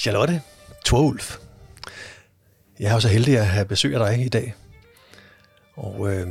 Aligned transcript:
Charlotte 0.00 0.42
Torulf. 0.84 1.38
Jeg 2.78 2.88
er 2.88 2.94
jo 2.94 3.00
så 3.00 3.08
heldig 3.08 3.38
at 3.38 3.46
have 3.46 3.64
besøg 3.64 3.94
af 3.94 4.10
dig 4.10 4.24
i 4.24 4.28
dag. 4.28 4.54
Og 5.76 6.12
øh, 6.12 6.26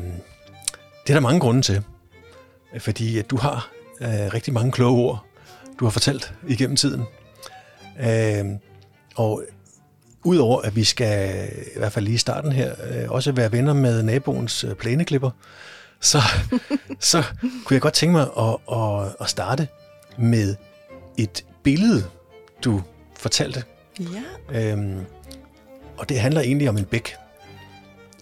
det 1.04 1.10
er 1.10 1.14
der 1.14 1.20
mange 1.20 1.40
grunde 1.40 1.62
til. 1.62 1.84
Fordi 2.80 3.18
at 3.18 3.30
du 3.30 3.38
har 3.38 3.70
øh, 4.02 4.34
rigtig 4.34 4.54
mange 4.54 4.72
kloge 4.72 5.02
ord, 5.02 5.26
du 5.80 5.86
har 5.86 5.90
fortalt 5.90 6.34
igennem 6.48 6.76
tiden. 6.76 7.04
Øh, 8.00 8.46
og 9.16 9.44
udover 10.24 10.62
at 10.62 10.76
vi 10.76 10.84
skal, 10.84 11.50
i 11.76 11.80
hvert 11.80 11.92
fald 11.92 12.06
lige 12.06 12.16
i 12.16 12.18
starten 12.18 12.52
her, 12.52 12.76
øh, 12.92 13.12
også 13.12 13.32
være 13.32 13.52
venner 13.52 13.74
med 13.74 14.04
naboens 14.04 14.64
øh, 14.64 14.76
plæneklipper, 14.76 15.32
så, 16.02 16.20
så 17.00 17.24
kunne 17.66 17.76
jeg 17.76 17.82
godt 17.82 17.94
tænke 17.94 18.12
mig 18.12 18.28
at, 18.38 18.78
at, 18.78 19.16
at 19.22 19.30
starte 19.30 19.68
med 20.18 20.56
et 21.18 21.46
billede, 21.64 22.06
du 22.64 22.84
fortalte. 23.20 23.64
Ja. 24.00 24.72
Øhm, 24.72 25.06
og 25.98 26.10
det 26.10 26.20
handler 26.20 26.42
egentlig 26.42 26.70
om 26.70 26.78
en 26.78 26.86
bæk. 26.86 27.16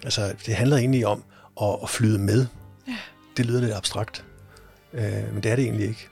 Altså, 0.03 0.33
det 0.45 0.55
handler 0.55 0.77
egentlig 0.77 1.07
om 1.07 1.23
at, 1.61 1.77
at 1.83 1.89
flyde 1.89 2.19
med. 2.19 2.45
Ja. 2.87 2.97
Det 3.37 3.45
lyder 3.45 3.61
lidt 3.61 3.73
abstrakt, 3.73 4.25
øh, 4.93 5.33
men 5.33 5.43
det 5.43 5.51
er 5.51 5.55
det 5.55 5.65
egentlig 5.65 5.87
ikke. 5.87 6.07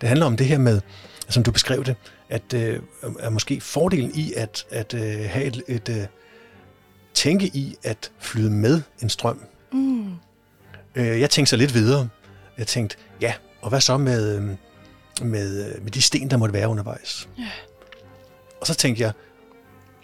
Det 0.00 0.08
handler 0.08 0.26
om 0.26 0.36
det 0.36 0.46
her 0.46 0.58
med, 0.58 0.80
som 1.28 1.42
du 1.42 1.50
beskrev 1.50 1.84
det, 1.84 1.96
at 2.28 2.54
øh, 2.54 2.80
er 3.18 3.30
måske 3.30 3.60
fordelen 3.60 4.10
i 4.14 4.32
at, 4.36 4.66
at 4.70 4.94
øh, 4.94 5.30
have 5.30 5.44
et, 5.44 5.62
et 5.68 5.88
øh, 5.88 6.06
tænke 7.14 7.46
i 7.46 7.76
at 7.82 8.10
flyde 8.18 8.50
med 8.50 8.82
en 9.02 9.08
strøm. 9.08 9.40
Mm. 9.72 10.12
Øh, 10.94 11.20
jeg 11.20 11.30
tænkte 11.30 11.50
så 11.50 11.56
lidt 11.56 11.74
videre. 11.74 12.08
Jeg 12.58 12.66
tænkte, 12.66 12.96
ja, 13.20 13.34
og 13.60 13.68
hvad 13.68 13.80
så 13.80 13.96
med, 13.96 14.36
øh, 14.36 14.42
med, 15.28 15.80
med 15.80 15.90
de 15.90 16.02
sten, 16.02 16.30
der 16.30 16.36
måtte 16.36 16.52
være 16.52 16.68
undervejs? 16.68 17.28
Ja. 17.38 17.48
Og 18.62 18.66
så 18.66 18.74
tænkte 18.74 19.02
jeg, 19.02 19.12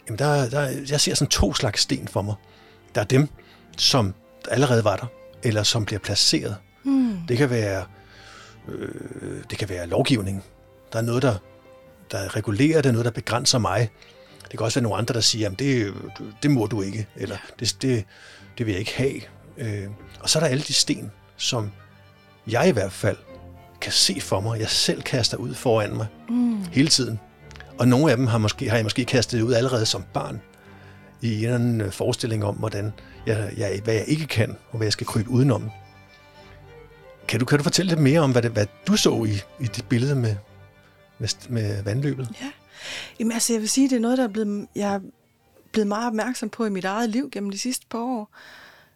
jamen 0.08 0.18
der, 0.18 0.48
der, 0.50 0.60
jeg 0.90 1.00
ser 1.00 1.14
sådan 1.14 1.30
to 1.30 1.54
slags 1.54 1.80
sten 1.80 2.08
for 2.08 2.22
mig. 2.22 2.34
Der 2.94 3.00
er 3.00 3.04
dem, 3.04 3.28
som 3.76 4.14
allerede 4.50 4.84
var 4.84 4.96
der, 4.96 5.06
eller 5.42 5.62
som 5.62 5.84
bliver 5.84 5.98
placeret. 5.98 6.56
Mm. 6.84 7.16
Det 7.28 7.38
kan 7.38 7.50
være, 7.50 7.84
øh, 8.68 8.88
det 9.50 9.58
kan 9.58 9.68
være 9.68 9.86
lovgivning. 9.86 10.44
Der 10.92 10.98
er 10.98 11.02
noget, 11.02 11.22
der, 11.22 11.34
der 12.10 12.36
regulerer 12.36 12.82
det, 12.82 12.92
noget, 12.92 13.04
der 13.04 13.10
begrænser 13.10 13.58
mig. 13.58 13.90
Det 14.42 14.50
kan 14.50 14.60
også 14.60 14.80
være 14.80 14.82
nogle 14.82 14.98
andre, 14.98 15.14
der 15.14 15.20
siger, 15.20 15.50
at 15.50 15.58
det, 15.58 15.94
det 16.42 16.50
må 16.50 16.66
du 16.66 16.82
ikke, 16.82 17.06
eller 17.16 17.36
det, 17.60 17.76
det, 17.82 18.04
det 18.58 18.66
vil 18.66 18.72
jeg 18.72 18.80
ikke 18.80 18.96
have. 18.96 19.20
Øh, 19.58 19.88
og 20.20 20.30
så 20.30 20.38
er 20.38 20.42
der 20.42 20.50
alle 20.50 20.62
de 20.62 20.72
sten, 20.72 21.10
som 21.36 21.72
jeg 22.46 22.68
i 22.68 22.72
hvert 22.72 22.92
fald 22.92 23.16
kan 23.80 23.92
se 23.92 24.20
for 24.20 24.40
mig, 24.40 24.60
jeg 24.60 24.68
selv 24.68 25.02
kaster 25.02 25.36
ud 25.36 25.54
foran 25.54 25.96
mig 25.96 26.06
Mm. 26.28 26.64
hele 26.72 26.88
tiden. 26.88 27.20
Og 27.78 27.88
nogle 27.88 28.10
af 28.10 28.16
dem 28.16 28.26
har, 28.26 28.38
måske, 28.38 28.68
har 28.68 28.76
jeg 28.76 28.84
måske 28.84 29.04
kastet 29.04 29.42
ud 29.42 29.52
allerede 29.52 29.86
som 29.86 30.04
barn 30.14 30.40
i 31.22 31.38
en 31.38 31.44
eller 31.44 31.54
anden 31.54 31.80
øh, 31.80 31.92
forestilling 31.92 32.44
om, 32.44 32.54
hvordan 32.54 32.92
jeg, 33.26 33.52
jeg, 33.56 33.80
hvad 33.84 33.94
jeg 33.94 34.04
ikke 34.08 34.26
kan, 34.26 34.56
og 34.70 34.76
hvad 34.76 34.86
jeg 34.86 34.92
skal 34.92 35.06
krybe 35.06 35.30
udenom. 35.30 35.70
Kan 37.28 37.40
du, 37.40 37.46
kan 37.46 37.58
du 37.58 37.64
fortælle 37.64 37.88
lidt 37.88 38.00
mere 38.00 38.20
om, 38.20 38.32
hvad, 38.32 38.42
det, 38.42 38.50
hvad 38.50 38.66
du 38.86 38.96
så 38.96 39.24
i, 39.24 39.64
i 39.64 39.66
dit 39.66 39.88
billede 39.88 40.14
med, 40.14 40.36
med, 41.18 41.28
med 41.48 41.82
vandløbet? 41.82 42.28
Ja. 42.40 42.50
Jamen 43.18 43.32
altså, 43.32 43.52
jeg 43.52 43.60
vil 43.60 43.68
sige, 43.68 43.88
det 43.88 43.96
er 43.96 44.00
noget, 44.00 44.18
der 44.18 44.24
er 44.24 44.28
blevet, 44.28 44.66
jeg 44.74 44.94
er 44.94 45.00
blevet 45.72 45.86
meget 45.86 46.06
opmærksom 46.06 46.48
på 46.48 46.64
i 46.64 46.70
mit 46.70 46.84
eget 46.84 47.10
liv 47.10 47.30
gennem 47.32 47.50
de 47.50 47.58
sidste 47.58 47.86
par 47.90 47.98
år. 47.98 48.30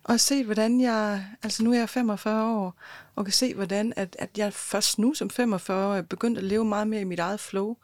Og 0.05 0.21
set, 0.21 0.45
hvordan 0.45 0.81
jeg, 0.81 1.27
altså 1.43 1.65
nu 1.65 1.73
er 1.73 1.79
jeg 1.79 1.89
45 1.89 2.45
år, 2.45 2.75
og 3.17 3.25
kan 3.25 3.33
se, 3.33 3.55
hvordan 3.55 3.93
at, 3.97 4.17
at 4.19 4.31
jeg 4.37 4.53
først 4.53 4.99
nu 4.99 5.15
som 5.15 5.31
45 5.31 5.87
år 5.87 5.95
er 5.95 6.03
begyndt 6.03 6.39
at 6.39 6.45
leve 6.45 6.65
meget 6.65 6.89
mere 6.89 7.01
i 7.01 7.05
mit 7.05 7.19
eget 7.19 7.41
flow, 7.41 7.77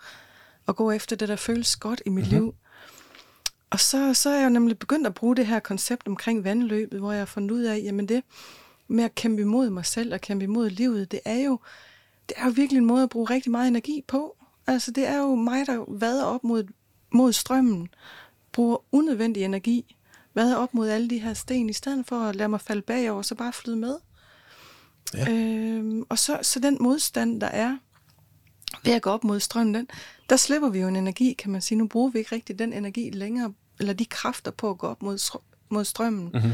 og 0.69 0.77
gå 0.77 0.91
efter 0.91 1.17
det, 1.17 1.29
der 1.29 1.37
føles 1.37 1.77
godt 1.77 2.03
i 2.07 2.09
mit 2.09 2.25
mm-hmm. 2.25 2.39
liv. 2.39 2.55
Og 3.71 3.81
så, 3.81 4.15
så 4.15 4.31
er 4.31 4.37
jeg 4.37 4.45
jo 4.45 4.51
nemlig 4.51 4.79
begyndt 4.79 5.07
at 5.07 5.15
bruge 5.15 5.37
det 5.37 5.47
her 5.47 5.61
koncept 5.61 6.07
omkring 6.07 6.45
vandløbet, 6.45 6.99
hvor 6.99 7.13
jeg 7.13 7.21
har 7.21 7.27
fundet 7.27 7.51
ud 7.51 7.63
af, 7.63 7.81
jamen 7.83 8.09
det 8.09 8.23
med 8.89 9.05
at 9.05 9.15
kæmpe 9.15 9.43
imod 9.43 9.71
mig 9.71 9.87
selv 9.87 10.15
og 10.15 10.21
kæmpe 10.21 10.45
imod 10.45 10.71
livet, 10.71 11.11
det 11.11 11.21
er 11.25 11.39
jo, 11.39 11.59
det 12.29 12.35
er 12.37 12.45
jo 12.45 12.51
virkelig 12.51 12.79
en 12.79 12.87
måde 12.87 13.03
at 13.03 13.11
bruge 13.11 13.31
rigtig 13.31 13.51
meget 13.51 13.69
energi 13.69 14.05
på. 14.07 14.37
Altså 14.67 14.91
det 14.91 15.07
er 15.07 15.19
jo 15.19 15.35
mig, 15.35 15.67
der 15.67 15.85
vader 15.89 16.25
op 16.25 16.45
mod, 16.45 16.65
mod 17.13 17.33
strømmen, 17.33 17.89
bruger 18.53 18.77
unødvendig 18.93 19.45
energi, 19.45 19.97
vader 20.35 20.57
op 20.57 20.75
mod 20.75 20.89
alle 20.89 21.11
de 21.11 21.19
her 21.19 21.35
sten, 21.35 21.71
i 21.71 21.73
stedet 21.73 22.07
for 22.07 22.21
at 22.21 22.37
lade 22.37 22.49
mig 22.49 22.61
falde 22.61 22.83
bagover, 22.83 23.23
så 23.23 23.35
bare 23.35 23.53
flyde 23.53 23.77
med. 23.77 23.97
Ja. 25.15 25.33
Øhm, 25.33 26.05
og 26.09 26.19
så, 26.19 26.39
så 26.43 26.61
den 26.61 26.77
modstand, 26.81 27.41
der 27.41 27.47
er 27.47 27.77
ved 28.85 28.93
at 28.93 29.03
gå 29.03 29.11
op 29.11 29.25
mod 29.25 29.41
strømmen, 29.41 29.75
den, 29.75 29.89
der 30.31 30.37
slipper 30.37 30.69
vi 30.69 30.81
jo 30.81 30.89
en 30.89 30.97
energi, 30.97 31.33
kan 31.33 31.51
man 31.51 31.61
sige. 31.61 31.79
Nu 31.79 31.87
bruger 31.87 32.11
vi 32.11 32.19
ikke 32.19 32.35
rigtig 32.35 32.59
den 32.59 32.73
energi 32.73 33.11
længere, 33.11 33.53
eller 33.81 33.93
de 33.93 34.05
kræfter 34.05 34.51
på 34.51 34.71
at 34.71 34.79
gå 34.79 34.87
op 34.87 35.03
mod, 35.03 35.39
mod 35.69 35.85
strømmen. 35.85 36.31
Mm-hmm. 36.35 36.53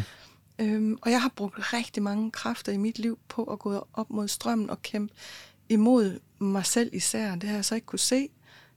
Øhm, 0.58 0.98
og 1.02 1.10
jeg 1.10 1.22
har 1.22 1.32
brugt 1.36 1.72
rigtig 1.72 2.02
mange 2.02 2.30
kræfter 2.30 2.72
i 2.72 2.76
mit 2.76 2.98
liv 2.98 3.18
på 3.28 3.44
at 3.44 3.58
gå 3.58 3.86
op 3.92 4.10
mod 4.10 4.28
strømmen 4.28 4.70
og 4.70 4.82
kæmpe 4.82 5.14
imod 5.68 6.20
mig 6.38 6.66
selv 6.66 6.90
især. 6.92 7.34
Det 7.34 7.48
har 7.48 7.56
jeg 7.56 7.64
så 7.64 7.74
ikke 7.74 7.86
kunne 7.86 7.98
se. 7.98 8.28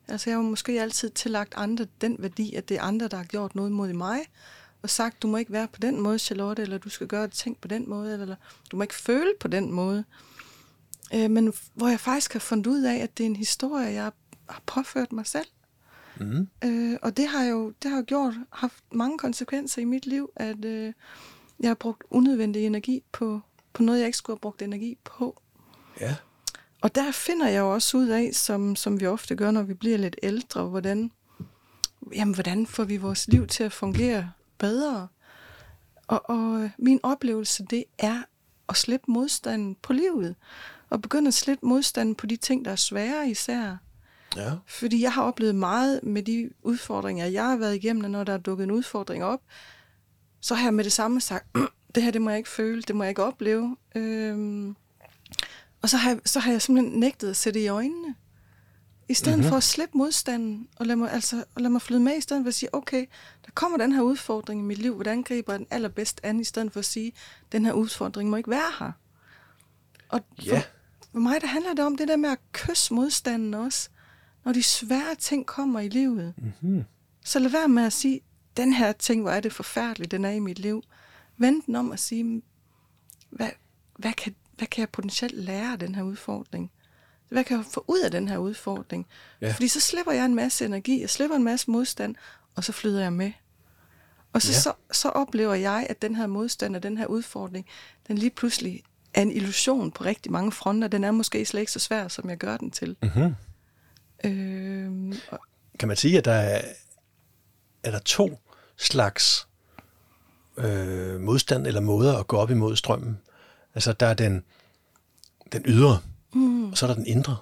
Altså 0.07 0.30
jeg 0.30 0.38
har 0.38 0.44
måske 0.44 0.81
altid 0.81 1.09
tillagt 1.09 1.53
andre 1.57 1.88
den 2.02 2.16
værdi, 2.19 2.56
at 2.56 2.69
det 2.69 2.78
er 2.78 2.81
andre, 2.81 3.07
der 3.07 3.18
har 3.18 3.24
gjort 3.24 3.56
noget 3.56 3.72
mod 3.72 3.94
mig, 3.94 4.19
og 4.81 4.90
sagt, 4.90 5.22
du 5.22 5.28
må 5.28 5.38
ikke 5.38 5.52
være 5.52 5.68
på 5.68 5.80
den 5.80 6.02
måde, 6.02 6.19
Charlotte, 6.19 6.62
eller 6.62 6.78
du 6.78 6.90
skal 6.90 7.07
gøre 7.07 7.28
ting 7.28 7.57
på 7.62 7.68
den 7.68 7.90
måde, 7.90 8.13
eller 8.13 8.36
du 8.72 8.78
må 8.78 8.84
ikke 8.84 8.96
føle 8.96 9.34
på 9.40 9.47
den 9.47 9.72
måde. 9.72 10.03
Øh, 11.13 11.31
men 11.31 11.53
hvor 11.73 11.88
jeg 11.88 12.00
faktisk 12.00 12.34
har 12.34 12.40
fundet 12.40 12.68
ud 12.68 12.84
af, 12.84 12.95
at 12.95 13.18
det 13.18 13.23
er 13.23 13.28
en 13.28 13.35
historie, 13.35 13.88
jeg 13.88 14.12
har 14.50 14.62
påført 14.66 15.12
mig 15.12 15.25
selv. 15.25 15.47
Mm. 16.19 16.47
Øh, 16.63 16.97
og 17.01 17.18
det 17.18 17.28
har 17.28 17.44
jo 17.44 17.73
det 17.84 17.91
har 17.91 17.97
jo 17.97 18.03
gjort, 18.07 18.34
haft 18.51 18.84
mange 18.91 19.18
konsekvenser 19.18 19.81
i 19.81 19.85
mit 19.85 20.06
liv, 20.06 20.29
at 20.35 20.66
øh, 20.66 20.94
jeg 21.59 21.69
har 21.69 21.75
brugt 21.75 22.03
unødvendig 22.09 22.66
energi 22.66 23.03
på, 23.12 23.41
på 23.73 23.84
noget, 23.84 24.00
jeg 24.00 24.06
ikke 24.06 24.18
skulle 24.18 24.35
have 24.35 24.41
brugt 24.41 24.62
energi 24.62 24.97
på. 25.03 25.41
Ja. 26.01 26.16
Og 26.81 26.95
der 26.95 27.12
finder 27.12 27.47
jeg 27.47 27.59
jo 27.59 27.74
også 27.74 27.97
ud 27.97 28.07
af, 28.07 28.29
som, 28.34 28.75
som 28.75 29.00
vi 29.00 29.07
ofte 29.07 29.35
gør, 29.35 29.51
når 29.51 29.63
vi 29.63 29.74
bliver 29.74 29.97
lidt 29.97 30.16
ældre, 30.24 30.63
hvordan, 30.63 31.12
jamen, 32.16 32.34
hvordan 32.34 32.68
får 32.68 32.84
vi 32.84 32.97
vores 32.97 33.28
liv 33.28 33.47
til 33.47 33.63
at 33.63 33.72
fungere 33.72 34.31
bedre. 34.57 35.07
Og, 36.07 36.29
og 36.29 36.69
min 36.78 37.00
oplevelse, 37.03 37.66
det 37.69 37.84
er 37.97 38.22
at 38.69 38.78
slippe 38.78 39.12
modstanden 39.12 39.75
på 39.81 39.94
livet. 39.94 40.35
Og 40.90 41.02
begynde 41.02 41.28
at 41.28 41.34
slippe 41.34 41.66
modstanden 41.66 42.16
på 42.16 42.25
de 42.25 42.36
ting, 42.36 42.66
der 42.66 42.72
er 42.72 42.75
svære 42.75 43.30
især. 43.30 43.78
Ja. 44.36 44.52
Fordi 44.66 45.02
jeg 45.02 45.14
har 45.14 45.24
oplevet 45.24 45.56
meget 45.56 46.00
med 46.03 46.24
de 46.24 46.50
udfordringer, 46.64 47.25
jeg 47.25 47.46
har 47.46 47.58
været 47.58 47.75
igennem, 47.75 48.03
og 48.03 48.12
når 48.12 48.24
der 48.24 48.34
er 48.34 48.38
dukket 48.38 48.64
en 48.64 48.72
udfordring 48.72 49.24
op, 49.24 49.42
så 50.42 50.56
har 50.56 50.64
jeg 50.64 50.74
med 50.74 50.84
det 50.84 50.92
samme 50.92 51.22
sagt, 51.22 51.46
det 51.96 52.03
her, 52.03 52.12
det 52.12 52.22
må 52.22 52.30
jeg 52.30 52.38
ikke 52.38 52.50
føle, 52.50 52.81
det 52.81 52.96
må 52.96 53.03
jeg 53.03 53.09
ikke 53.09 53.24
opleve. 53.24 53.78
Øhm, 53.96 54.75
og 55.81 55.90
så 55.90 55.98
har, 55.98 56.09
jeg, 56.09 56.20
så 56.25 56.40
har 56.40 56.52
jeg 56.52 56.62
simpelthen 56.62 57.00
nægtet 57.00 57.30
at 57.30 57.36
sætte 57.36 57.64
i 57.64 57.68
øjnene. 57.68 58.16
I 59.09 59.14
stedet 59.14 59.38
mm-hmm. 59.38 59.50
for 59.50 59.58
at 59.58 59.64
slippe 59.64 59.98
modstanden, 59.98 60.68
og 60.75 60.86
lade, 60.86 60.98
mig, 60.98 61.12
altså, 61.12 61.44
og 61.56 61.62
lade 61.62 61.72
mig 61.72 61.81
flyde 61.81 62.00
med, 62.00 62.18
i 62.18 62.22
stedet 62.22 62.44
for 62.44 62.48
at 62.48 62.54
sige, 62.54 62.75
okay, 62.75 63.06
der 63.46 63.52
kommer 63.54 63.78
den 63.78 63.92
her 63.92 64.02
udfordring 64.02 64.62
i 64.62 64.64
mit 64.64 64.78
liv, 64.78 64.96
hvordan 64.96 65.24
griber 65.24 65.54
jeg 65.54 65.59
den 65.59 65.68
allerbedst 65.72 66.19
an, 66.24 66.40
i 66.40 66.44
stedet 66.44 66.72
for 66.74 66.80
at 66.80 66.86
sige, 66.86 67.12
den 67.52 67.66
her 67.66 67.74
udfordring 67.74 68.30
må 68.30 68.36
ikke 68.36 68.50
være 68.50 68.72
her. 68.80 68.92
Og 70.09 70.22
Ja. 70.46 70.64
For, 71.17 71.22
mig, 71.22 71.41
der 71.41 71.47
handler 71.47 71.73
det 71.73 71.85
om 71.85 71.97
det 71.97 72.07
der 72.07 72.16
med 72.16 72.29
at 72.29 72.39
kysse 72.51 72.94
modstanden 72.94 73.53
også, 73.53 73.89
når 74.45 74.51
de 74.53 74.63
svære 74.63 75.16
ting 75.19 75.45
kommer 75.45 75.79
i 75.79 75.88
livet. 75.88 76.33
Mm-hmm. 76.38 76.83
Så 77.25 77.39
lad 77.39 77.50
være 77.50 77.67
med 77.67 77.83
at 77.83 77.94
sige, 77.94 78.22
den 78.57 78.73
her 78.73 78.91
ting, 78.91 79.22
hvor 79.22 79.31
er 79.31 79.39
det 79.39 79.53
forfærdeligt, 79.53 80.11
den 80.11 80.25
er 80.25 80.29
i 80.29 80.39
mit 80.39 80.59
liv. 80.59 80.83
Vend 81.38 81.63
den 81.63 81.75
om 81.75 81.91
og 81.91 82.00
sige, 82.00 82.41
hvad, 83.30 83.50
hvad, 83.95 84.13
kan, 84.13 84.36
hvad 84.57 84.68
kan 84.68 84.81
jeg 84.81 84.89
potentielt 84.89 85.33
lære 85.33 85.71
af 85.71 85.80
den 85.80 85.95
her 85.95 86.03
udfordring? 86.03 86.71
Hvad 87.30 87.44
kan 87.44 87.57
jeg 87.57 87.65
få 87.65 87.86
ud 87.88 88.00
af 88.00 88.12
den 88.12 88.27
her 88.27 88.38
udfordring? 88.38 89.07
Ja. 89.42 89.51
Fordi 89.51 89.68
så 89.68 89.80
slipper 89.80 90.12
jeg 90.12 90.25
en 90.25 90.36
masse 90.36 90.65
energi, 90.65 91.01
jeg 91.01 91.09
slipper 91.09 91.36
en 91.36 91.44
masse 91.44 91.71
modstand, 91.71 92.15
og 92.56 92.63
så 92.63 92.71
flyder 92.71 93.01
jeg 93.01 93.13
med. 93.13 93.31
Og 94.33 94.42
så, 94.42 94.51
ja. 94.51 94.59
så, 94.59 94.74
så 94.92 95.09
oplever 95.09 95.53
jeg, 95.53 95.88
at 95.89 96.01
den 96.01 96.15
her 96.15 96.27
modstand 96.27 96.75
og 96.75 96.83
den 96.83 96.97
her 96.97 97.06
udfordring, 97.06 97.65
den 98.07 98.18
lige 98.18 98.30
pludselig 98.30 98.83
er 99.18 99.22
en 99.22 99.31
illusion 99.31 99.92
på 99.92 100.04
rigtig 100.04 100.31
mange 100.31 100.52
fronter. 100.52 100.88
Den 100.88 101.04
er 101.04 101.12
måske 101.12 101.46
slet 101.46 101.60
ikke 101.60 101.72
så 101.72 101.80
svær, 101.80 102.08
som 102.08 102.30
jeg 102.30 102.38
gør 102.38 102.58
den 102.58 102.72
til. 102.72 102.96
Mm-hmm. 103.04 103.36
Øhm, 104.24 105.14
og, 105.31 105.40
Kan 105.80 105.88
man 105.88 105.98
sige, 105.98 106.18
at 106.18 106.25
der 106.25 106.31
er, 106.31 106.62
er 107.84 107.92
der 107.92 108.00
to 108.00 108.40
slags 108.78 109.48
øh, 110.58 111.22
modstand 111.22 111.68
eller 111.68 111.81
måder 111.81 112.18
at 112.18 112.28
gå 112.28 112.38
op 112.38 112.52
imod 112.52 112.75
strømmen? 112.75 113.19
Altså, 113.75 113.94
der 113.94 114.06
er 114.06 114.14
den, 114.14 114.44
den 115.52 115.64
ydre, 115.66 116.00
mm, 116.34 116.72
og 116.72 116.78
så 116.78 116.86
er 116.86 116.88
der 116.88 116.96
den 116.96 117.08
indre. 117.08 117.38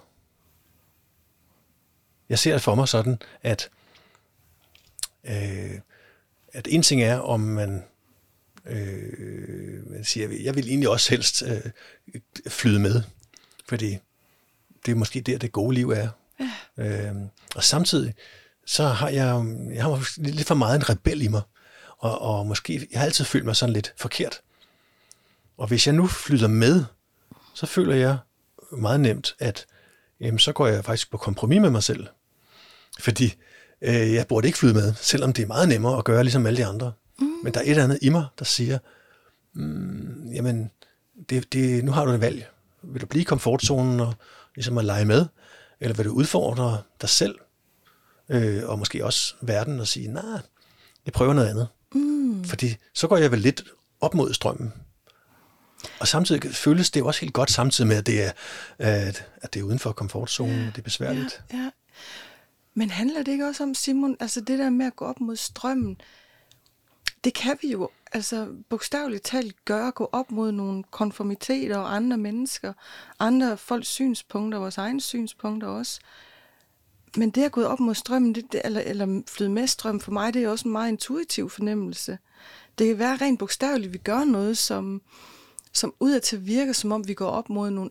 Jeg 2.28 2.38
ser 2.38 2.52
det 2.52 2.62
for 2.62 2.74
mig 2.74 2.88
sådan, 2.88 3.18
at, 3.42 3.70
øh, 5.24 5.80
at 6.52 6.68
en 6.70 6.82
ting 6.82 7.02
er, 7.02 7.18
om 7.18 7.40
man, 7.40 7.84
øh, 8.66 9.90
man 9.90 10.04
siger, 10.04 10.28
jeg 10.42 10.54
vil 10.54 10.68
egentlig 10.68 10.88
også 10.88 11.10
helst 11.10 11.42
øh, 11.42 11.70
flyde 12.48 12.80
med, 12.80 13.02
fordi 13.68 13.98
det 14.86 14.92
er 14.92 14.96
måske 14.96 15.20
der, 15.20 15.38
det 15.38 15.52
gode 15.52 15.74
liv 15.74 15.90
er. 15.90 16.08
ja, 16.40 16.50
Øh, 16.78 17.14
og 17.54 17.64
samtidig 17.64 18.14
så 18.66 18.86
har 18.86 19.08
jeg, 19.08 19.44
jeg 19.74 19.82
har 19.84 20.20
lidt 20.22 20.46
for 20.46 20.54
meget 20.54 20.76
en 20.76 20.88
rebel 20.90 21.22
i 21.22 21.28
mig. 21.28 21.42
Og, 21.98 22.20
og 22.20 22.46
måske, 22.46 22.88
jeg 22.92 23.00
har 23.00 23.06
altid 23.06 23.24
følt 23.24 23.44
mig 23.44 23.56
sådan 23.56 23.72
lidt 23.72 23.94
forkert. 23.96 24.40
Og 25.58 25.66
hvis 25.66 25.86
jeg 25.86 25.94
nu 25.94 26.06
flytter 26.06 26.48
med, 26.48 26.84
så 27.54 27.66
føler 27.66 27.94
jeg 27.94 28.18
meget 28.72 29.00
nemt, 29.00 29.34
at 29.38 29.66
jamen, 30.20 30.38
så 30.38 30.52
går 30.52 30.66
jeg 30.66 30.84
faktisk 30.84 31.10
på 31.10 31.16
kompromis 31.16 31.60
med 31.60 31.70
mig 31.70 31.82
selv. 31.82 32.06
Fordi 33.00 33.34
øh, 33.82 34.14
jeg 34.14 34.26
burde 34.26 34.48
ikke 34.48 34.58
flyde 34.58 34.74
med, 34.74 34.94
selvom 34.94 35.32
det 35.32 35.42
er 35.42 35.46
meget 35.46 35.68
nemmere 35.68 35.98
at 35.98 36.04
gøre 36.04 36.24
ligesom 36.24 36.46
alle 36.46 36.56
de 36.56 36.66
andre. 36.66 36.92
Mm. 37.20 37.26
Men 37.42 37.54
der 37.54 37.60
er 37.60 37.64
et 37.64 37.70
eller 37.70 37.84
andet 37.84 37.98
i 38.02 38.08
mig, 38.08 38.26
der 38.38 38.44
siger, 38.44 38.78
mm, 39.52 40.32
jamen, 40.32 40.70
det, 41.30 41.52
det, 41.52 41.84
nu 41.84 41.92
har 41.92 42.04
du 42.04 42.10
et 42.10 42.20
valg. 42.20 42.50
Vil 42.82 43.00
du 43.00 43.06
blive 43.06 43.20
i 43.20 43.24
komfortzonen 43.24 44.00
og 44.00 44.14
ligesom 44.54 44.78
at 44.78 44.84
lege 44.84 45.04
med, 45.04 45.26
eller 45.80 45.96
vil 45.96 46.06
du 46.06 46.12
udfordre 46.12 46.82
dig 47.00 47.08
selv, 47.08 47.38
øh, 48.28 48.62
og 48.64 48.78
måske 48.78 49.04
også 49.04 49.34
verden, 49.40 49.80
og 49.80 49.88
sige, 49.88 50.08
nej, 50.08 50.40
jeg 51.06 51.12
prøver 51.12 51.32
noget 51.32 51.48
andet. 51.48 51.68
Mm. 51.94 52.44
Fordi 52.44 52.76
så 52.94 53.08
går 53.08 53.16
jeg 53.16 53.30
vel 53.30 53.40
lidt 53.40 53.64
op 54.00 54.14
mod 54.14 54.34
strømmen. 54.34 54.72
Og 56.00 56.08
samtidig 56.08 56.54
føles 56.54 56.90
det 56.90 57.02
også 57.02 57.20
helt 57.20 57.34
godt, 57.34 57.50
samtidig 57.50 57.88
med, 57.88 57.96
at 57.96 58.06
det 58.06 58.24
er, 58.24 58.32
at, 58.78 59.26
at 59.36 59.54
det 59.54 59.60
er 59.60 59.64
uden 59.64 59.78
for 59.78 59.92
komfortzonen, 59.92 60.58
ja, 60.58 60.66
det 60.66 60.78
er 60.78 60.82
besværligt. 60.82 61.42
Ja, 61.52 61.56
ja. 61.56 61.70
Men 62.74 62.90
handler 62.90 63.22
det 63.22 63.32
ikke 63.32 63.46
også 63.46 63.62
om, 63.62 63.74
Simon, 63.74 64.16
altså 64.20 64.40
det 64.40 64.58
der 64.58 64.70
med 64.70 64.86
at 64.86 64.96
gå 64.96 65.04
op 65.04 65.20
mod 65.20 65.36
strømmen, 65.36 66.00
det 67.26 67.34
kan 67.34 67.58
vi 67.62 67.68
jo 67.68 67.88
altså 68.12 68.48
bogstaveligt 68.68 69.24
talt 69.24 69.64
gøre, 69.64 69.90
gå 69.90 70.08
op 70.12 70.30
mod 70.30 70.52
nogle 70.52 70.84
konformiteter 70.90 71.78
og 71.78 71.96
andre 71.96 72.16
mennesker, 72.16 72.72
andre 73.18 73.56
folks 73.56 73.88
synspunkter, 73.88 74.58
vores 74.58 74.78
egne 74.78 75.00
synspunkter 75.00 75.68
også. 75.68 76.00
Men 77.16 77.30
det 77.30 77.44
at 77.44 77.52
gå 77.52 77.62
op 77.62 77.80
mod 77.80 77.94
strømmen, 77.94 78.34
det, 78.34 78.52
det, 78.52 78.60
eller, 78.64 78.80
eller 78.80 79.22
flyde 79.28 79.50
med 79.50 79.66
strøm, 79.66 80.00
for 80.00 80.12
mig 80.12 80.34
det 80.34 80.44
er 80.44 80.48
også 80.48 80.68
en 80.68 80.72
meget 80.72 80.88
intuitiv 80.88 81.50
fornemmelse. 81.50 82.18
Det 82.78 82.86
kan 82.86 82.98
være 82.98 83.16
rent 83.16 83.38
bogstaveligt, 83.38 83.88
at 83.88 83.92
vi 83.92 83.98
gør 83.98 84.24
noget, 84.24 84.58
som, 84.58 85.02
som 85.72 85.94
udadtil 86.00 86.46
virker, 86.46 86.72
som 86.72 86.92
om 86.92 87.08
vi 87.08 87.14
går 87.14 87.28
op 87.28 87.50
mod 87.50 87.70
nogle, 87.70 87.90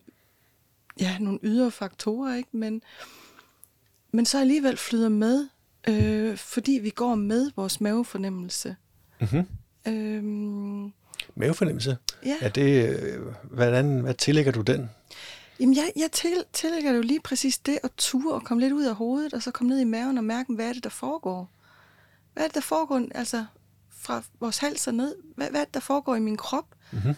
ja, 1.00 1.18
nogle 1.20 1.40
ydre 1.44 1.72
faktorer, 1.72 2.36
ikke? 2.36 2.50
Men, 2.52 2.82
men 4.12 4.26
så 4.26 4.40
alligevel 4.40 4.78
flyder 4.78 5.10
med, 5.10 5.48
øh, 5.88 6.38
fordi 6.38 6.72
vi 6.72 6.90
går 6.90 7.16
med 7.16 7.52
vores 7.56 7.82
mavefornemmelse. 7.82 8.76
Mm-hmm. 9.20 9.48
Øhm, 9.88 10.94
Mavefornemmelse? 11.36 11.98
Ja. 12.26 12.36
Er 12.42 12.50
det, 12.50 13.00
øh, 13.00 13.22
hvordan, 13.44 14.00
hvad 14.00 14.14
tillægger 14.14 14.52
du 14.52 14.62
den? 14.62 14.90
Jamen, 15.60 15.76
jeg, 15.76 15.92
jeg 15.96 16.12
til, 16.12 16.44
tillægger 16.54 16.92
jo 16.92 17.02
lige 17.02 17.22
præcis 17.22 17.58
det 17.58 17.80
at 17.84 17.92
ture 17.98 18.34
og 18.34 18.44
komme 18.44 18.64
lidt 18.64 18.74
ud 18.74 18.84
af 18.84 18.96
hovedet, 18.96 19.34
og 19.34 19.44
så 19.44 19.52
komme 19.52 19.70
ned 19.70 19.80
i 19.80 19.84
maven 19.84 20.18
og 20.18 20.24
mærke, 20.24 20.54
hvad 20.54 20.70
er 20.70 20.74
det, 20.74 20.84
der 20.84 20.90
foregår? 20.90 21.52
Hvad 22.34 22.44
er 22.44 22.48
det, 22.48 22.56
der 22.56 22.62
foregår, 22.62 23.08
altså 23.16 23.46
fra 23.90 24.24
vores 24.40 24.58
hals 24.58 24.88
og 24.88 24.94
ned? 24.94 25.16
Hvad, 25.36 25.50
hvad 25.50 25.62
er 25.62 25.66
det, 25.66 25.74
der 25.74 25.80
foregår 25.80 26.16
i 26.16 26.20
min 26.20 26.38
krop? 26.38 26.66
Mm-hmm. 26.92 27.14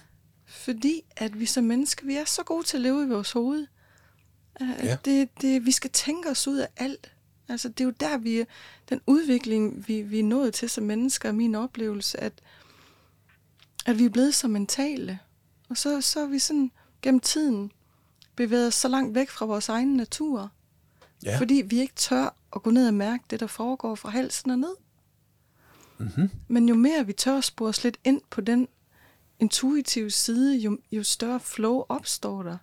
Fordi 0.46 1.02
at 1.18 1.40
vi 1.40 1.46
som 1.46 1.64
mennesker, 1.64 2.06
vi 2.06 2.16
er 2.16 2.26
så 2.26 2.44
gode 2.44 2.64
til 2.64 2.78
at 2.78 2.82
leve 2.82 3.04
i 3.04 3.08
vores 3.08 3.32
hoved. 3.32 3.68
Ja. 4.84 4.98
Det, 5.06 5.30
det, 5.42 5.66
vi 5.66 5.72
skal 5.72 5.90
tænke 5.90 6.30
os 6.30 6.48
ud 6.48 6.58
af 6.58 6.68
alt. 6.78 7.12
Altså, 7.50 7.70
det 7.70 7.80
er 7.80 7.86
jo 7.86 7.94
der, 8.00 8.18
vi 8.18 8.46
den 8.90 9.02
udvikling, 9.08 9.88
vi, 9.88 10.02
vi 10.02 10.20
er 10.20 10.24
nået 10.24 10.54
til 10.54 10.70
som 10.70 10.84
mennesker, 10.84 11.30
er 11.30 11.34
min 11.34 11.56
oplevelse, 11.56 12.20
at, 12.20 12.34
at 13.86 14.00
vi 14.00 14.06
er 14.06 14.10
blevet 14.10 14.36
så 14.36 14.48
mentale. 14.48 15.20
Og 15.70 15.78
så, 15.78 16.02
så 16.02 16.20
er 16.20 16.26
vi 16.26 16.40
sådan 16.40 16.72
gennem 17.02 17.20
tiden 17.20 17.72
bevæget 18.36 18.68
os 18.68 18.76
så 18.76 18.88
langt 18.88 19.16
væk 19.16 19.30
fra 19.30 19.46
vores 19.46 19.70
egen 19.70 19.96
natur. 19.96 20.52
Ja. 21.24 21.40
Fordi 21.40 21.64
vi 21.66 21.80
ikke 21.80 21.96
tør 21.96 22.36
at 22.56 22.64
gå 22.64 22.70
ned 22.70 22.88
og 22.88 22.94
mærke 22.94 23.24
det, 23.30 23.40
der 23.40 23.48
foregår 23.48 23.96
fra 23.96 24.10
halsen 24.10 24.52
og 24.52 24.60
ned. 24.60 24.76
Mm-hmm. 25.98 26.30
Men 26.48 26.70
jo 26.70 26.76
mere 26.76 27.06
vi 27.06 27.14
tør 27.14 27.38
at 27.38 27.44
spore 27.44 27.70
os 27.70 27.84
lidt 27.84 27.98
ind 28.04 28.22
på 28.30 28.42
den 28.42 28.68
intuitive 29.40 30.12
side, 30.12 30.58
jo, 30.58 30.78
jo 30.92 31.04
større 31.04 31.40
flow 31.40 31.84
opstår 31.90 32.44
der. 32.44 32.58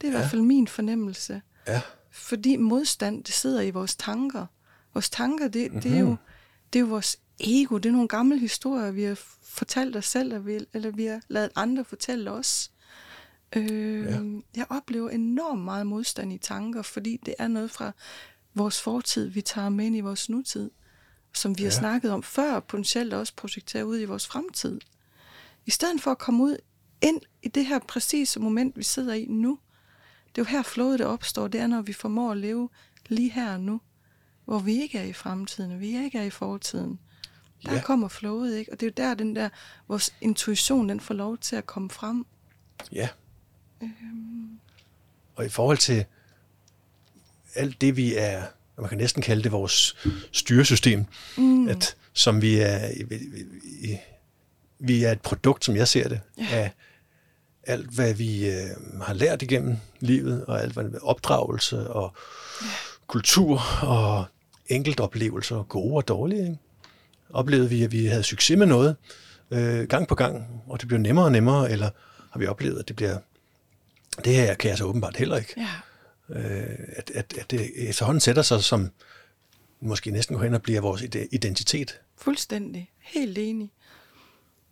Det 0.00 0.06
er 0.06 0.08
ja. 0.12 0.16
i 0.16 0.20
hvert 0.20 0.30
fald 0.30 0.42
min 0.42 0.68
fornemmelse. 0.68 1.42
Ja. 1.66 1.80
Fordi 2.16 2.56
modstand, 2.56 3.24
det 3.24 3.34
sidder 3.34 3.60
i 3.60 3.70
vores 3.70 3.96
tanker. 3.96 4.46
Vores 4.94 5.10
tanker, 5.10 5.48
det, 5.48 5.66
mm-hmm. 5.66 5.82
det, 5.82 5.92
er, 5.92 5.98
jo, 5.98 6.06
mhm. 6.06 6.16
det 6.72 6.78
er 6.78 6.80
jo 6.80 6.86
vores 6.86 7.16
ego. 7.40 7.78
Det 7.78 7.88
er 7.88 7.92
nogle 7.92 8.08
gamle 8.08 8.38
historier, 8.38 8.90
vi 8.90 9.02
har 9.02 9.18
fortalt 9.42 9.96
os 9.96 10.06
selv, 10.06 10.32
eller 10.32 10.38
vi, 10.38 10.60
eller 10.72 10.90
vi 10.90 11.04
har 11.04 11.20
lavet 11.28 11.50
andre 11.56 11.84
fortælle 11.84 12.30
os. 12.30 12.70
Øh, 13.56 14.04
ja. 14.04 14.20
Jeg 14.56 14.66
oplever 14.70 15.10
enormt 15.10 15.62
meget 15.62 15.86
modstand 15.86 16.32
i 16.32 16.38
tanker, 16.38 16.82
fordi 16.82 17.20
det 17.26 17.34
er 17.38 17.48
noget 17.48 17.70
fra 17.70 17.92
vores 18.54 18.80
fortid, 18.80 19.28
vi 19.28 19.40
tager 19.40 19.68
med 19.68 19.86
ind 19.86 19.96
i 19.96 20.00
vores 20.00 20.28
nutid, 20.28 20.70
som 21.34 21.58
vi 21.58 21.62
ja. 21.62 21.68
har 21.68 21.72
snakket 21.72 22.10
om 22.10 22.22
før, 22.22 22.60
potentielt 22.60 23.14
også 23.14 23.32
projektere 23.36 23.86
ud 23.86 24.00
i 24.00 24.04
vores 24.04 24.26
fremtid. 24.26 24.80
I 25.66 25.70
stedet 25.70 26.00
for 26.00 26.10
at 26.10 26.18
komme 26.18 26.42
ud 26.44 26.56
ind 27.02 27.20
i 27.42 27.48
det 27.48 27.66
her 27.66 27.78
præcise 27.78 28.40
moment, 28.40 28.76
vi 28.76 28.82
sidder 28.82 29.14
i 29.14 29.26
nu, 29.28 29.58
det 30.36 30.42
er 30.42 30.50
jo 30.50 30.56
her 30.56 30.62
flowet 30.62 30.98
det 30.98 31.06
opstår, 31.06 31.48
det 31.48 31.60
er, 31.60 31.66
når 31.66 31.82
vi 31.82 31.92
formår 31.92 32.30
at 32.30 32.36
leve 32.36 32.68
lige 33.08 33.30
her 33.30 33.52
og 33.52 33.60
nu, 33.60 33.80
hvor 34.44 34.58
vi 34.58 34.82
ikke 34.82 34.98
er 34.98 35.02
i 35.02 35.12
fremtiden, 35.12 35.72
og 35.72 35.80
vi 35.80 36.04
ikke 36.04 36.18
er 36.18 36.22
i 36.22 36.30
fortiden. 36.30 36.98
Der 37.66 37.74
ja. 37.74 37.82
kommer 37.82 38.08
flowet, 38.08 38.56
ikke? 38.56 38.72
Og 38.72 38.80
det 38.80 38.86
er 38.86 38.90
jo 38.90 39.08
der, 39.08 39.14
den 39.14 39.36
der, 39.36 39.48
vores 39.88 40.14
intuition, 40.20 40.88
den 40.88 41.00
får 41.00 41.14
lov 41.14 41.38
til 41.38 41.56
at 41.56 41.66
komme 41.66 41.90
frem. 41.90 42.26
Ja. 42.92 43.08
Øhm. 43.82 44.58
Og 45.34 45.46
i 45.46 45.48
forhold 45.48 45.78
til 45.78 46.04
alt 47.54 47.80
det, 47.80 47.96
vi 47.96 48.14
er, 48.14 48.42
man 48.78 48.88
kan 48.88 48.98
næsten 48.98 49.22
kalde 49.22 49.42
det 49.42 49.52
vores 49.52 49.96
styresystem, 50.32 51.04
mm. 51.38 51.68
at, 51.68 51.96
som 52.12 52.42
vi 52.42 52.56
er, 52.56 53.04
vi, 53.06 53.98
vi 54.78 55.04
er 55.04 55.12
et 55.12 55.20
produkt, 55.20 55.64
som 55.64 55.76
jeg 55.76 55.88
ser 55.88 56.08
det, 56.08 56.20
ja. 56.38 56.46
af 56.50 56.72
alt, 57.66 57.90
hvad 57.90 58.14
vi 58.14 58.50
øh, 58.50 59.02
har 59.02 59.14
lært 59.14 59.42
igennem 59.42 59.76
livet, 60.00 60.44
og 60.44 60.62
alt, 60.62 60.72
hvad 60.72 60.84
opdragelse 61.02 61.90
og 61.90 62.14
ja. 62.62 62.66
kultur 63.06 63.62
og 63.82 64.24
enkeltoplevelser, 64.66 65.62
gode 65.62 65.96
og 65.96 66.08
dårlige. 66.08 66.42
Ikke? 66.42 66.58
Oplevede 67.30 67.68
vi, 67.68 67.82
at 67.82 67.92
vi 67.92 68.06
havde 68.06 68.22
succes 68.22 68.58
med 68.58 68.66
noget 68.66 68.96
øh, 69.50 69.88
gang 69.88 70.08
på 70.08 70.14
gang, 70.14 70.62
og 70.66 70.80
det 70.80 70.88
blev 70.88 71.00
nemmere 71.00 71.24
og 71.24 71.32
nemmere, 71.32 71.70
eller 71.70 71.90
har 72.32 72.40
vi 72.40 72.46
oplevet, 72.46 72.78
at 72.78 72.88
det 72.88 72.96
bliver... 72.96 73.18
Det 74.24 74.34
her 74.34 74.54
kan 74.54 74.70
jeg 74.70 74.78
så 74.78 74.84
åbenbart 74.84 75.16
heller 75.16 75.36
ikke. 75.36 75.54
Ja. 75.56 75.70
Øh, 76.28 76.78
at, 76.88 77.10
at, 77.14 77.34
at 77.38 77.50
det 77.50 77.88
efterhånden 77.88 78.20
sætter 78.20 78.42
sig 78.42 78.64
som 78.64 78.90
måske 79.80 80.10
næsten 80.10 80.36
går 80.36 80.42
hen 80.44 80.54
og 80.54 80.62
bliver 80.62 80.80
vores 80.80 81.02
identitet. 81.32 82.00
Fuldstændig. 82.16 82.90
Helt 82.98 83.38
enig. 83.38 83.72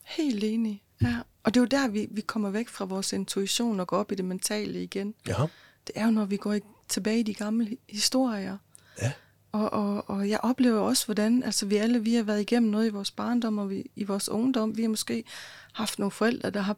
Helt 0.05 0.45
enig. 0.45 0.83
Ja. 1.03 1.17
Og 1.45 1.55
det 1.55 1.61
er 1.61 1.63
jo 1.63 1.67
der, 1.67 1.89
vi, 1.89 2.09
vi 2.11 2.21
kommer 2.21 2.51
væk 2.51 2.69
fra 2.69 2.85
vores 2.85 3.13
intuition 3.13 3.81
og 3.81 3.87
går 3.87 3.97
op 3.97 4.13
i 4.13 4.15
det 4.15 4.25
mentale 4.25 4.83
igen. 4.83 5.15
Ja. 5.29 5.47
Det 5.87 5.93
er 5.95 6.05
jo, 6.05 6.11
når 6.11 6.25
vi 6.25 6.37
går 6.37 6.57
tilbage 6.89 7.21
i 7.21 7.23
de 7.23 7.35
gamle 7.35 7.77
historier. 7.89 8.57
Ja. 9.03 9.13
Og, 9.53 9.73
og, 9.73 10.11
og 10.11 10.29
jeg 10.29 10.41
oplever 10.43 10.81
også, 10.81 11.07
hvordan 11.07 11.43
altså 11.43 11.67
vi 11.67 11.77
alle 11.77 12.03
vi 12.03 12.15
har 12.15 12.23
været 12.23 12.41
igennem 12.41 12.71
noget 12.71 12.87
i 12.87 12.91
vores 12.91 13.11
barndom 13.11 13.59
og 13.59 13.71
vi, 13.71 13.91
i 13.97 14.05
vores 14.05 14.29
ungdom. 14.29 14.77
Vi 14.77 14.83
har 14.83 14.89
måske 14.89 15.25
haft 15.73 15.99
nogle 15.99 16.11
forældre, 16.11 16.51
der 16.51 16.61
har 16.61 16.77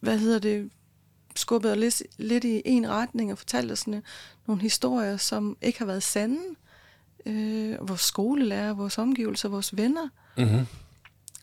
hvad 0.00 0.18
hedder 0.18 0.38
det, 0.38 0.70
skubbet 1.36 1.78
lidt, 1.78 2.02
lidt 2.16 2.44
i 2.44 2.62
en 2.64 2.88
retning 2.88 3.32
og 3.32 3.38
fortalt 3.38 3.72
os 3.72 3.78
sådan, 3.78 4.02
nogle 4.46 4.62
historier, 4.62 5.16
som 5.16 5.56
ikke 5.62 5.78
har 5.78 5.86
været 5.86 6.02
sande. 6.02 6.40
Øh, 7.26 7.88
vores 7.88 8.00
skolelærer, 8.00 8.72
vores 8.72 8.98
omgivelser, 8.98 9.48
vores 9.48 9.76
venner. 9.76 10.08
Mm-hmm. 10.36 10.66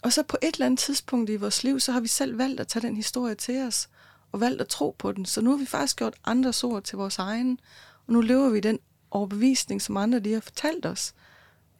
Og 0.01 0.13
så 0.13 0.23
på 0.23 0.37
et 0.41 0.53
eller 0.53 0.65
andet 0.65 0.79
tidspunkt 0.79 1.29
i 1.29 1.35
vores 1.35 1.63
liv, 1.63 1.79
så 1.79 1.91
har 1.91 1.99
vi 1.99 2.07
selv 2.07 2.37
valgt 2.37 2.59
at 2.59 2.67
tage 2.67 2.87
den 2.87 2.95
historie 2.95 3.35
til 3.35 3.61
os, 3.61 3.89
og 4.31 4.39
valgt 4.39 4.61
at 4.61 4.67
tro 4.67 4.95
på 4.99 5.11
den. 5.11 5.25
Så 5.25 5.41
nu 5.41 5.49
har 5.49 5.57
vi 5.57 5.65
faktisk 5.65 5.97
gjort 5.97 6.15
andres 6.23 6.63
ord 6.63 6.83
til 6.83 6.97
vores 6.97 7.17
egen, 7.17 7.59
og 8.07 8.13
nu 8.13 8.21
lever 8.21 8.49
vi 8.49 8.59
den 8.59 8.79
overbevisning, 9.11 9.81
som 9.81 9.97
andre 9.97 10.19
de 10.19 10.33
har 10.33 10.39
fortalt 10.39 10.85
os, 10.85 11.13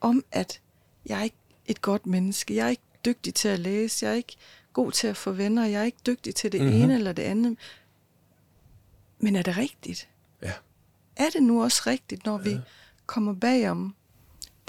om 0.01 0.23
at 0.31 0.61
jeg 1.05 1.19
er 1.19 1.23
ikke 1.23 1.37
et 1.65 1.81
godt 1.81 2.05
menneske, 2.05 2.55
jeg 2.55 2.65
er 2.65 2.69
ikke 2.69 2.83
dygtig 3.05 3.33
til 3.33 3.47
at 3.47 3.59
læse, 3.59 4.05
jeg 4.05 4.11
er 4.11 4.15
ikke 4.15 4.35
god 4.73 4.91
til 4.91 5.07
at 5.07 5.17
få 5.17 5.31
venner, 5.31 5.65
jeg 5.65 5.81
er 5.81 5.85
ikke 5.85 6.01
dygtig 6.05 6.35
til 6.35 6.51
det 6.51 6.61
mm-hmm. 6.61 6.81
ene 6.81 6.93
eller 6.93 7.13
det 7.13 7.23
andet. 7.23 7.57
Men 9.19 9.35
er 9.35 9.41
det 9.41 9.57
rigtigt? 9.57 10.09
Ja. 10.41 10.53
Er 11.15 11.29
det 11.29 11.43
nu 11.43 11.63
også 11.63 11.81
rigtigt, 11.87 12.25
når 12.25 12.37
ja. 12.37 12.43
vi 12.43 12.57
kommer 13.05 13.33
bagom 13.33 13.95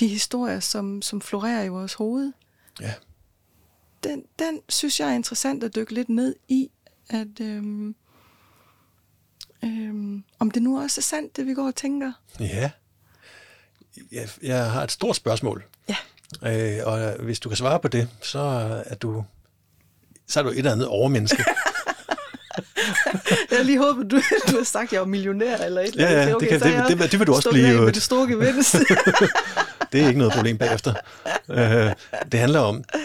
de 0.01 0.09
historier, 0.09 0.61
som, 0.61 1.03
som 1.03 1.21
florerer 1.21 1.63
i 1.63 1.69
vores 1.69 1.95
hoved? 1.95 2.33
Ja 2.81 2.95
den, 4.05 4.23
den 4.39 4.61
synes 4.69 5.01
jeg 5.01 5.09
er 5.11 5.15
interessant 5.15 5.65
at 5.65 5.75
dykke 5.75 5.95
lidt 5.95 6.09
ned 6.09 6.35
i, 6.49 6.71
at 7.11 7.41
øhm, 7.41 7.95
øhm, 9.65 10.25
om 10.39 10.51
det 10.51 10.63
nu 10.63 10.81
også 10.83 11.01
er 11.01 11.03
sandt, 11.03 11.37
det 11.37 11.47
vi 11.47 11.55
går 11.55 11.67
og 11.67 11.75
tænker. 11.75 12.13
Ja. 12.41 12.71
Jeg, 14.13 14.29
jeg 14.43 14.71
har 14.71 14.83
et 14.83 14.93
stort 14.93 15.17
spørgsmål. 15.17 15.65
Ja. 15.89 15.97
Øh, 16.79 16.87
og 16.87 17.13
hvis 17.23 17.41
du 17.41 17.49
kan 17.49 17.57
svare 17.57 17.81
på 17.81 17.89
det, 17.89 18.09
så 18.23 18.39
er 18.87 18.95
du, 18.95 19.25
så 20.29 20.41
er 20.41 20.45
du 20.45 20.51
et 20.51 20.59
eller 20.59 20.73
andet 20.73 20.87
overmenneske. 20.89 21.45
jeg 23.51 23.65
lige 23.65 23.79
håbet, 23.79 24.11
du, 24.11 24.17
du 24.51 24.57
har 24.57 24.65
sagt, 24.65 24.87
at 24.89 24.93
jeg 24.93 25.01
var 25.01 25.07
millionær 25.07 25.57
eller 25.57 25.81
et 25.81 25.87
eller 25.89 26.11
Ja, 26.11 26.15
andet. 26.15 26.29
ja, 26.29 26.35
Okay, 26.35 26.51
det, 26.51 26.63
kan, 26.63 26.73
er 26.73 26.87
det, 26.89 26.99
det, 26.99 27.11
det 27.13 27.19
vil 27.19 27.27
du 27.27 27.35
også 27.35 27.51
blive. 27.51 27.81
Med 27.81 27.93
det 27.93 28.03
store 28.03 28.29
gevinst. 28.29 28.77
Det 29.93 30.03
er 30.03 30.07
ikke 30.09 30.19
noget 30.19 30.33
problem 30.35 30.59
bagefter. 30.59 30.95
Øh, 31.51 31.93
det 32.33 32.41
handler 32.41 32.61
om, 32.61 32.77
øh, 32.77 33.01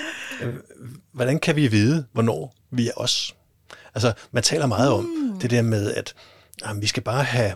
hvordan 1.12 1.39
kan 1.39 1.56
vi 1.56 1.67
vide, 1.67 2.06
hvornår 2.13 2.56
vi 2.72 2.88
er 2.88 2.91
os? 2.96 3.36
Altså, 3.96 4.13
man 4.32 4.44
taler 4.44 4.65
meget 4.65 4.91
om 4.91 5.03
Mm. 5.03 5.39
det 5.39 5.50
der 5.51 5.62
med, 5.62 5.94
at 5.94 6.13
jamen, 6.65 6.82
vi 6.82 6.88
skal 6.88 7.03
bare 7.03 7.24
have 7.24 7.53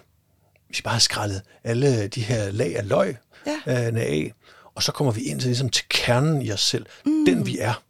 vi 0.70 0.76
skal 0.76 0.84
bare 0.84 0.94
have 0.94 1.00
skrællet 1.02 1.42
alle 1.64 2.08
de 2.08 2.22
her 2.22 2.52
lag 2.52 2.78
af 2.78 2.88
løg 2.90 3.16
Ja. 3.48 3.88
øh, 3.88 3.96
af, 4.02 4.34
og 4.76 4.84
så 4.84 4.92
kommer 4.92 5.14
vi 5.14 5.22
ind 5.22 5.40
til, 5.40 5.48
ligesom, 5.48 5.70
til 5.70 5.86
kernen 5.90 6.42
i 6.42 6.52
os 6.52 6.62
selv. 6.62 6.86
Mm. 7.06 7.26
Den 7.26 7.46
vi 7.46 7.58
er. 7.60 7.84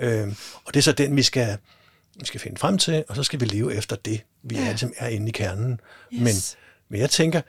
Øh, 0.00 0.28
og 0.64 0.74
det 0.74 0.80
er 0.80 0.82
så 0.82 0.92
den, 0.92 1.16
vi 1.16 1.22
skal, 1.22 1.56
vi 2.20 2.24
skal 2.26 2.40
finde 2.40 2.56
frem 2.58 2.78
til, 2.78 3.04
og 3.08 3.16
så 3.16 3.22
skal 3.22 3.40
vi 3.40 3.44
leve 3.44 3.74
efter 3.74 3.96
det, 3.96 4.20
vi 4.42 4.54
Ja. 4.54 4.60
er, 4.64 4.68
ligesom 4.68 4.92
er 4.96 5.08
inde 5.08 5.28
i 5.28 5.32
kernen. 5.32 5.80
Yes. 6.12 6.22
Men, 6.22 6.34
men 6.88 7.00
jeg 7.00 7.10
tænker, 7.10 7.40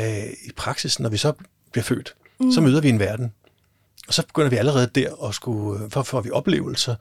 øh, 0.00 0.24
i 0.24 0.52
praksis, 0.56 1.00
når 1.00 1.08
vi 1.08 1.16
så 1.16 1.32
bliver 1.72 1.84
født, 1.84 2.14
mm. 2.40 2.52
så 2.52 2.60
møder 2.60 2.80
vi 2.80 2.88
en 2.88 2.98
verden. 2.98 3.32
Og 4.08 4.14
så 4.14 4.26
begynder 4.26 4.50
vi 4.50 4.56
allerede 4.56 4.86
der 4.94 5.24
at 5.28 5.34
skulle, 5.34 5.84
øh, 5.84 5.90
for 5.90 6.02
får 6.02 6.20
vi 6.20 6.30
oplevelser, 6.30 6.94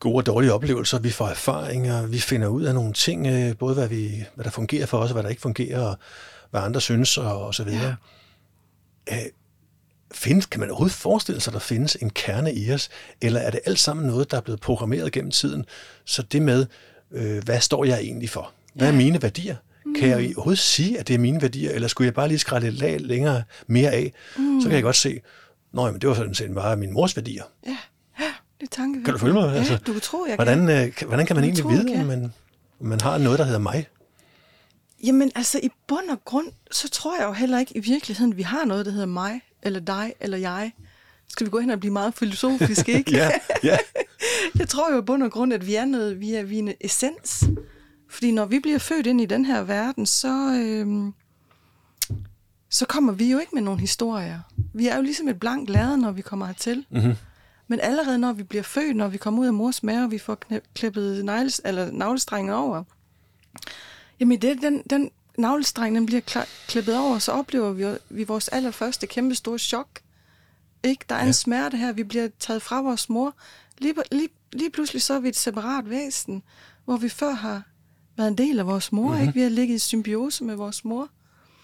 gode 0.00 0.16
og 0.16 0.26
dårlige 0.26 0.52
oplevelser, 0.52 0.98
vi 0.98 1.10
får 1.10 1.28
erfaringer, 1.28 2.06
vi 2.06 2.18
finder 2.18 2.48
ud 2.48 2.62
af 2.62 2.74
nogle 2.74 2.92
ting, 2.92 3.26
øh, 3.26 3.56
både 3.56 3.74
hvad, 3.74 3.88
vi, 3.88 4.24
hvad 4.34 4.44
der 4.44 4.50
fungerer 4.50 4.86
for 4.86 4.98
os, 4.98 5.10
og 5.10 5.12
hvad 5.12 5.22
der 5.22 5.28
ikke 5.28 5.42
fungerer, 5.42 5.80
og 5.80 5.96
hvad 6.50 6.60
andre 6.60 6.80
synes, 6.80 7.18
og, 7.18 7.46
og 7.46 7.54
så 7.54 7.64
videre. 7.64 7.96
Ja. 9.10 9.18
Findes, 10.14 10.46
kan 10.46 10.60
man 10.60 10.70
overhovedet 10.70 10.96
forestille 10.96 11.40
sig, 11.40 11.50
at 11.50 11.54
der 11.54 11.60
findes 11.60 11.96
en 12.00 12.10
kerne 12.10 12.54
i 12.54 12.72
os, 12.72 12.88
eller 13.20 13.40
er 13.40 13.50
det 13.50 13.60
alt 13.66 13.78
sammen 13.78 14.06
noget, 14.06 14.30
der 14.30 14.36
er 14.36 14.40
blevet 14.40 14.60
programmeret 14.60 15.12
gennem 15.12 15.30
tiden? 15.30 15.64
Så 16.04 16.22
det 16.22 16.42
med, 16.42 16.66
øh, 17.12 17.44
hvad 17.44 17.60
står 17.60 17.84
jeg 17.84 17.98
egentlig 18.00 18.30
for? 18.30 18.52
Hvad 18.74 18.88
er 18.88 18.92
mine 18.92 19.22
værdier? 19.22 19.56
Mm. 19.84 19.94
Kan 19.94 20.08
jeg 20.08 20.32
overhovedet 20.36 20.58
sige, 20.58 20.98
at 20.98 21.08
det 21.08 21.14
er 21.14 21.18
mine 21.18 21.42
værdier, 21.42 21.70
eller 21.70 21.88
skulle 21.88 22.06
jeg 22.06 22.14
bare 22.14 22.28
lige 22.28 22.38
skrælle 22.38 22.68
et 22.68 22.74
lag 22.74 23.00
længere 23.00 23.42
mere 23.66 23.90
af? 23.90 24.12
Mm. 24.36 24.60
Så 24.60 24.68
kan 24.68 24.74
jeg 24.74 24.82
godt 24.82 24.96
se, 24.96 25.20
Nå, 25.72 25.90
men 25.90 26.00
det 26.00 26.08
var 26.08 26.14
sådan 26.14 26.34
set 26.34 26.54
bare 26.54 26.76
mine 26.76 26.92
mors 26.92 27.16
værdier. 27.16 27.44
ja, 27.66 27.76
ja, 28.20 28.24
det 28.60 28.66
er 28.66 28.70
tankevækkende. 28.70 29.04
Kan 29.04 29.12
du 29.12 29.18
følge 29.18 29.34
mig? 29.34 29.52
Ja, 29.52 29.58
Altså, 29.58 29.76
du 29.86 29.92
kan 29.92 30.00
tro, 30.00 30.24
jeg 30.28 30.34
Hvordan, 30.34 30.66
kan. 30.66 30.86
øh, 30.88 30.92
hvordan 31.08 31.26
kan 31.26 31.36
man 31.36 31.44
Jeg 31.44 31.48
egentlig 31.48 31.62
tror, 31.64 31.70
vide, 31.70 32.00
om 32.00 32.06
man, 32.06 32.32
om 32.80 32.86
man 32.86 33.00
har 33.00 33.18
noget, 33.18 33.38
der 33.38 33.44
hedder 33.44 33.58
mig? 33.58 33.86
Jamen, 35.04 35.32
altså 35.34 35.60
i 35.62 35.70
bund 35.88 36.10
og 36.10 36.24
grund, 36.24 36.46
så 36.70 36.88
tror 36.88 37.16
jeg 37.18 37.24
jo 37.26 37.32
heller 37.32 37.58
ikke 37.58 37.76
i 37.76 37.80
virkeligheden, 37.80 38.36
vi 38.36 38.42
har 38.42 38.64
noget, 38.64 38.86
der 38.86 38.92
hedder 38.92 39.06
mig, 39.06 39.40
eller 39.62 39.80
dig, 39.80 40.12
eller 40.20 40.38
jeg. 40.38 40.72
Skal 41.28 41.46
vi 41.46 41.50
gå 41.50 41.58
hen 41.60 41.70
og 41.70 41.80
blive 41.80 41.92
meget 41.92 42.14
filosofiske, 42.14 42.92
ikke? 42.98 43.10
Ja, 43.16 43.30
ja. 43.64 43.76
Jeg 44.58 44.68
tror 44.68 44.92
jo 44.92 44.98
i 44.98 45.02
bund 45.04 45.22
og 45.22 45.30
grund, 45.32 45.52
at 45.52 45.66
vi 45.66 45.74
er 45.74 45.84
noget, 45.84 46.20
vi 46.20 46.34
er, 46.34 46.42
vi 46.42 46.54
er 46.54 46.58
en 46.58 46.72
essens. 46.80 47.44
Fordi 48.10 48.30
når 48.32 48.44
vi 48.46 48.58
bliver 48.60 48.78
født 48.78 49.06
ind 49.06 49.20
i 49.20 49.26
den 49.26 49.44
her 49.44 49.62
verden, 49.62 50.06
så, 50.06 50.28
øhm, 50.64 51.12
så 52.70 52.86
kommer 52.86 53.12
vi 53.12 53.30
jo 53.30 53.38
ikke 53.38 53.54
med 53.54 53.62
nogen 53.62 53.80
historier. 53.80 54.40
Vi 54.74 54.86
er 54.86 54.96
jo 54.96 55.02
ligesom 55.02 55.28
et 55.28 55.40
blankt 55.40 55.70
lade, 55.70 55.98
når 55.98 56.12
vi 56.12 56.22
kommer 56.22 56.46
hertil. 56.46 56.86
Mm-hmm. 56.90 57.14
Men 57.68 57.80
allerede 57.80 58.18
når 58.18 58.32
vi 58.32 58.42
bliver 58.42 58.62
født, 58.62 58.96
når 58.96 59.08
vi 59.08 59.18
kommer 59.18 59.40
ud 59.42 59.46
af 59.46 59.52
mors 59.52 59.82
mave, 59.82 60.04
og 60.04 60.10
vi 60.10 60.18
får 60.18 60.38
knæ- 60.44 60.72
klippet 60.74 61.24
negles, 61.24 61.60
eller 61.64 61.90
navlestrengen 61.90 62.54
over, 62.54 62.84
jamen 64.20 64.42
det, 64.42 64.62
den, 64.62 64.82
den 64.90 65.10
navlestreng, 65.38 65.94
den 65.96 66.06
bliver 66.06 66.20
kla- 66.30 66.66
klippet 66.68 66.98
over, 66.98 67.18
så 67.18 67.32
oplever 67.32 67.72
vi, 67.72 67.98
vi 68.10 68.24
vores 68.24 68.48
allerførste 68.48 69.06
kæmpe 69.06 69.34
store 69.34 69.58
chok. 69.58 69.88
Ikke? 70.84 71.04
Der 71.08 71.14
er. 71.14 71.20
Ja. 71.20 71.26
en 71.26 71.32
smerte 71.32 71.76
her, 71.76 71.92
vi 71.92 72.02
bliver 72.02 72.28
taget 72.38 72.62
fra 72.62 72.80
vores 72.82 73.08
mor. 73.08 73.34
Lige, 73.78 73.94
lige, 74.12 74.28
lige 74.52 74.70
pludselig 74.70 75.02
så 75.02 75.14
er 75.14 75.20
vi 75.20 75.28
et 75.28 75.36
separat 75.36 75.90
væsen, 75.90 76.42
hvor 76.84 76.96
vi 76.96 77.08
før 77.08 77.30
har 77.32 77.62
været 78.16 78.28
en 78.28 78.38
del 78.38 78.58
af 78.58 78.66
vores 78.66 78.92
mor, 78.92 79.08
mm-hmm. 79.08 79.20
ikke? 79.22 79.34
Vi 79.34 79.40
har 79.42 79.48
ligget 79.48 79.74
i 79.74 79.78
symbiose 79.78 80.44
med 80.44 80.54
vores 80.54 80.84
mor. 80.84 81.08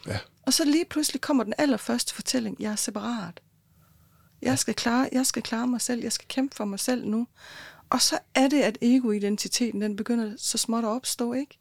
Ja. 0.06 0.18
Og 0.46 0.52
så 0.52 0.64
lige 0.64 0.84
pludselig 0.84 1.20
kommer 1.20 1.44
den 1.44 1.54
allerførste 1.58 2.14
fortælling, 2.14 2.56
jeg 2.60 2.72
er 2.72 2.76
separat. 2.76 3.40
Jeg 4.42 4.58
skal, 4.58 4.74
klare, 4.74 5.08
jeg 5.12 5.26
skal 5.26 5.42
klare 5.42 5.66
mig 5.66 5.80
selv, 5.80 6.02
jeg 6.02 6.12
skal 6.12 6.28
kæmpe 6.28 6.56
for 6.56 6.64
mig 6.64 6.80
selv 6.80 7.06
nu. 7.06 7.26
Og 7.90 8.02
så 8.02 8.18
er 8.34 8.48
det, 8.48 8.60
at 8.62 8.78
ego-identiteten, 8.82 9.80
den 9.82 9.96
begynder 9.96 10.32
så 10.38 10.58
småt 10.58 10.84
at 10.84 10.88
opstå, 10.88 11.32
ikke? 11.32 11.58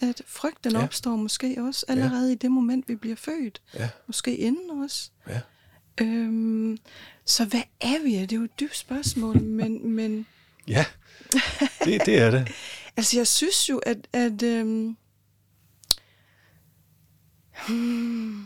At 0.00 0.22
frygten 0.26 0.72
Ja. 0.72 0.82
opstår 0.82 1.16
måske 1.16 1.56
også 1.58 1.86
allerede 1.88 2.26
ja. 2.26 2.32
i 2.32 2.34
det 2.34 2.50
moment, 2.52 2.88
vi 2.88 2.96
bliver 2.96 3.16
født. 3.16 3.62
Ja. 3.74 3.88
Måske 4.06 4.36
inden 4.36 4.82
også. 4.82 5.10
Ja. 5.28 5.40
Øhm, 6.00 6.78
så 7.26 7.44
hvad 7.44 7.62
er 7.80 8.02
vi? 8.02 8.12
Det 8.12 8.32
er 8.32 8.36
jo 8.36 8.44
et 8.44 8.60
dybt 8.60 8.76
spørgsmål, 8.76 9.42
men, 9.42 9.90
men 9.90 10.26
Ja, 10.68 10.84
det, 11.84 12.06
det 12.06 12.18
er 12.18 12.30
det. 12.30 12.48
altså 12.96 13.16
jeg 13.16 13.26
synes 13.26 13.68
jo, 13.68 13.78
at, 13.78 14.08
at 14.12 14.42
øhm, 14.42 14.96
hmm, 17.68 18.40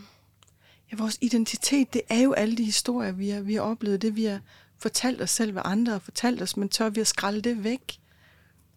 ja, 0.91 0.97
vores 0.97 1.17
identitet, 1.21 1.93
det 1.93 2.01
er 2.09 2.19
jo 2.21 2.33
alle 2.33 2.57
de 2.57 2.63
historier, 2.63 3.11
vi 3.11 3.29
har, 3.29 3.41
vi 3.41 3.53
har 3.53 3.61
oplevet, 3.61 4.01
det 4.01 4.15
vi 4.15 4.25
har 4.25 4.39
fortalt 4.79 5.21
os 5.21 5.29
selv, 5.29 5.51
hvad 5.51 5.61
andre 5.65 5.91
har 5.91 5.99
fortalt 5.99 6.41
os, 6.41 6.57
men 6.57 6.69
tør 6.69 6.89
vi 6.89 7.01
at 7.01 7.07
skralde 7.07 7.41
det 7.41 7.63
væk? 7.63 7.99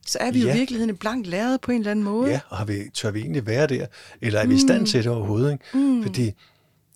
Så 0.07 0.19
er 0.21 0.31
vi 0.31 0.39
ja. 0.39 0.43
jo 0.45 0.49
Ja. 0.49 0.55
i 0.55 0.59
virkeligheden 0.59 0.97
blankt 0.97 1.27
læret 1.27 1.61
på 1.61 1.71
en 1.73 1.79
eller 1.79 1.91
anden 1.91 2.05
måde. 2.05 2.31
Ja, 2.31 2.41
og 2.49 2.57
har 2.57 2.65
vi, 2.65 2.83
tør 2.95 3.11
vi 3.11 3.21
egentlig 3.21 3.47
være 3.47 3.67
der? 3.67 3.87
Eller 4.21 4.41
er 4.41 4.47
vi 4.47 4.55
i 4.55 4.59
stand 4.59 4.87
til 4.87 5.05
det 5.05 5.13
overhovedet? 5.13 5.53
Ikke? 5.53 5.65
Mm. 5.75 6.03
Fordi 6.03 6.33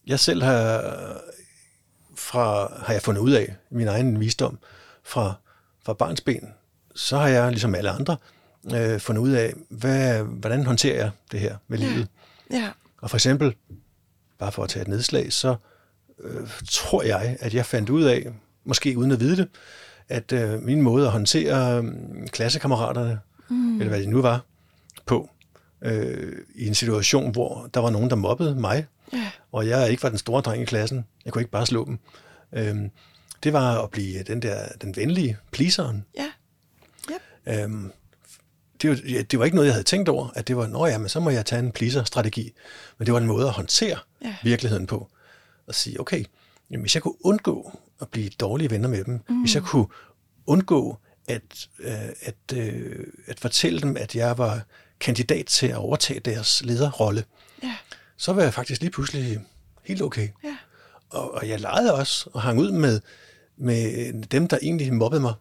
jeg 0.07 0.21
selv 0.21 0.43
har, 0.43 0.81
fra, 2.17 2.73
har 2.87 2.93
jeg 2.93 3.03
fundet 3.03 3.21
ud 3.23 3.33
af, 3.33 3.55
min 3.71 3.89
egen 3.89 4.21
visdom, 4.21 4.59
fra, 5.05 5.35
fra 5.83 5.93
barns 5.93 6.21
ben, 6.21 6.49
så 6.95 7.17
har 7.19 7.29
jeg, 7.29 7.51
ligesom 7.51 7.75
alle 7.75 7.91
andre, 7.91 8.17
øh, 8.75 9.01
fundet 9.01 9.23
ud 9.23 9.31
af, 9.31 9.55
hvad, 9.69 10.23
hvordan 10.23 10.67
håndterer 10.67 10.97
jeg 10.97 11.11
det 11.33 11.41
her 11.41 11.57
med 11.69 11.79
Ja. 11.79 11.87
livet. 11.89 12.09
Ja, 12.51 12.71
Og 13.05 13.11
for 13.11 13.17
eksempel, 13.17 13.55
bare 14.39 14.53
for 14.53 14.65
at 14.65 14.71
tage 14.71 14.83
et 14.83 14.89
nedslag, 14.89 15.33
så 15.33 15.57
øh, 16.21 16.49
tror 16.69 17.03
jeg, 17.03 17.37
at 17.41 17.55
jeg 17.55 17.67
fandt 17.67 17.91
ud 17.91 18.03
af, 18.03 18.33
måske 18.65 18.99
uden 18.99 19.11
at 19.11 19.21
vide 19.21 19.37
det, 19.37 19.49
at 20.09 20.33
øh, 20.33 20.63
min 20.63 20.83
måde 20.83 21.07
at 21.07 21.13
håndtere 21.13 21.83
øh, 21.83 21.93
klassekammeraterne, 22.27 23.21
mm. 23.49 23.81
eller 23.81 23.89
hvad 23.89 24.01
det 24.01 24.09
nu 24.09 24.23
var, 24.23 24.45
på, 25.07 25.31
øh, 25.83 26.37
i 26.55 26.67
en 26.67 26.75
situation, 26.75 27.33
hvor 27.33 27.71
der 27.75 27.81
var 27.81 27.91
nogen, 27.91 28.11
der 28.11 28.17
mobbede 28.17 28.55
mig, 28.55 28.87
ja, 29.13 29.31
og 29.53 29.69
jeg 29.69 29.91
ikke 29.91 30.03
var 30.03 30.09
den 30.09 30.19
store 30.19 30.43
dreng 30.43 30.63
i 30.63 30.65
klassen. 30.65 31.05
Jeg 31.25 31.33
kunne 31.33 31.43
ikke 31.43 31.53
bare 31.53 31.67
slå 31.67 31.85
dem. 31.85 31.99
Øh, 32.53 32.77
det 33.43 33.53
var 33.53 33.83
at 33.83 33.91
blive 33.91 34.23
den 34.23 34.43
der, 34.43 34.69
den 34.83 34.97
venlige 34.97 35.37
pleaseren. 35.51 36.05
ja, 37.51 37.63
Øhm, 37.63 37.93
det, 38.83 38.91
var, 38.91 38.99
ja, 39.09 39.23
det 39.23 39.39
var 39.39 39.45
ikke 39.45 39.55
noget, 39.55 39.67
jeg 39.67 39.75
havde 39.75 39.85
tænkt 39.85 40.09
over, 40.09 40.29
at 40.35 40.49
det 40.49 40.57
var, 40.57 40.67
nå 40.67 40.87
ja, 40.87 40.99
men 40.99 41.09
så 41.09 41.21
må 41.21 41.31
jeg 41.31 41.47
tage 41.47 41.61
en 41.61 41.73
pleaser-strategi. 41.73 42.53
Men 42.99 43.07
det 43.07 43.13
var 43.15 43.21
en 43.21 43.27
måde 43.27 43.47
at 43.47 43.53
håndtere 43.53 43.99
Ja. 44.25 44.37
virkeligheden 44.43 44.87
på. 44.87 45.09
Og 45.67 45.75
sige, 45.75 46.01
okay, 46.01 46.25
jamen, 46.71 46.81
hvis 46.83 46.95
jeg 46.95 47.03
kunne 47.03 47.27
undgå 47.27 47.79
at 48.01 48.09
blive 48.09 48.29
dårlige 48.29 48.71
venner 48.71 48.89
med 48.89 49.05
dem, 49.05 49.21
mm. 49.29 49.41
hvis 49.41 49.55
jeg 49.55 49.63
kunne 49.63 49.87
undgå 50.47 50.99
at, 51.29 51.69
øh, 51.79 51.95
at, 52.23 52.35
øh, 52.55 53.07
at 53.27 53.41
fortælle 53.41 53.81
dem, 53.81 53.97
at 53.97 54.15
jeg 54.15 54.39
var 54.39 54.61
kandidat 55.01 55.47
til 55.47 55.67
at 55.67 55.77
overtage 55.77 56.21
deres 56.21 56.63
lederrolle, 56.65 57.25
ja, 57.63 57.75
så 58.17 58.33
var 58.33 58.43
jeg 58.43 58.55
faktisk 58.55 58.81
lige 58.81 58.91
pludselig 58.91 59.41
helt 59.83 60.03
okay. 60.03 60.29
ja, 60.45 60.57
Og, 61.11 61.35
og 61.35 61.49
jeg 61.49 61.61
legede 61.61 61.95
også 61.95 62.31
og 62.33 62.43
hang 62.43 62.59
ud 62.59 62.71
med, 62.71 63.01
med 63.57 64.13
dem, 64.23 64.49
der 64.49 64.59
egentlig 64.63 64.93
mobbede 64.95 65.21
mig, 65.21 65.35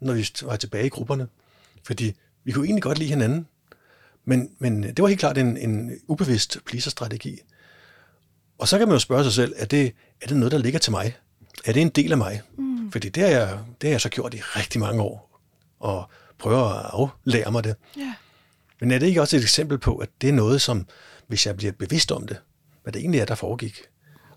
når 0.00 0.12
vi 0.12 0.28
var 0.42 0.56
tilbage 0.56 0.86
i 0.86 0.88
grupperne. 0.88 1.28
Fordi 1.84 2.14
vi 2.48 2.52
kunne 2.52 2.66
egentlig 2.66 2.82
godt 2.82 2.98
lide 2.98 3.10
hinanden. 3.10 3.46
Men, 4.24 4.50
men 4.58 4.82
det 4.82 5.02
var 5.02 5.08
helt 5.08 5.20
klart 5.20 5.38
en, 5.38 5.56
en 5.56 5.90
ubevidst 6.06 6.58
pleaser-strategi. 6.66 7.40
Og 8.58 8.68
så 8.68 8.78
kan 8.78 8.88
man 8.88 8.94
jo 8.94 8.98
spørge 8.98 9.24
sig 9.24 9.32
selv, 9.32 9.54
er 9.56 9.64
det, 9.64 9.94
er 10.22 10.26
det 10.26 10.36
noget, 10.36 10.52
der 10.52 10.58
ligger 10.58 10.78
til 10.78 10.90
mig? 10.90 11.16
Er 11.64 11.72
det 11.72 11.82
en 11.82 11.88
del 11.88 12.12
af 12.12 12.18
mig? 12.18 12.42
Mm. 12.58 12.92
Fordi 12.92 13.08
det 13.08 13.22
har, 13.22 13.30
jeg, 13.30 13.58
det 13.80 13.88
har 13.88 13.90
jeg 13.90 14.00
så 14.00 14.08
gjort 14.08 14.34
i 14.34 14.40
rigtig 14.40 14.80
mange 14.80 15.02
år. 15.02 15.40
Og 15.80 16.10
prøver 16.38 16.64
at 16.64 16.90
aflære 16.92 17.52
mig 17.52 17.64
det. 17.64 17.76
ja, 17.96 18.14
Men 18.80 18.90
er 18.90 18.98
det 18.98 19.06
ikke 19.06 19.20
også 19.20 19.36
et 19.36 19.42
eksempel 19.42 19.78
på, 19.78 19.96
at 19.96 20.08
det 20.20 20.28
er 20.28 20.32
noget, 20.32 20.60
som, 20.60 20.86
hvis 21.26 21.46
jeg 21.46 21.56
bliver 21.56 21.72
bevidst 21.72 22.12
om 22.12 22.26
det, 22.26 22.36
hvad 22.82 22.92
det 22.92 23.00
egentlig 23.00 23.20
er, 23.20 23.24
der 23.24 23.34
foregik, 23.34 23.80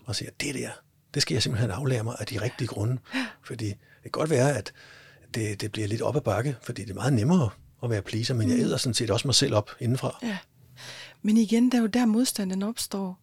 og 0.04 0.16
siger, 0.16 0.30
det 0.40 0.54
der, 0.54 0.70
det 1.14 1.22
skal 1.22 1.34
jeg 1.34 1.42
simpelthen 1.42 1.70
aflære 1.70 2.04
mig 2.04 2.16
af 2.18 2.26
de 2.26 2.40
rigtige 2.40 2.68
grunde. 2.68 2.98
Fordi 3.42 3.66
det 3.66 4.02
kan 4.02 4.10
godt 4.10 4.30
være, 4.30 4.56
at 4.56 4.72
det, 5.34 5.60
det 5.60 5.72
bliver 5.72 5.88
lidt 5.88 6.02
op 6.02 6.16
ad 6.16 6.20
bakke, 6.20 6.56
fordi 6.62 6.82
det 6.82 6.90
er 6.90 6.94
meget 6.94 7.12
nemmere 7.12 7.50
at 7.82 7.90
være 7.90 8.02
pleaser, 8.02 8.34
men 8.34 8.50
jeg 8.50 8.58
æder 8.58 8.76
sådan 8.76 8.94
set 8.94 9.10
også 9.10 9.28
mig 9.28 9.34
selv 9.34 9.54
op 9.54 9.70
indenfra. 9.80 10.18
ja. 10.22 10.38
Men 11.24 11.36
igen, 11.36 11.72
der 11.72 11.78
er 11.78 11.82
jo 11.82 11.86
der 11.86 12.06
modstanden 12.06 12.62
opstår. 12.62 13.18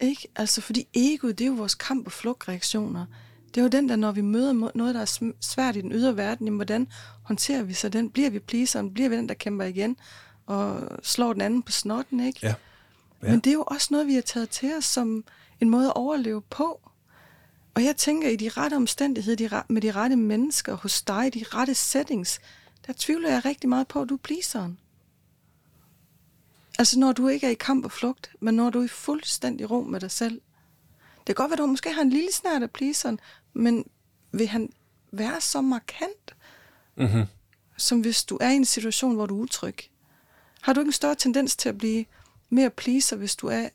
Ikke? 0.00 0.28
Altså, 0.36 0.60
fordi 0.60 0.88
ego, 0.94 1.28
det 1.28 1.40
er 1.40 1.46
jo 1.46 1.52
vores 1.52 1.74
kamp- 1.74 2.06
og 2.06 2.12
flugtreaktioner. 2.12 3.06
Det 3.48 3.60
er 3.60 3.62
jo 3.62 3.68
den 3.68 3.88
der, 3.88 3.96
når 3.96 4.12
vi 4.12 4.20
møder 4.20 4.70
noget, 4.74 4.94
der 4.94 5.00
er 5.00 5.30
svært 5.40 5.76
i 5.76 5.80
den 5.80 5.92
ydre 5.92 6.16
verden, 6.16 6.46
jamen, 6.46 6.58
hvordan 6.58 6.88
håndterer 7.22 7.62
vi 7.62 7.74
så 7.74 7.88
den? 7.88 8.10
Bliver 8.10 8.30
vi 8.30 8.38
pleaseren? 8.38 8.94
Bliver 8.94 9.08
vi 9.08 9.16
den, 9.16 9.28
der 9.28 9.34
kæmper 9.34 9.64
igen? 9.64 9.96
Og 10.46 10.88
slår 11.02 11.32
den 11.32 11.42
anden 11.42 11.62
på 11.62 11.72
snotten, 11.72 12.20
ikke? 12.20 12.40
Ja. 12.42 12.54
Ja. 13.22 13.30
Men 13.30 13.40
det 13.40 13.50
er 13.50 13.54
jo 13.54 13.64
også 13.66 13.88
noget, 13.90 14.06
vi 14.06 14.14
har 14.14 14.22
taget 14.22 14.50
til 14.50 14.74
os 14.78 14.84
som 14.84 15.24
en 15.60 15.70
måde 15.70 15.86
at 15.86 15.92
overleve 15.96 16.42
på. 16.42 16.90
Og 17.74 17.84
jeg 17.84 17.96
tænker, 17.96 18.28
i 18.28 18.36
de 18.36 18.48
rette 18.48 18.74
omstændigheder, 18.74 19.48
de, 19.48 19.62
med 19.68 19.82
de 19.82 19.90
rette 19.90 20.16
mennesker 20.16 20.74
hos 20.74 21.02
dig, 21.02 21.34
de 21.34 21.44
rette 21.54 21.74
settings, 21.74 22.40
der 22.86 22.92
tvivler 22.96 23.30
jeg 23.30 23.44
rigtig 23.44 23.68
meget 23.68 23.88
på, 23.88 24.02
at 24.02 24.08
du 24.08 24.14
er 24.14 24.18
pleaseren. 24.18 24.78
Altså 26.78 26.98
når 26.98 27.12
du 27.12 27.28
ikke 27.28 27.46
er 27.46 27.50
i 27.50 27.54
kamp 27.54 27.84
og 27.84 27.92
flugt, 27.92 28.30
men 28.40 28.54
når 28.54 28.70
du 28.70 28.80
er 28.80 28.84
i 28.84 28.88
fuldstændig 28.88 29.70
ro 29.70 29.82
med 29.82 30.00
dig 30.00 30.10
selv. 30.10 30.40
Det 31.16 31.26
kan 31.26 31.34
godt 31.34 31.50
være, 31.50 31.54
at 31.54 31.58
du 31.58 31.66
måske 31.66 31.92
har 31.92 32.02
en 32.02 32.10
lille 32.10 32.32
snært 32.32 32.62
af 32.62 32.70
pleaseren, 32.70 33.20
men 33.52 33.84
vil 34.32 34.48
han 34.48 34.72
være 35.12 35.40
så 35.40 35.60
markant, 35.60 36.34
Mm-hmm. 36.98 37.24
som 37.76 38.00
hvis 38.00 38.24
du 38.24 38.38
er 38.40 38.50
i 38.50 38.54
en 38.56 38.64
situation, 38.64 39.14
hvor 39.14 39.26
du 39.26 39.38
er 39.38 39.42
utryg? 39.42 39.76
Har 40.60 40.72
du 40.72 40.80
ikke 40.80 40.88
en 40.88 40.92
større 40.92 41.14
tendens 41.14 41.56
til 41.56 41.68
at 41.68 41.78
blive 41.78 42.04
mere 42.50 42.70
pleaser, 42.70 43.16
hvis 43.16 43.36
du 43.36 43.46
er 43.46 43.68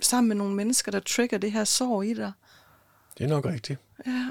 sammen 0.00 0.28
med 0.28 0.36
nogle 0.36 0.54
mennesker, 0.54 0.92
der 0.92 1.00
trigger 1.00 1.38
det 1.38 1.52
her 1.52 1.64
sorg 1.64 2.04
i 2.06 2.14
dig? 2.14 2.32
Det 3.18 3.24
er 3.24 3.28
nok 3.28 3.44
rigtigt. 3.46 3.80
Ja. 4.06 4.30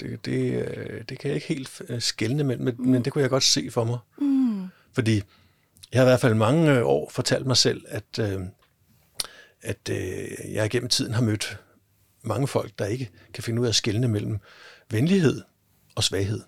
Det, 0.00 0.24
det, 0.24 0.66
øh, 0.68 1.04
det 1.08 1.18
kan 1.18 1.28
jeg 1.28 1.34
ikke 1.34 1.46
helt 1.48 1.82
øh, 1.88 2.00
skælne 2.02 2.44
mellem, 2.44 2.64
men, 2.64 2.74
mm. 2.78 2.86
men 2.86 3.04
det 3.04 3.12
kunne 3.12 3.22
jeg 3.22 3.30
godt 3.30 3.42
se 3.44 3.70
for 3.70 3.84
mig. 3.84 3.98
Mm. 4.18 4.66
Fordi 4.92 5.22
jeg 5.92 6.00
har 6.00 6.06
i 6.06 6.10
hvert 6.10 6.20
fald 6.20 6.34
mange 6.34 6.72
øh, 6.72 6.86
år 6.86 7.10
fortalt 7.10 7.46
mig 7.46 7.56
selv, 7.56 7.84
at, 7.88 8.18
øh, 8.20 8.40
at 9.62 9.88
øh, 9.90 10.52
jeg 10.52 10.70
gennem 10.70 10.88
tiden 10.88 11.14
har 11.14 11.22
mødt 11.22 11.58
mange 12.22 12.48
folk, 12.48 12.72
der 12.78 12.86
ikke 12.86 13.10
kan 13.34 13.44
finde 13.44 13.60
ud 13.60 13.66
af 13.66 13.70
at 13.70 13.74
skelne 13.74 14.08
mellem 14.08 14.38
venlighed 14.90 15.42
og 15.94 16.04
svaghed. 16.04 16.40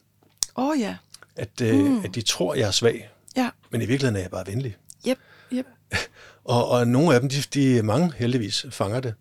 Åh 0.57 0.69
oh, 0.69 0.81
ja. 0.81 0.97
At, 1.37 1.61
øh, 1.63 1.75
mm. 1.77 2.05
at 2.05 2.15
de 2.15 2.23
tror, 2.23 2.55
jeg 2.55 2.67
er 2.67 2.71
svag, 2.71 3.11
Ja. 3.37 3.51
men 3.71 3.83
i 3.83 3.87
virkeligheden 3.87 4.17
er 4.17 4.21
jeg 4.21 4.31
bare 4.31 4.47
venlig. 4.47 4.77
Yep. 5.09 5.19
Yep. 5.53 5.67
Og, 6.45 6.69
og 6.69 6.89
nogle 6.89 7.15
af 7.15 7.21
dem, 7.21 7.29
de, 7.29 7.37
de 7.55 7.83
mange 7.83 8.13
heldigvis 8.17 8.67
fanger 8.71 9.01
det. 9.01 9.15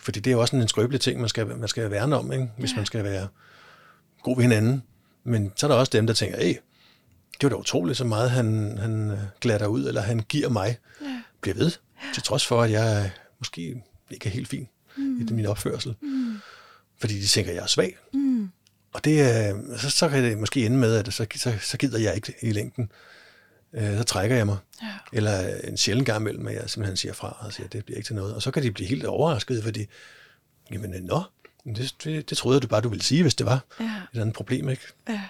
Fordi 0.00 0.20
det 0.20 0.30
er 0.30 0.34
jo 0.34 0.40
også 0.40 0.56
en 0.56 0.68
skrøbelig 0.68 1.00
ting, 1.00 1.20
man 1.20 1.28
skal, 1.28 1.46
man 1.46 1.68
skal 1.68 1.90
værne 1.90 2.16
om, 2.16 2.32
ikke? 2.32 2.50
hvis 2.58 2.70
Ja. 2.70 2.76
man 2.76 2.86
skal 2.86 3.04
være 3.04 3.28
god 4.22 4.36
ved 4.36 4.42
hinanden. 4.42 4.82
Men 5.24 5.52
så 5.56 5.66
er 5.66 5.70
der 5.70 5.76
også 5.76 5.90
dem, 5.90 6.06
der 6.06 6.14
tænker, 6.14 6.38
hey, 6.40 6.54
det 7.32 7.42
var 7.42 7.48
da 7.48 7.54
utroligt, 7.54 7.98
så 7.98 8.04
meget 8.04 8.30
han, 8.30 8.78
han 8.78 9.10
øh, 9.10 9.18
glatter 9.40 9.66
ud, 9.66 9.86
eller 9.88 10.00
han 10.00 10.20
giver 10.28 10.48
mig. 10.48 10.78
Ja. 11.02 11.22
Bliver 11.40 11.56
ved, 11.56 11.70
til 12.14 12.22
trods 12.22 12.46
for, 12.46 12.62
at 12.62 12.70
jeg 12.70 13.04
øh, 13.04 13.10
måske 13.38 13.82
ikke 14.10 14.26
er 14.26 14.30
helt 14.30 14.48
fin 14.48 14.68
mm. 14.96 15.20
i 15.20 15.32
min 15.32 15.46
opførsel. 15.46 15.94
Mm. 16.02 16.36
Fordi 16.98 17.20
de 17.20 17.26
tænker, 17.26 17.50
at 17.50 17.56
jeg 17.56 17.62
er 17.62 17.66
svag. 17.66 17.96
Mm. 18.12 18.48
Og 18.92 19.04
det, 19.04 19.20
øh, 19.20 19.78
så, 19.78 19.90
så 19.90 20.08
kan 20.08 20.24
det 20.24 20.38
måske 20.38 20.66
ende 20.66 20.76
med, 20.76 20.96
at 20.96 21.14
så, 21.14 21.26
så, 21.36 21.52
så 21.60 21.76
gider 21.76 21.98
jeg 21.98 22.14
ikke 22.14 22.34
i 22.42 22.52
længden. 22.52 22.92
Øh, 23.72 23.98
så 23.98 24.04
trækker 24.04 24.36
jeg 24.36 24.46
mig. 24.46 24.56
Ja. 24.82 24.88
Eller 25.12 25.56
en 25.64 25.76
sjældent 25.76 26.06
gang 26.06 26.20
imellem, 26.20 26.46
at 26.46 26.54
jeg 26.54 26.70
simpelthen 26.70 26.96
siger 26.96 27.12
fra 27.12 27.36
og 27.40 27.52
siger, 27.52 27.66
at 27.66 27.72
det 27.72 27.84
bliver 27.84 27.96
ikke 27.96 28.06
til 28.06 28.16
noget. 28.16 28.34
Og 28.34 28.42
så 28.42 28.50
kan 28.50 28.62
de 28.62 28.72
blive 28.72 28.88
helt 28.88 29.04
overrasket, 29.04 29.62
fordi, 29.62 29.86
jamen, 30.72 30.90
nå, 31.02 31.22
det, 31.64 31.94
det, 32.04 32.30
det 32.30 32.38
troede 32.38 32.56
jeg 32.56 32.62
du 32.62 32.68
bare, 32.68 32.80
du 32.80 32.88
ville 32.88 33.02
sige, 33.04 33.22
hvis 33.22 33.34
det 33.34 33.46
var 33.46 33.64
Ja. 33.80 33.84
et 33.84 33.90
eller 34.12 34.22
andet 34.22 34.36
problem, 34.36 34.68
ikke? 34.68 34.82
Ja. 35.08 35.20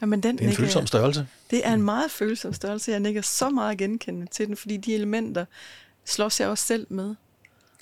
Jamen, 0.00 0.22
den 0.22 0.34
Det 0.38 0.40
er 0.40 0.44
en 0.44 0.48
nikker 0.48 0.62
følsom 0.64 0.86
størrelse. 0.86 1.26
Det 1.50 1.66
er 1.66 1.74
en 1.74 1.82
meget 1.82 2.10
følsom 2.10 2.52
størrelse. 2.52 2.90
Jeg 2.90 3.00
nikker 3.00 3.22
så 3.22 3.50
meget 3.50 3.78
genkendende 3.78 4.26
til 4.30 4.46
den, 4.46 4.56
fordi 4.56 4.76
de 4.76 4.94
elementer 4.94 5.44
slås 6.04 6.40
jeg 6.40 6.48
også 6.48 6.64
selv 6.66 6.86
med. 6.90 7.14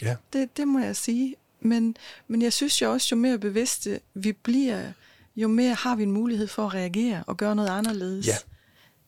Ja, 0.03 0.17
Det, 0.33 0.57
det 0.57 0.69
må 0.69 0.79
jeg 0.79 0.97
sige. 0.97 1.35
Men, 1.61 1.97
men 2.29 2.43
jeg 2.43 2.53
synes 2.53 2.83
jo 2.83 2.93
også, 2.93 3.09
jo 3.13 3.17
mere 3.17 3.39
bevidste 3.39 4.01
vi 4.15 4.33
bliver, 4.33 4.93
jo 5.37 5.49
mere 5.49 5.75
har 5.75 5.97
vi 5.97 6.03
en 6.03 6.13
mulighed 6.13 6.47
for 6.47 6.67
at 6.67 6.75
reagere 6.75 7.25
og 7.27 7.37
gøre 7.37 7.57
noget 7.57 7.69
anderledes. 7.69 8.27
Ja. 8.27 8.35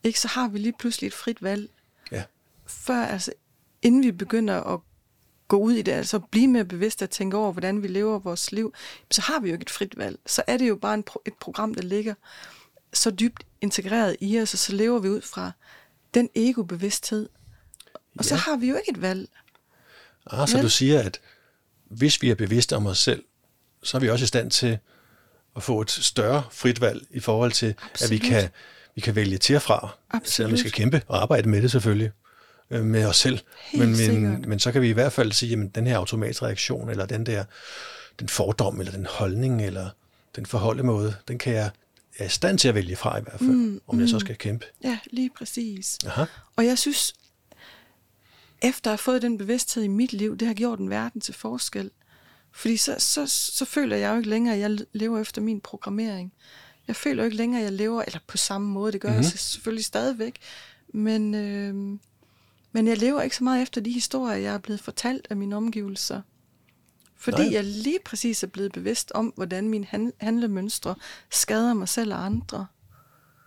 Ikke, 0.03 0.19
så 0.19 0.27
har 0.27 0.47
vi 0.47 0.57
lige 0.59 0.73
pludselig 0.79 1.07
et 1.07 1.13
frit 1.13 1.43
valg. 1.43 1.69
ja, 2.11 2.23
Før, 2.65 3.05
altså, 3.05 3.31
inden 3.81 4.03
vi 4.03 4.11
begynder 4.11 4.61
at 4.73 4.79
gå 5.51 5.57
ud 5.57 5.73
i 5.73 5.81
det, 5.81 5.91
altså 5.91 6.19
blive 6.19 6.47
mere 6.47 6.65
bevidste 6.65 7.03
og 7.03 7.09
tænke 7.09 7.37
over, 7.37 7.51
hvordan 7.51 7.83
vi 7.83 7.87
lever 7.87 8.19
vores 8.19 8.51
liv, 8.51 8.73
så 9.11 9.21
har 9.21 9.39
vi 9.39 9.47
jo 9.47 9.53
ikke 9.53 9.63
et 9.63 9.69
frit 9.69 9.97
valg. 9.97 10.19
Så 10.25 10.43
er 10.47 10.57
det 10.57 10.67
jo 10.69 10.75
bare 10.75 10.93
en, 10.93 11.03
pro- 11.09 11.21
et 11.25 11.33
program, 11.41 11.73
der 11.75 11.81
ligger 11.81 12.13
så 12.93 13.11
dybt 13.11 13.43
integreret 13.61 14.15
i 14.19 14.39
os, 14.39 14.53
og 14.53 14.59
så 14.59 14.75
lever 14.75 14.99
vi 14.99 15.09
ud 15.09 15.21
fra 15.21 15.51
den 16.13 16.29
ego-bevidsthed. 16.35 17.29
Og 18.17 18.25
så 18.25 18.35
Ja. 18.35 18.39
har 18.39 18.55
vi 18.55 18.69
jo 18.69 18.75
ikke 18.75 18.91
et 18.91 19.01
valg. 19.01 19.29
Ah, 20.31 20.47
så 20.47 20.55
Vel? 20.57 20.63
du 20.63 20.69
siger, 20.69 20.99
at 20.99 21.19
hvis 21.89 22.21
vi 22.21 22.29
er 22.31 22.35
bevidste 22.35 22.75
om 22.75 22.85
os 22.87 22.99
selv, 22.99 23.23
så 23.83 23.97
er 23.97 24.01
vi 24.01 24.09
også 24.09 24.23
i 24.23 24.27
stand 24.27 24.51
til 24.51 24.77
at 25.55 25.63
få 25.63 25.81
et 25.81 25.91
større 25.91 26.43
frit 26.51 26.81
valg 26.81 27.07
i 27.11 27.19
forhold 27.19 27.51
til, 27.51 27.65
at 27.65 27.75
vi 28.09 28.15
Absolut. 28.15 28.21
kan, 28.21 28.49
vi 28.95 29.01
kan 29.01 29.15
vælge 29.15 29.37
til 29.37 29.55
og 29.55 29.61
fra, 29.61 29.89
Absolut. 30.09 30.29
selvom 30.33 30.51
vi 30.51 30.57
skal 30.57 30.71
kæmpe 30.71 31.01
og 31.07 31.21
arbejde 31.21 31.49
med 31.49 31.61
det 31.61 31.71
selvfølgelig, 31.71 32.11
øh, 32.71 32.85
med 32.85 33.05
os 33.05 33.17
selv. 33.17 33.39
Men, 33.73 33.97
men, 33.97 34.45
men 34.47 34.59
så 34.59 34.71
kan 34.71 34.81
vi 34.81 34.89
i 34.89 34.93
hvert 34.93 35.13
fald 35.13 35.31
sige, 35.31 35.61
at 35.61 35.75
den 35.75 35.87
her 35.87 35.97
automatreaktion, 35.97 36.89
eller 36.89 37.05
den 37.05 37.25
der 37.25 37.43
den 38.19 38.29
fordom, 38.29 38.79
eller 38.79 38.91
den 38.91 39.05
holdning, 39.05 39.65
eller 39.65 39.89
den 40.35 40.45
forholdemåde, 40.45 41.15
den 41.27 41.37
kan 41.37 41.53
jeg, 41.53 41.71
er 42.17 42.25
i 42.25 42.29
stand 42.29 42.57
til 42.57 42.67
at 42.67 42.75
vælge 42.75 42.95
fra 42.95 43.19
i 43.19 43.21
hvert 43.21 43.39
fald, 43.39 43.49
mm, 43.49 43.81
om 43.87 43.99
jeg 43.99 44.09
så 44.09 44.19
skal 44.19 44.35
kæmpe. 44.35 44.65
Ja, 44.83 44.99
lige 45.11 45.29
præcis. 45.37 45.97
Aha. 46.05 46.25
Og 46.55 46.65
jeg 46.65 46.77
synes, 46.77 47.13
efter 48.61 48.89
at 48.89 48.91
have 48.91 48.97
fået 48.97 49.21
den 49.21 49.37
bevidsthed 49.37 49.83
i 49.83 49.87
mit 49.87 50.13
liv, 50.13 50.37
det 50.37 50.47
har 50.47 50.55
gjort 50.55 50.79
en 50.79 50.89
verden 50.89 51.21
til 51.21 51.33
forskel. 51.33 51.91
Fordi 52.51 52.77
så, 52.77 52.95
så, 52.97 53.27
så 53.27 53.65
føler 53.65 53.95
jeg 53.95 54.11
jo 54.11 54.17
ikke 54.17 54.29
længere, 54.29 54.55
at 54.55 54.61
jeg 54.61 54.77
lever 54.93 55.19
efter 55.19 55.41
min 55.41 55.61
programmering. 55.61 56.33
Jeg 56.87 56.95
føler 56.95 57.23
jo 57.23 57.25
ikke 57.25 57.37
længere, 57.37 57.61
at 57.61 57.65
jeg 57.65 57.73
lever, 57.73 58.01
eller 58.01 58.19
på 58.27 58.37
samme 58.37 58.67
måde, 58.67 58.91
det 58.91 59.01
gør 59.01 59.09
mm-hmm. 59.09 59.23
jeg 59.23 59.31
selvfølgelig 59.31 59.85
stadigvæk. 59.85 60.39
Men, 60.93 61.35
øh, 61.35 61.99
men 62.71 62.87
jeg 62.87 62.97
lever 62.97 63.21
ikke 63.21 63.35
så 63.35 63.43
meget 63.43 63.61
efter 63.61 63.81
de 63.81 63.91
historier, 63.91 64.35
jeg 64.35 64.53
er 64.53 64.57
blevet 64.57 64.81
fortalt 64.81 65.27
af 65.29 65.37
mine 65.37 65.55
omgivelser. 65.55 66.21
Fordi 67.15 67.41
Nej. 67.43 67.53
jeg 67.53 67.63
lige 67.63 67.99
præcis 68.05 68.43
er 68.43 68.47
blevet 68.47 68.71
bevidst 68.71 69.11
om, 69.15 69.33
hvordan 69.35 69.69
mine 69.69 69.85
han- 69.85 70.13
handlemønstre 70.17 70.95
skader 71.31 71.73
mig 71.73 71.89
selv 71.89 72.13
og 72.13 72.25
andre. 72.25 72.67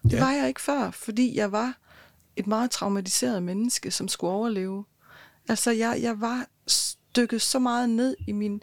Det 0.03 0.13
Ja. 0.13 0.25
var 0.25 0.33
jeg 0.33 0.49
ikke 0.49 0.61
før, 0.61 0.91
fordi 0.91 1.37
jeg 1.37 1.53
var 1.53 1.79
et 2.37 2.47
meget 2.47 2.71
traumatiseret 2.71 3.43
menneske, 3.43 3.91
som 3.91 4.09
skulle 4.09 4.33
overleve. 4.33 4.85
Altså, 5.49 5.71
jeg, 5.71 5.99
jeg 6.03 6.21
var 6.21 6.47
stykket 6.67 7.43
så 7.43 7.59
meget 7.59 7.91
ned 7.91 8.17
i 8.29 8.33
min 8.33 8.63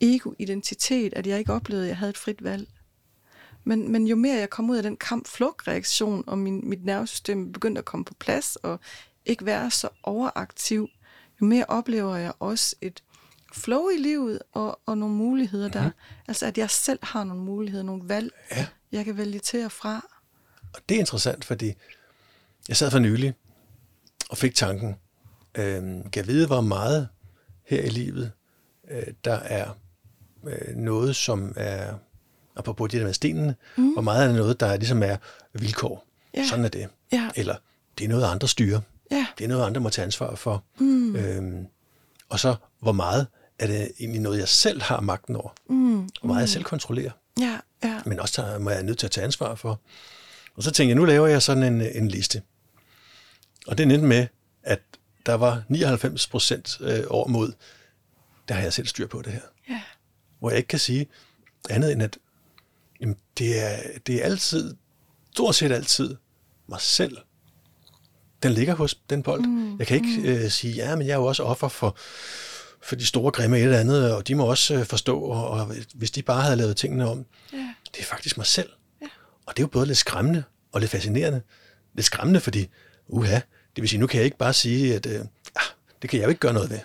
ego-identitet, 0.00 1.14
at 1.14 1.26
jeg 1.26 1.38
ikke 1.38 1.52
oplevede, 1.52 1.84
at 1.84 1.88
jeg 1.88 1.96
havde 1.96 2.10
et 2.10 2.18
frit 2.18 2.44
valg. 2.44 2.68
Men, 3.64 3.92
men 3.92 4.06
jo 4.06 4.16
mere 4.16 4.36
jeg 4.38 4.50
kom 4.50 4.70
ud 4.70 4.76
af 4.76 4.82
den 4.82 4.96
kamp-flugt-reaktion, 4.96 6.24
og 6.26 6.38
min, 6.38 6.68
mit 6.68 6.84
nervesystem 6.84 7.52
begyndte 7.52 7.78
at 7.78 7.84
komme 7.84 8.04
på 8.04 8.14
plads, 8.14 8.56
og 8.56 8.80
ikke 9.26 9.46
være 9.46 9.70
så 9.70 9.88
overaktiv, 10.02 10.88
jo 11.40 11.46
mere 11.46 11.64
oplever 11.68 12.16
jeg 12.16 12.32
også 12.38 12.76
et 12.80 13.02
flow 13.52 13.88
i 13.88 13.96
livet, 13.96 14.38
og, 14.52 14.80
og 14.86 14.98
nogle 14.98 15.14
muligheder 15.14 15.68
der. 15.68 15.90
Altså, 16.28 16.46
at 16.46 16.58
jeg 16.58 16.70
selv 16.70 16.98
har 17.02 17.24
nogle 17.24 17.42
muligheder, 17.42 17.84
nogle 17.84 18.08
valg, 18.08 18.32
Ja. 18.50 18.66
jeg 18.92 19.04
kan 19.04 19.16
vælge 19.16 19.38
til 19.38 19.64
og 19.64 19.72
fra. 19.72 20.06
Og 20.74 20.80
det 20.88 20.94
er 20.94 20.98
interessant, 20.98 21.44
fordi 21.44 21.72
jeg 22.68 22.76
sad 22.76 22.90
for 22.90 22.98
nylig 22.98 23.34
og 24.30 24.38
fik 24.38 24.54
tanken, 24.54 24.96
øh, 25.54 25.82
kan 25.82 26.10
jeg 26.16 26.26
vide, 26.26 26.46
hvor 26.46 26.60
meget 26.60 27.08
her 27.66 27.82
i 27.82 27.88
livet, 27.88 28.32
øh, 28.90 29.02
der 29.24 29.34
er 29.34 29.70
øh, 30.46 30.76
noget, 30.76 31.16
som 31.16 31.52
er, 31.56 31.94
apropos 32.56 32.90
det 32.90 32.98
der 33.00 33.06
med 33.06 33.14
stenene, 33.14 33.54
mm. 33.76 33.92
hvor 33.92 34.02
meget 34.02 34.28
er 34.30 34.32
noget, 34.36 34.60
der 34.60 34.76
ligesom 34.76 35.02
er 35.02 35.16
vilkår. 35.52 36.06
Ja. 36.34 36.46
Sådan 36.50 36.64
er 36.64 36.68
det. 36.68 36.88
Ja. 37.12 37.30
Eller 37.36 37.56
det 37.98 38.04
er 38.04 38.08
noget, 38.08 38.24
andre 38.24 38.48
styrer. 38.48 38.80
Ja. 39.14 39.26
Det 39.38 39.44
er 39.44 39.48
noget, 39.48 39.66
andre 39.66 39.80
må 39.80 39.88
tage 39.90 40.04
ansvar 40.04 40.34
for. 40.34 40.64
Mm. 40.78 41.16
Øhm, 41.16 41.66
og 42.28 42.40
så, 42.40 42.54
hvor 42.80 42.92
meget 42.92 43.26
er 43.58 43.66
det 43.66 43.92
egentlig 44.00 44.20
noget, 44.20 44.38
jeg 44.38 44.48
selv 44.48 44.82
har 44.82 45.00
magten 45.00 45.36
over? 45.36 45.50
Mm. 45.68 45.96
Hvor 45.96 46.26
meget 46.26 46.40
jeg 46.40 46.48
selv 46.48 46.64
kontrollerer 46.64 47.10
Ja, 47.40 47.58
ja. 47.84 48.00
men 48.06 48.20
også 48.20 48.34
tager, 48.34 48.58
må 48.58 48.70
jeg 48.70 48.78
er 48.78 48.82
nødt 48.82 48.98
til 48.98 49.06
at 49.06 49.10
tage 49.10 49.24
ansvar 49.24 49.54
for. 49.54 49.80
Og 50.56 50.62
så 50.62 50.70
tænkte 50.70 50.88
jeg, 50.88 50.96
nu 50.96 51.04
laver 51.04 51.26
jeg 51.26 51.42
sådan 51.42 51.62
en, 51.62 51.80
en 51.80 52.08
liste. 52.08 52.42
Og 53.66 53.78
det 53.78 53.84
endte 53.84 53.98
med, 53.98 54.26
at 54.62 54.80
der 55.26 55.34
var 55.34 55.62
99 55.68 56.26
procent 56.26 56.76
øh, 56.80 57.04
over 57.08 57.28
mod, 57.28 57.52
der 58.48 58.54
har 58.54 58.62
jeg 58.62 58.72
selv 58.72 58.86
styr 58.86 59.06
på 59.06 59.22
det 59.22 59.32
her. 59.32 59.40
Ja. 59.68 59.80
Hvor 60.38 60.50
jeg 60.50 60.56
ikke 60.56 60.68
kan 60.68 60.78
sige 60.78 61.06
andet 61.70 61.92
end, 61.92 62.02
at 62.02 62.18
jamen, 63.00 63.16
det, 63.38 63.62
er, 63.64 63.98
det 64.06 64.14
er 64.14 64.24
altid, 64.24 64.76
stort 65.32 65.54
set 65.54 65.72
altid, 65.72 66.16
mig 66.66 66.80
selv. 66.80 67.18
Den 68.44 68.52
ligger 68.52 68.74
hos 68.74 68.94
den 69.10 69.22
bold. 69.22 69.40
Mm, 69.40 69.78
jeg 69.78 69.86
kan 69.86 69.96
ikke 69.96 70.22
øh, 70.44 70.50
sige, 70.50 70.74
ja, 70.74 70.96
men 70.96 71.06
jeg 71.06 71.12
er 71.12 71.16
jo 71.18 71.24
også 71.24 71.42
offer 71.42 71.68
for, 71.68 71.96
for 72.82 72.96
de 72.96 73.06
store 73.06 73.32
grimme 73.32 73.58
et 73.58 73.64
eller 73.64 73.78
andet, 73.78 74.14
og 74.14 74.28
de 74.28 74.34
må 74.34 74.44
også 74.44 74.74
øh, 74.74 74.84
forstå, 74.86 75.20
og, 75.20 75.48
og 75.50 75.74
hvis 75.94 76.10
de 76.10 76.22
bare 76.22 76.42
havde 76.42 76.56
lavet 76.56 76.76
tingene 76.76 77.08
om, 77.10 77.26
Ja. 77.52 77.74
det 77.94 78.00
er 78.00 78.04
faktisk 78.04 78.36
mig 78.36 78.46
selv. 78.46 78.68
Ja. 79.02 79.06
Og 79.46 79.56
det 79.56 79.62
er 79.62 79.64
jo 79.64 79.68
både 79.68 79.86
lidt 79.86 79.98
skræmmende 79.98 80.44
og 80.72 80.80
lidt 80.80 80.90
fascinerende. 80.90 81.42
Lidt 81.94 82.06
skræmmende, 82.06 82.40
fordi, 82.40 82.68
uha, 83.08 83.34
det 83.76 83.82
vil 83.82 83.88
sige, 83.88 84.00
nu 84.00 84.06
kan 84.06 84.18
jeg 84.18 84.24
ikke 84.24 84.38
bare 84.38 84.52
sige, 84.52 84.94
at 84.94 85.06
øh, 85.06 85.20
ah, 85.56 85.62
det 86.02 86.10
kan 86.10 86.18
jeg 86.18 86.24
jo 86.24 86.28
ikke 86.28 86.40
gøre 86.40 86.52
noget 86.52 86.70
ved. 86.70 86.78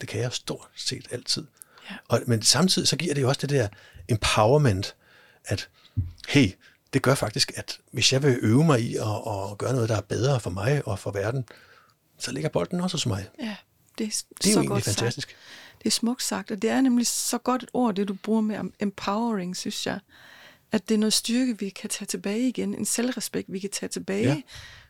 Det 0.00 0.08
kan 0.08 0.20
jeg 0.20 0.32
stort 0.32 0.66
set 0.76 1.06
altid. 1.10 1.44
Ja. 1.90 1.94
Og, 2.08 2.20
men 2.26 2.42
samtidig 2.42 2.88
så 2.88 2.96
giver 2.96 3.14
det 3.14 3.22
jo 3.22 3.28
også 3.28 3.40
det 3.40 3.50
der 3.50 3.68
empowerment, 4.08 4.94
at 5.44 5.68
hey, 6.28 6.48
det 6.92 7.02
gør 7.02 7.14
faktisk, 7.14 7.52
at 7.56 7.78
hvis 7.92 8.12
jeg 8.12 8.22
vil 8.22 8.38
øve 8.42 8.64
mig 8.64 8.80
i 8.80 8.96
at, 8.96 9.02
at 9.02 9.58
gøre 9.58 9.72
noget, 9.72 9.88
der 9.88 9.96
er 9.96 10.00
bedre 10.00 10.40
for 10.40 10.50
mig 10.50 10.82
og 10.86 10.98
for 10.98 11.10
verden, 11.10 11.44
så 12.18 12.32
ligger 12.32 12.48
bolden 12.48 12.80
også 12.80 12.96
hos 12.96 13.06
mig. 13.06 13.28
Ja, 13.40 13.56
det 13.98 14.06
er, 14.06 14.22
Det 14.38 14.46
er 14.46 14.50
jo 14.50 14.52
så 14.52 14.60
egentlig 14.60 14.68
godt 14.68 14.84
fantastisk. 14.84 15.28
Sagt. 15.28 15.38
Det 15.78 15.86
er 15.86 15.90
smukt 15.90 16.22
sagt, 16.22 16.50
og 16.50 16.62
det 16.62 16.70
er 16.70 16.80
nemlig 16.80 17.06
så 17.06 17.38
godt 17.38 17.62
et 17.62 17.70
ord, 17.72 17.94
det 17.94 18.08
du 18.08 18.14
bruger 18.14 18.40
med 18.40 18.58
empowering, 18.80 19.56
synes 19.56 19.86
jeg. 19.86 20.00
At 20.72 20.88
det 20.88 20.94
er 20.94 20.98
noget 20.98 21.12
styrke, 21.12 21.58
vi 21.58 21.68
kan 21.68 21.90
tage 21.90 22.06
tilbage 22.06 22.48
igen. 22.48 22.74
En 22.74 22.84
selvrespekt, 22.84 23.52
vi 23.52 23.58
kan 23.58 23.70
tage 23.70 23.88
tilbage. 23.90 24.28
Ja. 24.28 24.40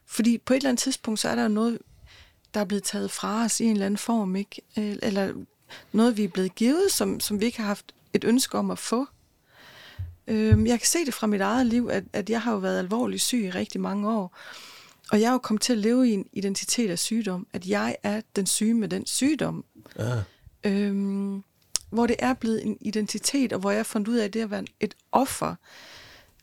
Fordi 0.06 0.38
på 0.38 0.52
et 0.52 0.56
eller 0.56 0.68
andet 0.68 0.82
tidspunkt, 0.82 1.20
så 1.20 1.28
er 1.28 1.34
der 1.34 1.42
jo 1.42 1.48
noget, 1.48 1.78
der 2.54 2.60
er 2.60 2.64
blevet 2.64 2.84
taget 2.84 3.10
fra 3.10 3.44
os 3.44 3.60
i 3.60 3.64
en 3.64 3.70
eller 3.70 3.86
anden 3.86 3.98
form, 3.98 4.36
ikke? 4.36 4.62
Eller 4.76 5.32
noget, 5.92 6.16
vi 6.16 6.24
er 6.24 6.28
blevet 6.28 6.54
givet, 6.54 6.92
som, 6.92 7.20
som 7.20 7.40
vi 7.40 7.44
ikke 7.44 7.58
har 7.58 7.66
haft 7.66 7.92
et 8.12 8.24
ønske 8.24 8.58
om 8.58 8.70
at 8.70 8.78
få. 8.78 9.06
Øhm, 10.28 10.66
jeg 10.66 10.78
kan 10.80 10.86
se 10.86 11.04
det 11.06 11.14
fra 11.14 11.26
mit 11.26 11.40
eget 11.40 11.66
liv, 11.66 11.88
at, 11.92 12.04
at 12.12 12.30
jeg 12.30 12.40
har 12.40 12.52
jo 12.52 12.58
været 12.58 12.78
alvorligt 12.78 13.22
syg 13.22 13.38
i 13.38 13.50
rigtig 13.50 13.80
mange 13.80 14.10
år. 14.10 14.38
Og 15.10 15.20
jeg 15.20 15.28
er 15.28 15.32
jo 15.32 15.38
kommet 15.38 15.62
til 15.62 15.72
at 15.72 15.78
leve 15.78 16.08
i 16.08 16.12
en 16.12 16.26
identitet 16.32 16.90
af 16.90 16.98
sygdom. 16.98 17.46
At 17.52 17.66
jeg 17.66 17.96
er 18.02 18.20
den 18.36 18.46
syge 18.46 18.74
med 18.74 18.88
den 18.88 19.06
sygdom. 19.06 19.64
Ja. 19.98 20.22
Øhm, 20.64 21.42
hvor 21.90 22.06
det 22.06 22.16
er 22.18 22.34
blevet 22.34 22.66
en 22.66 22.76
identitet, 22.80 23.52
og 23.52 23.60
hvor 23.60 23.70
jeg 23.70 23.78
har 23.78 23.84
fundet 23.84 24.08
ud 24.08 24.16
af, 24.16 24.24
at 24.24 24.34
det 24.34 24.40
at 24.40 24.50
være 24.50 24.64
et 24.80 24.94
offer, 25.12 25.54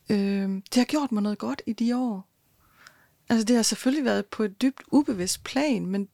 øhm, 0.10 0.62
det 0.62 0.76
har 0.76 0.86
gjort 0.86 1.12
mig 1.12 1.24
noget 1.24 1.38
godt 1.38 1.62
i 1.66 1.74
de 1.74 1.98
år. 1.98 2.28
Altså 3.30 3.46
det 3.46 3.56
har 3.56 3.64
selvfølgelig 3.64 4.06
været 4.06 4.26
på 4.26 4.44
et 4.44 4.62
dybt 4.62 4.82
ubevidst 4.92 5.44
plan, 5.44 5.86
men, 5.86 6.08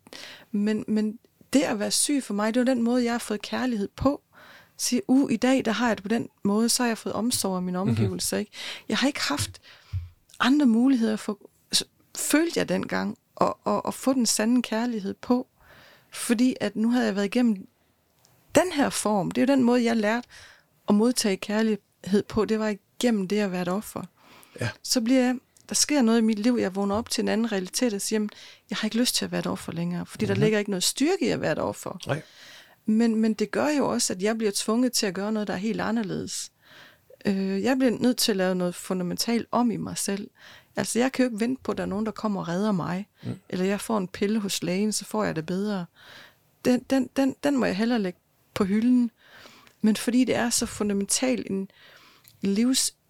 men, 0.52 0.86
men 0.88 1.20
det 1.54 1.62
at 1.62 1.80
være 1.80 1.92
syg 1.92 2.24
for 2.24 2.34
mig, 2.34 2.54
det 2.54 2.60
var 2.60 2.74
den 2.74 2.84
måde, 2.84 3.04
jeg 3.04 3.14
har 3.14 3.20
fået 3.20 3.42
kærlighed 3.42 3.90
på. 3.96 4.22
Sige, 4.82 5.02
uh, 5.08 5.32
i 5.32 5.36
dag, 5.36 5.66
der 5.66 5.72
har 5.72 5.88
jeg 5.88 5.98
det 5.98 6.04
på 6.04 6.08
den 6.08 6.30
måde, 6.44 6.70
så 6.70 6.84
har 6.84 6.88
jeg 6.88 6.98
fået 6.98 7.16
omsorg 7.16 7.56
af 7.56 7.62
mine 7.62 7.78
mhm. 7.78 7.90
omgivelser. 7.90 8.38
Mm-hmm. 8.38 8.42
Ikke? 8.42 8.52
Jeg 8.90 8.98
har 8.98 9.08
ikke 9.08 9.22
haft 9.22 9.62
andre 10.40 10.66
muligheder 10.66 11.16
for, 11.16 11.38
følte 12.18 12.60
jeg 12.60 12.70
dengang, 12.70 13.18
at, 13.42 13.54
at, 13.66 13.82
at 13.88 13.94
få 13.94 14.14
den 14.14 14.26
sande 14.26 14.62
kærlighed 14.62 15.14
på. 15.14 15.48
Fordi 16.12 16.56
at 16.62 16.76
nu 16.76 16.92
havde 16.92 17.06
jeg 17.06 17.16
været 17.16 17.26
igennem 17.26 17.68
den 18.56 18.72
her 18.72 18.90
form. 18.90 19.32
Det 19.32 19.42
er 19.42 19.46
jo 19.46 19.56
den 19.56 19.64
måde, 19.64 19.84
jeg 19.84 19.98
lærte 19.98 20.28
at 20.90 20.96
modtage 20.96 21.38
kærlighed 21.38 22.24
på. 22.28 22.46
Det 22.46 22.60
var 22.60 22.76
igennem 23.00 23.28
det 23.28 23.40
at 23.40 23.52
være 23.52 23.62
et 23.62 23.70
offer. 23.70 24.04
Ja. 24.60 24.70
Så 24.84 25.02
bliver 25.02 25.22
jeg, 25.22 25.36
der 25.70 25.76
sker 25.76 26.02
noget 26.02 26.18
i 26.18 26.22
mit 26.22 26.40
liv, 26.40 26.58
jeg 26.60 26.76
vågner 26.76 26.96
op 26.96 27.10
til 27.10 27.22
en 27.22 27.28
anden 27.28 27.52
realitet 27.52 27.94
og 27.94 28.02
siger, 28.02 28.28
jeg 28.70 28.78
har 28.78 28.86
ikke 28.86 28.98
lyst 28.98 29.16
til 29.16 29.26
at 29.26 29.32
være 29.32 29.40
et 29.40 29.48
offer 29.48 29.72
længere, 29.72 30.06
fordi 30.06 30.26
mm-hmm. 30.26 30.36
der 30.36 30.46
ligger 30.46 30.60
ikke 30.60 30.72
noget 30.72 30.84
styrke 30.84 31.26
i 31.26 31.30
at 31.30 31.42
være 31.42 31.52
et 31.52 31.60
offer. 31.60 31.98
Nej. 32.08 32.22
Men, 32.86 33.16
men 33.16 33.34
det 33.34 33.52
gør 33.52 33.68
jo 33.78 33.90
også, 33.90 34.14
at 34.14 34.22
jeg 34.22 34.38
bliver 34.38 34.52
tvunget 34.56 34.94
til 34.94 35.06
at 35.06 35.14
gøre 35.14 35.32
noget, 35.32 35.48
der 35.48 35.54
er 35.54 35.58
helt 35.58 35.82
anderledes. 35.82 36.52
Øh, 37.26 37.64
jeg 37.64 37.78
bliver 37.78 37.92
nødt 38.00 38.18
til 38.18 38.32
at 38.32 38.36
lave 38.36 38.56
noget 38.56 38.76
fundamentalt 38.76 39.48
om 39.52 39.72
i 39.72 39.78
mig 39.78 39.98
selv. 39.98 40.30
Altså, 40.76 41.00
jeg 41.00 41.12
kan 41.12 41.24
jo 41.24 41.30
ikke 41.30 41.40
vente 41.40 41.62
på, 41.64 41.72
at 41.72 41.78
der 41.78 41.84
er 41.84 41.88
nogen, 41.88 42.06
der 42.06 42.12
kommer 42.12 42.42
og 42.42 42.48
redder 42.48 42.72
mig. 42.72 43.08
Mm. 43.24 43.40
Eller 43.50 43.66
jeg 43.66 43.82
får 43.82 43.98
en 43.98 44.08
pille 44.08 44.40
hos 44.40 44.64
lægen, 44.64 44.92
så 44.92 45.06
får 45.06 45.24
jeg 45.24 45.36
det 45.36 45.46
bedre. 45.46 45.86
Den, 46.66 46.80
den, 46.90 47.10
den, 47.16 47.36
den 47.44 47.58
må 47.58 47.66
jeg 47.66 47.76
hellere 47.76 48.00
lægge 48.00 48.20
på 48.54 48.64
hylden. 48.64 49.12
Men 49.82 49.96
fordi 49.96 50.24
det 50.24 50.36
er 50.36 50.50
så 50.50 50.66
fundamentalt 50.66 51.48
en 51.50 51.70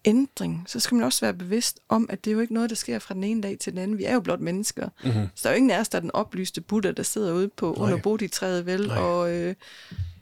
livsændring, 0.06 0.64
så 0.66 0.80
skal 0.80 0.94
man 0.94 1.04
også 1.04 1.20
være 1.20 1.34
bevidst 1.34 1.80
om, 1.88 2.06
at 2.10 2.24
det 2.24 2.30
er 2.30 2.34
jo 2.34 2.40
ikke 2.40 2.54
noget, 2.54 2.70
der 2.70 2.76
sker 2.76 2.98
fra 2.98 3.14
den 3.14 3.24
ene 3.24 3.42
dag 3.42 3.58
til 3.58 3.72
den 3.72 3.78
anden. 3.80 3.98
Vi 3.98 4.04
er 4.04 4.14
jo 4.14 4.20
blot 4.20 4.40
mennesker. 4.40 4.88
Mm-hmm. 5.04 5.28
Så 5.34 5.42
der 5.42 5.48
er 5.48 5.54
jo 5.54 5.56
ingen 5.56 5.70
af 5.70 5.80
os, 5.80 5.88
der 5.88 5.98
er 5.98 6.00
den 6.00 6.10
oplyste 6.10 6.60
Buddha, 6.60 6.92
der 6.92 7.02
sidder 7.02 7.32
ude 7.32 7.48
på 7.48 7.74
Nej. 7.76 7.84
under 7.84 7.98
bodhitræet 7.98 8.66
vel, 8.66 8.90
og, 8.90 9.32
øh, 9.32 9.54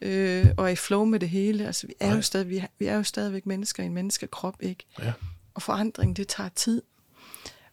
øh, 0.01 0.47
og 0.57 0.65
er 0.65 0.69
i 0.69 0.77
flow 0.77 1.05
med 1.05 1.21
det 1.21 1.29
hele. 1.29 1.67
Altså, 1.67 1.87
vi 1.87 1.95
er, 2.01 2.15
jo 2.15 2.23
stadig, 2.23 2.49
vi, 2.49 2.65
vi 2.79 2.87
er 2.87 2.97
jo 2.97 3.03
stadigvæk 3.03 3.47
mennesker 3.47 3.83
i 3.83 3.87
en 3.87 3.95
menneskekrop, 3.95 4.57
ikke? 4.61 4.87
Ja. 4.99 5.13
Og 5.55 5.63
forandring, 5.63 6.17
det 6.17 6.29
tager 6.29 6.49
tid. 6.49 6.83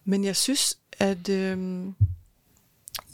Men 0.05 0.23
jeg 0.23 0.35
synes, 0.35 0.77
at 0.99 1.29
øh, 1.29 1.85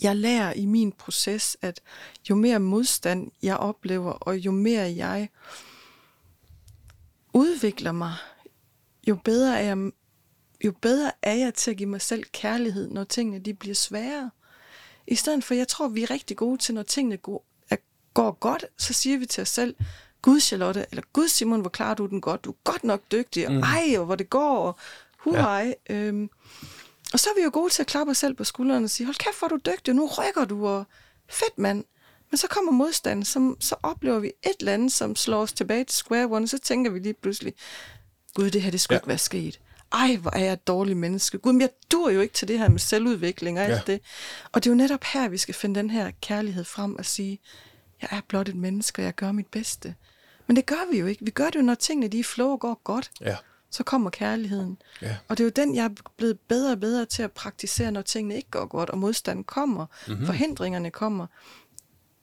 jeg 0.02 0.16
lærer 0.16 0.54
i 0.54 0.66
min 0.66 0.92
proces, 0.92 1.58
at 1.62 1.82
jo 2.30 2.36
mere 2.36 2.60
modstand 2.60 3.32
jeg 3.44 3.58
oplever, 3.58 4.12
og 4.12 4.38
jo 4.38 4.52
mere 4.52 4.96
jeg 4.96 5.30
udvikler 7.34 7.92
mig, 7.92 8.14
jo 9.08 9.16
bedre 9.16 9.60
er 9.60 9.64
jeg, 9.64 9.92
jo 10.66 10.74
bedre 10.82 11.12
er 11.22 11.34
jeg 11.34 11.54
til 11.54 11.72
at 11.72 11.78
give 11.78 11.90
mig 11.90 12.02
selv 12.02 12.24
kærlighed, 12.24 12.90
når 12.90 13.04
tingene 13.04 13.40
de 13.40 13.54
bliver 13.54 13.76
svære. 13.76 14.32
I 15.08 15.16
stedet 15.16 15.44
for, 15.44 15.54
jeg 15.54 15.68
tror, 15.68 15.88
vi 15.88 16.04
er 16.04 16.12
rigtig 16.12 16.38
gode 16.38 16.58
til, 16.58 16.76
når 16.76 16.84
tingene 16.84 17.18
går, 17.18 17.46
er, 17.70 17.76
går 18.14 18.32
godt, 18.32 18.66
så 18.78 18.94
siger 18.94 19.18
vi 19.18 19.26
til 19.26 19.42
os 19.42 19.50
selv, 19.50 19.76
Gud 20.22 20.40
Charlotte, 20.40 20.86
eller 20.92 21.04
Gud 21.14 21.28
Simon, 21.28 21.62
hvor 21.62 21.70
klarer 21.70 21.94
du 21.94 22.06
den 22.06 22.22
godt? 22.22 22.46
Du 22.46 22.52
er 22.52 22.56
godt 22.64 22.84
nok 22.84 23.02
dygtig, 23.12 23.48
og 23.48 23.54
mm. 23.54 23.60
ej, 23.60 23.96
og 23.98 24.06
hvor 24.06 24.16
det 24.16 24.30
går, 24.30 24.58
og 24.58 24.78
huaj. 25.18 25.74
Ja. 25.90 25.96
Øhm, 25.96 26.30
og 27.14 27.20
så 27.20 27.30
er 27.30 27.36
vi 27.36 27.44
jo 27.44 27.50
gode 27.54 27.74
til 27.74 27.84
at 27.84 27.88
klappe 27.88 28.12
os 28.12 28.18
selv 28.18 28.34
på 28.34 28.44
skuldrene 28.44 28.86
og 28.86 28.90
sige, 28.90 29.06
hold 29.06 29.16
kæft, 29.16 29.40
hvor 29.40 29.46
er 29.46 29.50
du 29.50 29.60
dygtig, 29.72 29.92
og 29.92 29.96
nu 29.96 30.06
rykker 30.06 30.46
du, 30.46 30.68
og 30.68 30.86
fedt 31.30 31.58
mand. 31.58 31.84
Men 32.32 32.38
så 32.38 32.48
kommer 32.48 32.72
modstanden, 32.72 33.26
så, 33.26 33.56
så 33.60 33.76
oplever 33.84 34.20
vi 34.20 34.28
et 34.28 34.56
eller 34.60 34.74
andet, 34.74 34.92
som 34.92 35.16
slår 35.16 35.42
os 35.42 35.54
tilbage 35.54 35.84
til 35.84 35.98
square 35.98 36.26
one, 36.26 36.46
og 36.46 36.50
så 36.50 36.58
tænker 36.58 36.92
vi 36.92 37.00
lige 37.00 37.14
pludselig, 37.14 37.54
gud, 38.34 38.50
det 38.52 38.62
her, 38.62 38.72
det 38.72 38.82
skulle 38.82 38.96
ja. 38.96 39.00
ikke 39.00 39.08
være 39.08 39.18
sket. 39.18 39.60
Ej, 39.94 40.16
hvor 40.16 40.32
er 40.32 40.44
jeg 40.44 40.54
et 40.54 40.68
dårligt 40.68 40.98
menneske. 40.98 41.38
Gud, 41.38 41.54
men 41.54 41.62
jeg 41.62 41.70
dur 41.92 42.10
jo 42.10 42.22
ikke 42.22 42.34
til 42.34 42.48
det 42.48 42.60
her 42.60 42.70
med 42.70 42.80
selvudvikling 42.80 43.60
og 43.60 43.66
alt 43.66 43.88
ja. 43.88 43.94
det. 43.94 44.02
Og 44.52 44.64
det 44.64 44.70
er 44.70 44.72
jo 44.72 44.78
netop 44.78 45.04
her, 45.04 45.30
vi 45.30 45.38
skal 45.38 45.56
finde 45.56 45.80
den 45.80 45.90
her 45.90 46.12
kærlighed 46.22 46.64
frem 46.64 46.96
og 46.96 47.06
sige, 47.06 47.40
jeg 48.02 48.10
er 48.12 48.22
blot 48.28 48.50
et 48.50 48.56
menneske, 48.56 49.02
og 49.02 49.06
jeg 49.06 49.16
gør 49.16 49.32
mit 49.32 49.48
bedste. 49.48 49.96
Men 50.48 50.56
det 50.56 50.66
gør 50.66 50.92
vi 50.92 51.00
jo 51.00 51.06
ikke. 51.06 51.26
Vi 51.26 51.32
gør 51.32 51.46
det 51.46 51.56
jo, 51.56 51.62
når 51.62 51.76
tingene 51.76 52.08
de 52.08 52.24
flow 52.24 52.50
og 52.50 52.60
går 52.60 52.82
godt. 52.84 53.12
Ja 53.22 53.36
så 53.74 53.84
kommer 53.84 54.10
kærligheden. 54.10 54.78
Ja. 55.02 55.18
Og 55.28 55.38
det 55.38 55.44
er 55.44 55.46
jo 55.46 55.52
den, 55.56 55.76
jeg 55.76 55.86
er 55.86 55.90
blevet 56.18 56.40
bedre 56.40 56.72
og 56.72 56.80
bedre 56.80 57.06
til 57.06 57.24
at 57.24 57.32
praktisere, 57.32 57.92
når 57.92 58.02
tingene 58.02 58.36
ikke 58.36 58.50
går 58.52 58.66
godt, 58.66 58.90
og 58.90 58.98
modstanden 58.98 59.44
kommer, 59.44 59.86
mm-hmm. 60.08 60.26
forhindringerne 60.26 60.92
kommer. 60.92 61.28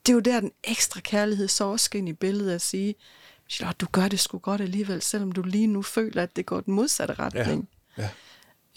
Det 0.05 0.11
er 0.11 0.13
jo 0.13 0.19
der, 0.19 0.39
den 0.39 0.51
ekstra 0.63 0.99
kærlighed 0.99 1.47
så 1.47 1.63
også 1.63 1.83
skal 1.83 1.97
ind 1.97 2.09
i 2.09 2.13
billedet 2.13 2.55
at 2.55 2.61
sige, 2.61 2.95
Charlotte, 3.51 3.77
du 3.77 3.87
gør 3.91 4.07
det 4.07 4.19
sgu 4.19 4.37
godt 4.37 4.61
alligevel, 4.61 5.01
selvom 5.01 5.31
du 5.31 5.41
lige 5.41 5.67
nu 5.67 5.81
føler, 5.81 6.23
at 6.23 6.35
det 6.35 6.45
går 6.45 6.61
den 6.61 6.73
modsatte 6.73 7.13
retning. 7.13 7.69
Ja. 7.97 8.09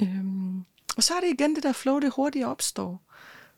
Ja. 0.00 0.06
Øhm, 0.06 0.64
og 0.96 1.02
så 1.02 1.14
er 1.14 1.20
det 1.20 1.28
igen 1.28 1.54
det 1.54 1.62
der 1.62 1.72
flow, 1.72 1.98
det 1.98 2.12
hurtigt 2.16 2.46
opstår. 2.46 3.02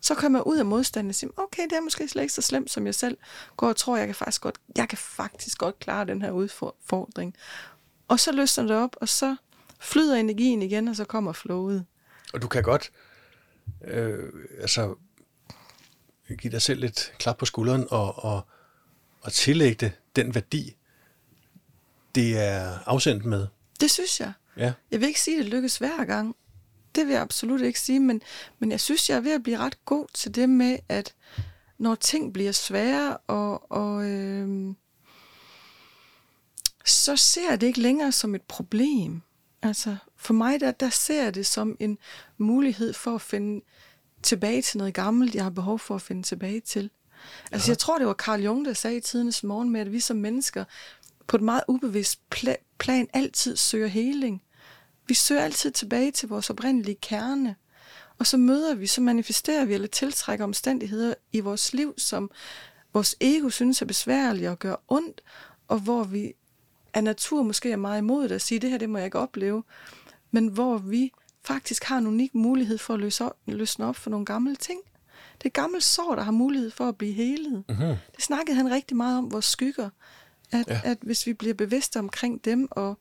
Så 0.01 0.15
kommer 0.15 0.39
jeg 0.39 0.47
ud 0.47 0.59
af 0.59 0.67
modstanden 0.67 1.09
og 1.09 1.15
siger, 1.15 1.31
okay, 1.37 1.63
det 1.63 1.73
er 1.73 1.81
måske 1.81 2.09
slet 2.09 2.23
ikke 2.23 2.35
så 2.35 2.43
slemt, 2.43 2.71
som 2.71 2.87
jeg 2.87 2.95
selv 2.95 3.17
går 3.57 3.69
og 3.69 3.77
tror, 3.77 3.97
jeg 3.97 4.07
kan 4.07 4.15
faktisk 4.15 4.41
godt, 4.41 4.55
jeg 4.77 4.89
kan 4.89 4.99
faktisk 4.99 5.59
godt 5.59 5.79
klare 5.79 6.05
den 6.05 6.23
her 6.23 6.31
udfordring. 6.31 7.35
Og 8.09 8.21
så 8.21 8.33
løsner 8.33 8.65
det 8.65 8.77
op, 8.77 8.97
og 9.01 9.09
så 9.09 9.37
flyder 9.81 10.17
energien 10.17 10.63
igen, 10.63 10.89
og 10.89 10.97
så 10.97 11.05
kommer 11.05 11.33
flowet. 11.33 11.85
Og 12.33 12.43
du 12.43 12.49
kan 12.49 12.63
godt 12.63 12.93
øh, 13.85 14.33
altså, 14.61 14.95
give 16.39 16.51
dig 16.51 16.63
selv 16.63 16.81
lidt 16.81 17.13
klap 17.19 17.39
på 17.39 17.45
skulderen 17.45 17.87
og, 17.91 18.25
og, 18.25 18.47
og 19.21 19.33
tillægge 19.33 19.75
det 19.87 19.93
den 20.17 20.35
værdi, 20.35 20.77
det 22.17 22.39
er 22.39 22.79
afsendt 22.87 23.25
med. 23.25 23.47
Det 23.81 23.91
synes 23.91 24.21
jeg. 24.21 24.33
Ja. 24.57 24.73
Jeg 24.91 25.01
vil 25.01 25.09
ikke 25.09 25.21
sige, 25.21 25.39
at 25.39 25.45
det 25.45 25.53
lykkes 25.53 25.77
hver 25.77 26.05
gang. 26.05 26.37
Det 26.95 27.07
vil 27.07 27.13
jeg 27.13 27.23
absolut 27.23 27.61
ikke 27.61 27.81
sige, 27.81 28.01
men, 28.01 28.23
men 28.59 28.71
jeg 28.71 28.81
synes, 28.81 29.11
jeg 29.11 29.17
er 29.17 29.21
ved 29.21 29.33
at 29.33 29.43
blive 29.43 29.59
ret 29.59 29.85
god 29.85 30.07
til 30.15 30.35
det 30.35 30.49
med, 30.49 30.79
at 30.89 31.15
når 31.79 31.95
ting 31.95 32.33
bliver 32.33 32.53
svære, 32.53 33.17
og, 33.17 33.73
og 33.73 34.05
øh, 34.05 34.75
så 36.85 37.17
ser 37.17 37.51
jeg 37.51 37.61
det 37.61 37.67
ikke 37.67 37.81
længere 37.81 38.13
som 38.13 38.35
et 38.35 38.43
problem. 38.43 39.23
Altså, 39.63 39.97
for 40.17 40.35
mig, 40.35 40.61
der, 40.61 40.71
der 40.71 40.91
ser 40.91 41.23
jeg 41.23 41.35
det 41.35 41.47
som 41.47 41.77
en 41.81 41.99
mulighed 42.39 42.93
for 42.93 43.15
at 43.15 43.23
finde 43.23 43.65
tilbage 44.23 44.63
til 44.63 44.79
noget 44.79 44.95
gammelt, 44.95 45.35
jeg 45.35 45.43
har 45.43 45.51
behov 45.51 45.79
for 45.79 45.95
at 45.95 46.03
finde 46.03 46.23
tilbage 46.23 46.61
til. 46.61 46.91
Altså, 47.53 47.69
ja. 47.69 47.71
jeg 47.71 47.79
tror, 47.79 47.99
det 47.99 48.07
var 48.07 48.15
Carl 48.15 48.43
Jung, 48.43 48.65
der 48.65 48.73
sagde 48.73 48.97
i 48.97 49.01
tidens 49.01 49.43
morgen 49.43 49.71
med, 49.71 49.81
at 49.81 49.93
vi 49.93 50.01
som 50.01 50.17
mennesker 50.17 50.65
på 51.27 51.37
et 51.37 51.43
meget 51.43 51.63
ubevidst 51.69 52.21
plan 52.79 53.07
altid 53.13 53.57
søger 53.57 53.87
heling. 53.87 54.43
Vi 55.07 55.15
søger 55.15 55.43
altid 55.43 55.71
tilbage 55.71 56.11
til 56.11 56.29
vores 56.29 56.51
oprindelige 56.51 56.99
kerne. 57.03 57.57
Og 58.19 58.27
så 58.27 58.37
møder 58.37 58.75
vi, 58.75 58.87
så 58.87 59.01
manifesterer 59.01 59.65
vi 59.65 59.75
eller 59.75 59.89
tiltrækker 59.89 60.45
omstændigheder 60.45 61.15
i 61.33 61.41
vores 61.41 61.75
liv, 61.75 61.95
som 61.99 62.31
vores 62.93 63.17
ego 63.21 63.49
synes 63.49 63.83
er 63.83 63.87
besværlige 63.87 64.51
og 64.51 64.59
gør 64.59 64.77
ondt, 64.89 65.21
og 65.69 65.79
hvor 65.79 66.05
vi 66.05 66.33
af 66.95 67.05
natur 67.05 67.43
måske 67.43 67.73
er 67.73 67.77
meget 67.77 67.99
imod 67.99 68.29
det 68.29 68.35
at 68.35 68.43
sige, 68.43 68.59
det 68.59 68.71
her 68.71 68.79
det 68.79 68.91
må 68.91 68.99
jeg 68.99 69.05
ikke 69.05 69.19
opleve, 69.19 69.63
men 70.31 70.47
hvor 70.47 70.79
vi 70.79 71.13
faktisk 71.45 71.85
har 71.85 71.99
en 71.99 72.07
unik 72.07 72.35
mulighed 72.35 72.79
for 72.79 72.95
at 72.95 73.01
løse 73.01 73.25
op, 73.25 73.37
løsne 73.47 73.87
op 73.87 73.97
for 73.97 74.11
nogle 74.11 74.27
gamle 74.27 74.57
ting. 74.57 74.81
Det 75.43 75.49
er 75.49 75.53
gammelt 75.53 75.85
sår, 75.85 76.15
der 76.15 76.23
har 76.23 76.33
mulighed 76.33 76.71
for 76.71 76.89
at 76.89 76.97
blive 76.97 77.13
helet. 77.13 77.65
Mm-hmm. 77.69 77.95
Det 78.17 78.25
snakkede 78.25 78.57
han 78.57 78.71
rigtig 78.71 78.97
meget 78.97 79.19
om, 79.19 79.33
vores 79.33 79.45
skygger. 79.45 79.91
At, 80.61 80.69
ja. 80.69 80.81
at 80.85 80.99
hvis 81.03 81.27
vi 81.27 81.33
bliver 81.33 81.55
bevidste 81.55 81.99
omkring 81.99 82.45
dem, 82.45 82.69
og 82.71 82.99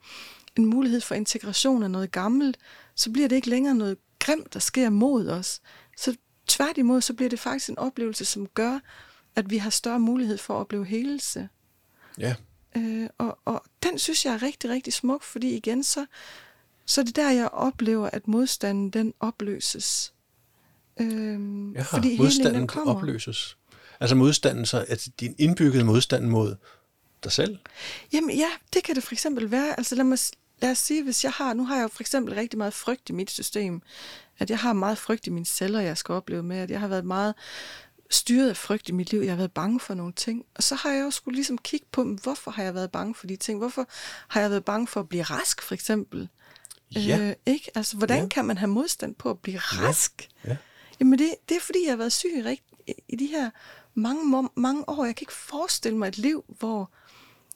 en 0.56 0.66
mulighed 0.66 1.02
for 1.02 1.16
integration 1.16 1.84
af 1.84 1.92
noget 1.92 2.12
gammelt, 2.12 2.58
så 2.96 3.12
bliver 3.12 3.28
det 3.28 3.36
ikke 3.36 3.50
længere 3.50 3.76
noget 3.76 3.98
grimt, 4.20 4.54
der 4.54 4.60
sker 4.60 4.90
mod 4.90 5.28
os. 5.28 5.62
Så 5.98 6.16
tværtimod, 6.48 7.02
så 7.02 7.14
bliver 7.14 7.30
det 7.30 7.40
faktisk 7.40 7.70
en 7.70 7.78
oplevelse, 7.78 8.26
som 8.26 8.48
gør, 8.48 8.80
at 9.36 9.50
vi 9.50 9.58
har 9.58 9.70
større 9.70 10.00
mulighed 10.00 10.38
for 10.38 10.54
at 10.54 10.60
opleve 10.60 10.86
helelse. 10.86 11.50
Ja. 12.20 12.36
Øh, 12.78 13.10
og, 13.18 13.40
og 13.46 13.64
den 13.84 14.00
synes 14.00 14.26
jeg 14.26 14.34
er 14.34 14.44
rigtig, 14.44 14.70
rigtig 14.70 14.94
smuk, 14.94 15.24
fordi 15.24 15.56
igen, 15.56 15.84
så, 15.84 16.06
så 16.86 17.02
er 17.02 17.06
det 17.06 17.16
der, 17.16 17.30
jeg 17.32 17.48
oplever, 17.48 18.10
at 18.10 18.28
modstanden, 18.28 18.90
den 18.90 19.14
opløses. 19.20 20.14
Øh, 21.00 21.76
Jaha, 21.76 21.98
fordi 21.98 22.18
modstanden 22.18 22.56
den 22.56 22.68
kommer. 22.68 22.96
opløses? 22.96 23.58
Altså 24.00 24.16
modstanden, 24.16 24.66
så 24.66 24.86
at 24.88 25.08
din 25.20 25.36
indbyggede 25.38 25.84
modstand 25.84 26.26
mod 26.26 26.56
dig 27.26 27.34
selv? 27.34 27.58
Jamen 28.14 28.38
ja, 28.38 28.50
det 28.74 28.84
kan 28.84 28.96
det 28.96 29.04
for 29.04 29.14
eksempel 29.14 29.52
være. 29.52 29.78
Altså 29.78 29.96
lad, 29.96 30.04
mig, 30.04 30.18
lad 30.62 30.72
os 30.72 30.78
sige, 30.78 31.04
hvis 31.04 31.24
jeg 31.24 31.32
har, 31.32 31.54
nu 31.54 31.66
har 31.66 31.76
jeg 31.76 31.84
jo 31.84 31.88
for 31.88 32.04
eksempel 32.04 32.34
rigtig 32.36 32.58
meget 32.58 32.74
frygt 32.74 33.10
i 33.10 33.14
mit 33.14 33.32
system, 33.32 33.82
at 34.40 34.50
jeg 34.50 34.60
har 34.60 34.74
meget 34.74 34.98
frygt 34.98 35.28
i 35.28 35.30
mine 35.30 35.46
celler, 35.46 35.80
jeg 35.80 35.98
skal 35.98 36.14
opleve 36.14 36.44
med, 36.44 36.58
at 36.58 36.72
jeg 36.72 36.80
har 36.80 36.88
været 36.88 37.06
meget 37.06 37.34
styret 38.10 38.50
af 38.50 38.58
frygt 38.58 38.90
i 38.90 38.92
mit 38.92 39.12
liv. 39.12 39.20
Jeg 39.22 39.32
har 39.32 39.38
været 39.38 39.52
bange 39.52 39.80
for 39.80 39.94
nogle 39.94 40.14
ting. 40.14 40.46
Og 40.56 40.64
så 40.64 40.76
har 40.76 40.92
jeg 40.92 41.06
også 41.06 41.18
skulle 41.18 41.36
ligesom 41.36 41.58
kigge 41.58 41.86
på, 41.92 42.04
hvorfor 42.04 42.52
har 42.52 42.64
jeg 42.64 42.76
været 42.76 42.92
bange 42.92 43.16
for 43.16 43.28
de 43.28 43.36
ting? 43.36 43.60
Hvorfor 43.60 43.88
har 44.28 44.42
jeg 44.42 44.50
været 44.50 44.66
bange 44.66 44.88
for 44.88 45.00
at 45.00 45.10
blive 45.10 45.24
rask, 45.24 45.62
for 45.62 45.74
eksempel? 45.74 46.30
Ja. 46.96 47.20
Øh, 47.20 47.34
ikke? 47.46 47.72
Altså, 47.76 47.98
hvordan 47.98 48.18
Ja. 48.18 48.24
ja. 48.24 48.30
kan 48.30 48.46
man 48.46 48.58
have 48.58 48.68
modstand 48.68 49.16
på 49.16 49.30
at 49.30 49.40
blive 49.40 49.58
rask? 49.58 50.30
Ja. 50.48 50.58
Jamen, 51.00 51.20
det, 51.20 51.30
det 51.50 51.58
er 51.58 51.62
fordi, 51.62 51.84
jeg 51.84 51.92
har 51.92 51.98
været 51.98 52.14
syg 52.14 52.30
i, 52.88 52.94
i 53.10 53.16
de 53.16 53.26
her 53.26 53.50
mange, 53.94 54.50
mange 54.56 54.90
år. 54.90 55.06
Jeg 55.06 55.16
kan 55.16 55.24
ikke 55.24 55.34
forestille 55.34 55.98
mig 55.98 56.08
et 56.08 56.18
liv, 56.18 56.46
hvor 56.48 56.92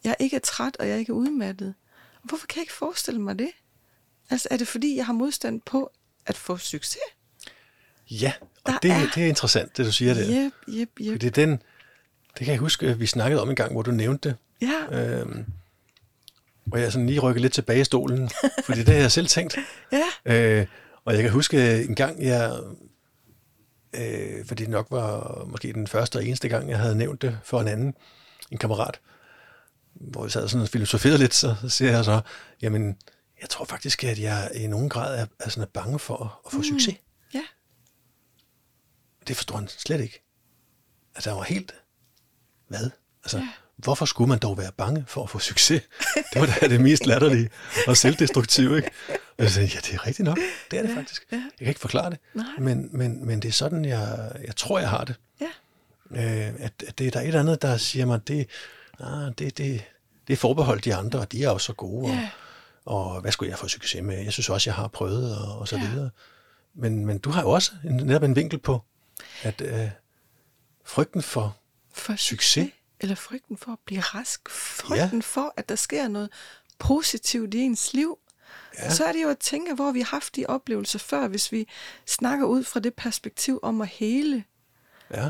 jeg 0.03 0.15
ikke 0.19 0.35
er 0.35 0.39
træt, 0.39 0.77
og 0.79 0.87
jeg 0.87 0.99
ikke 0.99 1.09
er 1.11 1.13
udmattet. 1.15 1.73
Hvorfor 2.23 2.47
kan 2.47 2.55
jeg 2.57 2.63
ikke 2.63 2.73
forestille 2.73 3.21
mig 3.21 3.39
det? 3.39 3.49
Altså, 4.29 4.47
er 4.51 4.57
det 4.57 4.67
fordi, 4.67 4.95
jeg 4.95 5.05
har 5.05 5.13
modstand 5.13 5.61
på 5.65 5.91
at 6.25 6.37
få 6.37 6.57
succes? 6.57 6.97
Ja, 8.11 8.33
og 8.63 8.71
Der 8.73 8.79
det, 8.79 8.91
er- 8.91 9.09
det 9.15 9.23
er 9.23 9.27
interessant, 9.27 9.77
det 9.77 9.85
du 9.85 9.91
siger 9.91 10.13
der. 10.13 10.21
Jep, 10.43 10.53
jep, 10.67 10.89
jep. 10.99 11.13
Fordi 11.13 11.29
den, 11.29 11.51
det 12.37 12.45
kan 12.45 12.47
jeg 12.47 12.57
huske, 12.57 12.87
at 12.87 12.99
vi 12.99 13.05
snakkede 13.05 13.41
om 13.41 13.49
en 13.49 13.55
gang, 13.55 13.71
hvor 13.71 13.81
du 13.81 13.91
nævnte 13.91 14.29
det. 14.29 14.37
Ja, 14.61 14.99
Øhm, 15.19 15.45
og 16.71 16.81
jeg 16.81 16.91
sådan 16.91 17.07
lige 17.07 17.19
rykker 17.19 17.41
lidt 17.41 17.53
tilbage 17.53 17.81
i 17.81 17.83
stolen, 17.83 18.29
fordi 18.65 18.79
det 18.79 18.87
har 18.93 19.01
jeg 19.01 19.11
selv 19.11 19.27
tænkt. 19.27 19.57
ja, 19.91 20.03
Øh, 20.59 20.67
og 21.05 21.13
jeg 21.13 21.21
kan 21.23 21.31
huske 21.31 21.83
en 21.83 21.95
gang, 21.95 22.23
jeg, 22.23 22.59
øh, 23.93 24.45
fordi 24.45 24.63
det 24.63 24.69
nok 24.69 24.87
var 24.91 25.43
måske 25.47 25.73
den 25.73 25.87
første 25.87 26.17
og 26.17 26.25
eneste 26.25 26.49
gang, 26.49 26.69
jeg 26.69 26.79
havde 26.79 26.95
nævnt 26.95 27.21
det 27.21 27.39
for 27.43 27.61
en 27.61 27.67
anden, 27.67 27.93
en 28.51 28.57
kammerat, 28.57 28.99
hvor 29.99 30.25
jeg 30.25 30.31
sad 30.31 30.47
sådan 30.47 30.61
og 30.63 30.69
filosoferede 30.69 31.17
lidt, 31.17 31.33
så, 31.33 31.55
så 31.61 31.69
siger 31.69 31.91
jeg 31.91 32.05
så, 32.05 32.21
jamen, 32.61 32.97
jeg 33.41 33.49
tror 33.49 33.65
faktisk, 33.65 34.03
at 34.03 34.19
jeg 34.19 34.51
i 34.55 34.67
nogen 34.67 34.89
grad 34.89 35.19
er, 35.19 35.25
er 35.39 35.49
sådan 35.49 35.69
bange 35.73 35.99
for 35.99 36.41
at, 36.45 36.51
få 36.51 36.57
mm. 36.57 36.63
succes. 36.63 36.95
ja. 37.33 37.41
Det 39.27 39.35
forstår 39.35 39.55
han 39.55 39.67
slet 39.67 40.01
ikke. 40.01 40.23
Altså, 41.15 41.29
han 41.29 41.37
var 41.37 41.43
helt... 41.43 41.75
Hvad? 42.67 42.89
Altså. 43.23 43.37
Ja. 43.37 43.47
hvorfor 43.75 44.05
skulle 44.05 44.27
man 44.27 44.39
dog 44.39 44.57
være 44.57 44.71
bange 44.71 45.05
for 45.07 45.23
at 45.23 45.29
få 45.29 45.39
succes? 45.39 45.81
Det 46.33 46.41
var 46.41 46.57
da 46.61 46.67
det 46.67 46.81
mest 46.81 47.05
latterlige 47.05 47.49
og 47.87 47.97
selvdestruktive, 47.97 48.77
ikke? 48.77 48.91
Og 49.09 49.43
jeg 49.43 49.51
sagde, 49.51 49.69
ja, 49.73 49.79
det 49.79 49.93
er 49.93 50.07
rigtigt 50.07 50.25
nok. 50.25 50.37
Det 50.71 50.79
er 50.79 50.83
det 50.83 50.89
Ja, 50.89 50.95
faktisk. 50.97 51.25
ja. 51.31 51.37
Jeg 51.37 51.51
kan 51.59 51.67
ikke 51.67 51.79
forklare 51.79 52.09
det. 52.09 52.19
Nej. 52.33 52.45
Men, 52.59 52.89
men, 52.97 53.25
men 53.25 53.41
det 53.41 53.47
er 53.49 53.53
sådan, 53.53 53.85
jeg, 53.85 54.31
jeg 54.45 54.55
tror, 54.55 54.79
jeg 54.79 54.89
har 54.89 55.03
det. 55.03 55.15
Ja, 55.41 55.47
Øh, 56.11 56.53
at, 56.59 56.83
at 56.87 56.97
det 56.97 57.07
er 57.07 57.11
der 57.11 57.19
et 57.19 57.27
eller 57.27 57.39
andet, 57.39 57.61
der 57.61 57.77
siger 57.77 58.05
mig, 58.05 58.27
det, 58.27 58.49
ah, 58.99 59.31
det, 59.39 59.57
det, 59.57 59.83
det 60.27 60.33
er 60.33 60.37
forbeholdt 60.37 60.85
de 60.85 60.95
andre, 60.95 61.19
og 61.19 61.31
de 61.31 61.43
er 61.43 61.49
jo 61.49 61.57
så 61.57 61.73
gode. 61.73 62.13
Ja. 62.13 62.29
Og, 62.85 63.11
og 63.11 63.21
hvad 63.21 63.31
skulle 63.31 63.49
jeg 63.51 63.59
få 63.59 63.67
succes 63.67 64.03
med? 64.03 64.23
Jeg 64.23 64.33
synes 64.33 64.49
også, 64.49 64.69
jeg 64.69 64.75
har 64.75 64.87
prøvet, 64.87 65.37
og, 65.37 65.59
og 65.59 65.67
så 65.67 65.75
Ja. 65.77 65.89
videre. 65.89 66.09
Men, 66.73 67.05
men 67.05 67.17
du 67.19 67.29
har 67.29 67.41
jo 67.41 67.49
også 67.49 67.71
en, 67.85 67.95
netop 67.95 68.23
en 68.23 68.35
vinkel 68.35 68.59
på, 68.59 68.81
at 69.43 69.61
øh, 69.61 69.89
frygten 70.85 71.21
for 71.21 71.55
for 71.93 72.15
Succes? 72.15 72.69
Eller 72.99 73.15
frygten 73.15 73.57
for 73.57 73.71
at 73.71 73.77
blive 73.85 74.01
rask. 74.01 74.49
Frygten 74.49 75.19
ja. 75.19 75.23
for, 75.23 75.53
at 75.57 75.69
der 75.69 75.75
sker 75.75 76.07
noget 76.07 76.29
positivt 76.79 77.53
i 77.53 77.57
ens 77.59 77.93
liv. 77.93 78.17
Ja. 78.77 78.89
Så 78.93 79.05
er 79.05 79.11
det 79.11 79.23
jo 79.23 79.29
at 79.29 79.37
tænke, 79.39 79.73
hvor 79.73 79.91
vi 79.91 79.99
har 79.99 80.07
haft 80.07 80.35
de 80.35 80.45
oplevelser 80.47 80.99
før, 80.99 81.27
hvis 81.27 81.51
vi 81.51 81.67
snakker 82.07 82.45
ud 82.45 82.63
fra 82.63 82.79
det 82.79 82.93
perspektiv 82.93 83.59
om 83.63 83.81
at 83.81 83.87
hele. 83.87 84.43
Ja, 85.13 85.29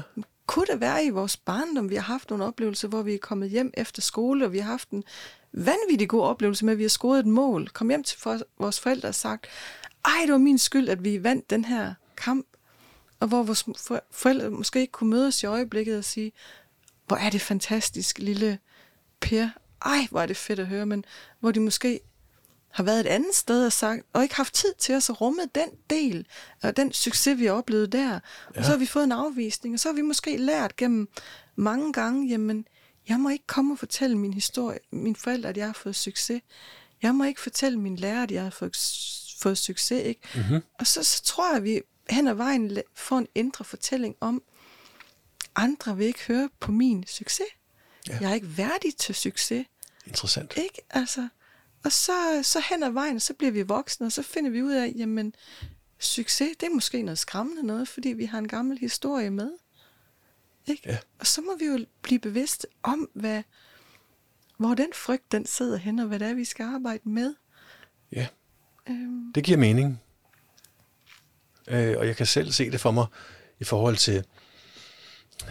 kunne 0.49 0.65
det 0.65 0.81
være 0.81 1.05
i 1.05 1.09
vores 1.09 1.38
barndom, 1.38 1.89
vi 1.89 1.95
har 1.95 2.01
haft 2.01 2.29
nogle 2.29 2.45
oplevelser, 2.45 2.88
hvor 2.88 3.01
vi 3.01 3.13
er 3.13 3.17
kommet 3.17 3.49
hjem 3.49 3.71
efter 3.73 4.01
skole, 4.01 4.45
og 4.45 4.53
vi 4.53 4.59
har 4.59 4.71
haft 4.71 4.89
en 4.89 5.03
vanvittig 5.51 6.09
god 6.09 6.21
oplevelse 6.21 6.65
med, 6.65 6.73
at 6.73 6.77
vi 6.77 6.83
har 6.83 6.89
scoret 6.89 7.19
et 7.19 7.25
mål, 7.25 7.67
kom 7.67 7.89
hjem 7.89 8.03
til 8.03 8.19
for, 8.19 8.39
vores 8.59 8.79
forældre 8.79 9.09
og 9.09 9.15
sagt, 9.15 9.47
ej, 10.05 10.21
det 10.25 10.31
var 10.31 10.38
min 10.38 10.57
skyld, 10.57 10.89
at 10.89 11.03
vi 11.03 11.23
vandt 11.23 11.49
den 11.49 11.65
her 11.65 11.93
kamp. 12.17 12.47
Og 13.19 13.27
hvor 13.27 13.43
vores 13.43 13.65
forældre 14.12 14.49
måske 14.49 14.79
ikke 14.79 14.91
kunne 14.91 15.09
møde 15.09 15.31
i 15.43 15.45
øjeblikket 15.45 15.97
og 15.97 16.03
sige, 16.03 16.31
hvor 17.07 17.17
er 17.17 17.29
det 17.29 17.41
fantastisk, 17.41 18.19
lille 18.19 18.59
Per. 19.19 19.49
Ej, 19.85 20.07
hvor 20.12 20.21
er 20.21 20.25
det 20.25 20.38
fedt 20.38 20.59
at 20.59 20.67
høre, 20.67 20.85
men 20.85 21.05
hvor 21.39 21.51
de 21.51 21.59
måske 21.59 21.99
har 22.71 22.84
været 22.84 22.99
et 22.99 23.08
andet 23.08 23.36
sted 23.36 23.65
og 23.65 23.73
sagt, 23.73 24.05
og 24.13 24.23
ikke 24.23 24.36
haft 24.36 24.53
tid 24.53 24.73
til 24.77 24.95
os 24.95 25.10
at 25.10 25.21
rumme 25.21 25.41
den 25.55 25.69
del 25.89 26.27
af 26.62 26.75
den 26.75 26.93
succes, 26.93 27.39
vi 27.39 27.45
har 27.45 27.53
oplevet 27.53 27.91
der. 27.91 28.10
Ja. 28.10 28.19
Og 28.55 28.65
så 28.65 28.71
har 28.71 28.77
vi 28.77 28.86
fået 28.86 29.03
en 29.03 29.12
afvisning, 29.12 29.73
og 29.73 29.79
så 29.79 29.89
har 29.89 29.93
vi 29.93 30.01
måske 30.01 30.38
lært 30.38 30.75
gennem 30.75 31.10
mange 31.55 31.93
gange, 31.93 32.29
jamen, 32.29 32.67
jeg 33.10 33.19
må 33.19 33.29
ikke 33.29 33.47
komme 33.47 33.73
og 33.73 33.79
fortælle 33.79 34.17
min 34.17 34.34
historie, 34.34 34.79
mine 34.91 35.15
forældre, 35.15 35.49
at 35.49 35.58
jeg 35.58 35.65
har 35.65 35.73
fået 35.73 35.95
succes. 35.95 36.41
Jeg 37.01 37.15
må 37.15 37.23
ikke 37.23 37.41
fortælle 37.41 37.79
min 37.79 37.95
lærer, 37.95 38.23
at 38.23 38.32
jeg 38.32 38.43
har 38.43 38.49
fået, 38.49 38.77
fået 39.39 39.58
succes. 39.58 40.03
Ikke? 40.03 40.21
Mm-hmm. 40.36 40.62
Og 40.79 40.88
så, 40.88 41.03
så 41.03 41.23
tror 41.23 41.49
jeg, 41.49 41.58
at 41.58 41.63
vi 41.63 41.82
hen 42.10 42.27
ad 42.27 42.34
vejen 42.34 42.77
får 42.95 43.17
en 43.17 43.27
indre 43.36 43.65
fortælling 43.65 44.15
om, 44.19 44.41
andre 45.55 45.97
vil 45.97 46.08
ikke 46.08 46.23
høre 46.27 46.49
på 46.60 46.71
min 46.71 47.03
succes. 47.08 47.47
Ja. 48.10 48.17
Jeg 48.21 48.29
er 48.29 48.34
ikke 48.34 48.58
værdig 48.58 48.95
til 48.95 49.15
succes. 49.15 49.65
interessant. 50.05 50.53
Ikke? 50.58 50.82
Altså, 50.89 51.27
og 51.86 51.92
så, 51.92 52.39
så 52.44 52.62
hen 52.70 52.84
ad 52.84 52.89
vejen, 52.89 53.20
så 53.20 53.34
bliver 53.34 53.52
vi 53.52 53.62
voksne, 53.62 54.06
og 54.06 54.12
så 54.12 54.24
finder 54.24 54.50
vi 54.50 54.63
ud 54.63 54.72
af, 54.72 54.94
jamen, 54.96 55.36
succes, 56.00 56.58
det 56.60 56.65
er 56.65 56.74
måske 56.74 57.02
noget 57.02 57.20
skræmmende 57.20 57.63
noget, 57.63 57.88
fordi 57.88 58.10
vi 58.10 58.26
har 58.26 58.39
en 58.39 58.48
gammel 58.48 58.78
historie 58.78 59.30
med. 59.30 59.52
Ikke? 60.68 60.89
Ja. 60.89 60.98
Og 61.20 61.28
så 61.28 61.42
må 61.42 61.58
vi 61.60 61.65
jo 61.65 61.86
blive 62.02 62.20
bevidste 62.20 62.68
om, 62.84 63.10
hvad, 63.13 63.44
hvor 64.58 64.74
den 64.74 64.89
frygt, 64.94 65.32
den 65.32 65.46
sidder 65.46 65.78
hen, 65.78 66.00
og 66.00 66.08
hvad 66.08 66.20
det 66.20 66.28
er, 66.28 66.34
vi 66.34 66.46
skal 66.46 66.63
arbejde 66.63 67.10
med. 67.10 67.36
Ja, 68.12 68.28
Øhm, 68.89 69.34
det 69.34 69.44
giver 69.44 69.58
mening. 69.58 70.02
Øh, 71.68 71.98
og 71.98 72.08
jeg 72.08 72.15
kan 72.15 72.26
selv 72.26 72.52
se 72.52 72.72
det 72.72 72.82
for 72.82 72.92
mig 72.92 73.06
i 73.60 73.63
forhold 73.63 73.98
til 73.98 74.26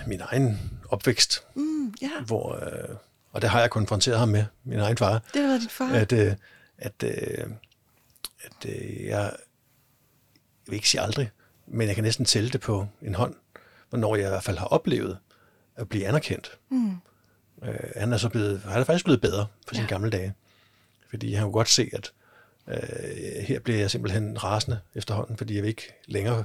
min 0.07 0.21
egen 0.21 0.81
opvækst, 0.89 1.47
mm, 1.55 1.95
ja, 2.03 2.21
hvor, 2.27 2.55
øh, 2.55 2.97
og 3.33 3.43
det 3.43 3.51
har 3.51 3.61
jeg 3.61 3.71
konfronteret 3.71 4.19
ham 4.19 4.29
med, 4.29 4.45
min 4.65 4.79
egen 4.79 4.97
far, 4.97 5.23
det 5.35 5.43
været 5.43 5.61
din 5.61 5.69
far. 5.69 5.93
at, 5.93 6.13
øh, 6.13 6.35
at, 6.79 7.03
øh, 7.05 7.47
at 8.41 8.67
øh, 8.67 9.05
jeg, 9.05 9.09
jeg 9.09 9.33
vil 10.67 10.75
ikke 10.75 10.89
sige 10.89 11.01
aldrig, 11.01 11.31
men 11.67 11.87
jeg 11.89 11.95
kan 11.95 12.05
næsten 12.05 12.25
tælle 12.25 12.51
det 12.51 12.61
på 12.61 12.87
en 13.03 13.15
hånd, 13.15 13.35
hvornår 13.89 14.17
jeg 14.17 14.27
i 14.27 14.29
hvert 14.29 14.45
fald 14.45 14.59
har 14.59 14.67
oplevet 14.67 15.19
at 15.77 15.89
blive 15.89 16.07
anerkendt. 16.07 16.59
Mm. 16.71 16.97
Øh, 17.65 17.75
han 17.97 18.13
er 18.13 18.17
så 18.17 18.29
blevet, 18.29 18.61
han 18.61 18.81
er 18.81 18.85
faktisk 18.85 19.05
blevet 19.05 19.21
bedre 19.21 19.47
for 19.67 19.75
sine 19.75 19.85
Ja. 19.85 19.89
gamle 19.89 20.11
dage. 20.11 20.35
Fordi 21.11 21.35
han 21.35 21.43
kunne 21.45 21.53
godt 21.53 21.69
se, 21.69 21.91
at 21.93 22.13
øh, 22.69 23.45
her 23.45 23.61
bliver 23.61 23.79
jeg 23.79 23.91
simpelthen 23.91 24.45
rasende 24.45 24.81
efterhånden, 24.95 25.37
fordi 25.37 25.55
jeg 25.55 25.63
vil 25.63 25.69
ikke 25.69 25.95
længere, 26.07 26.45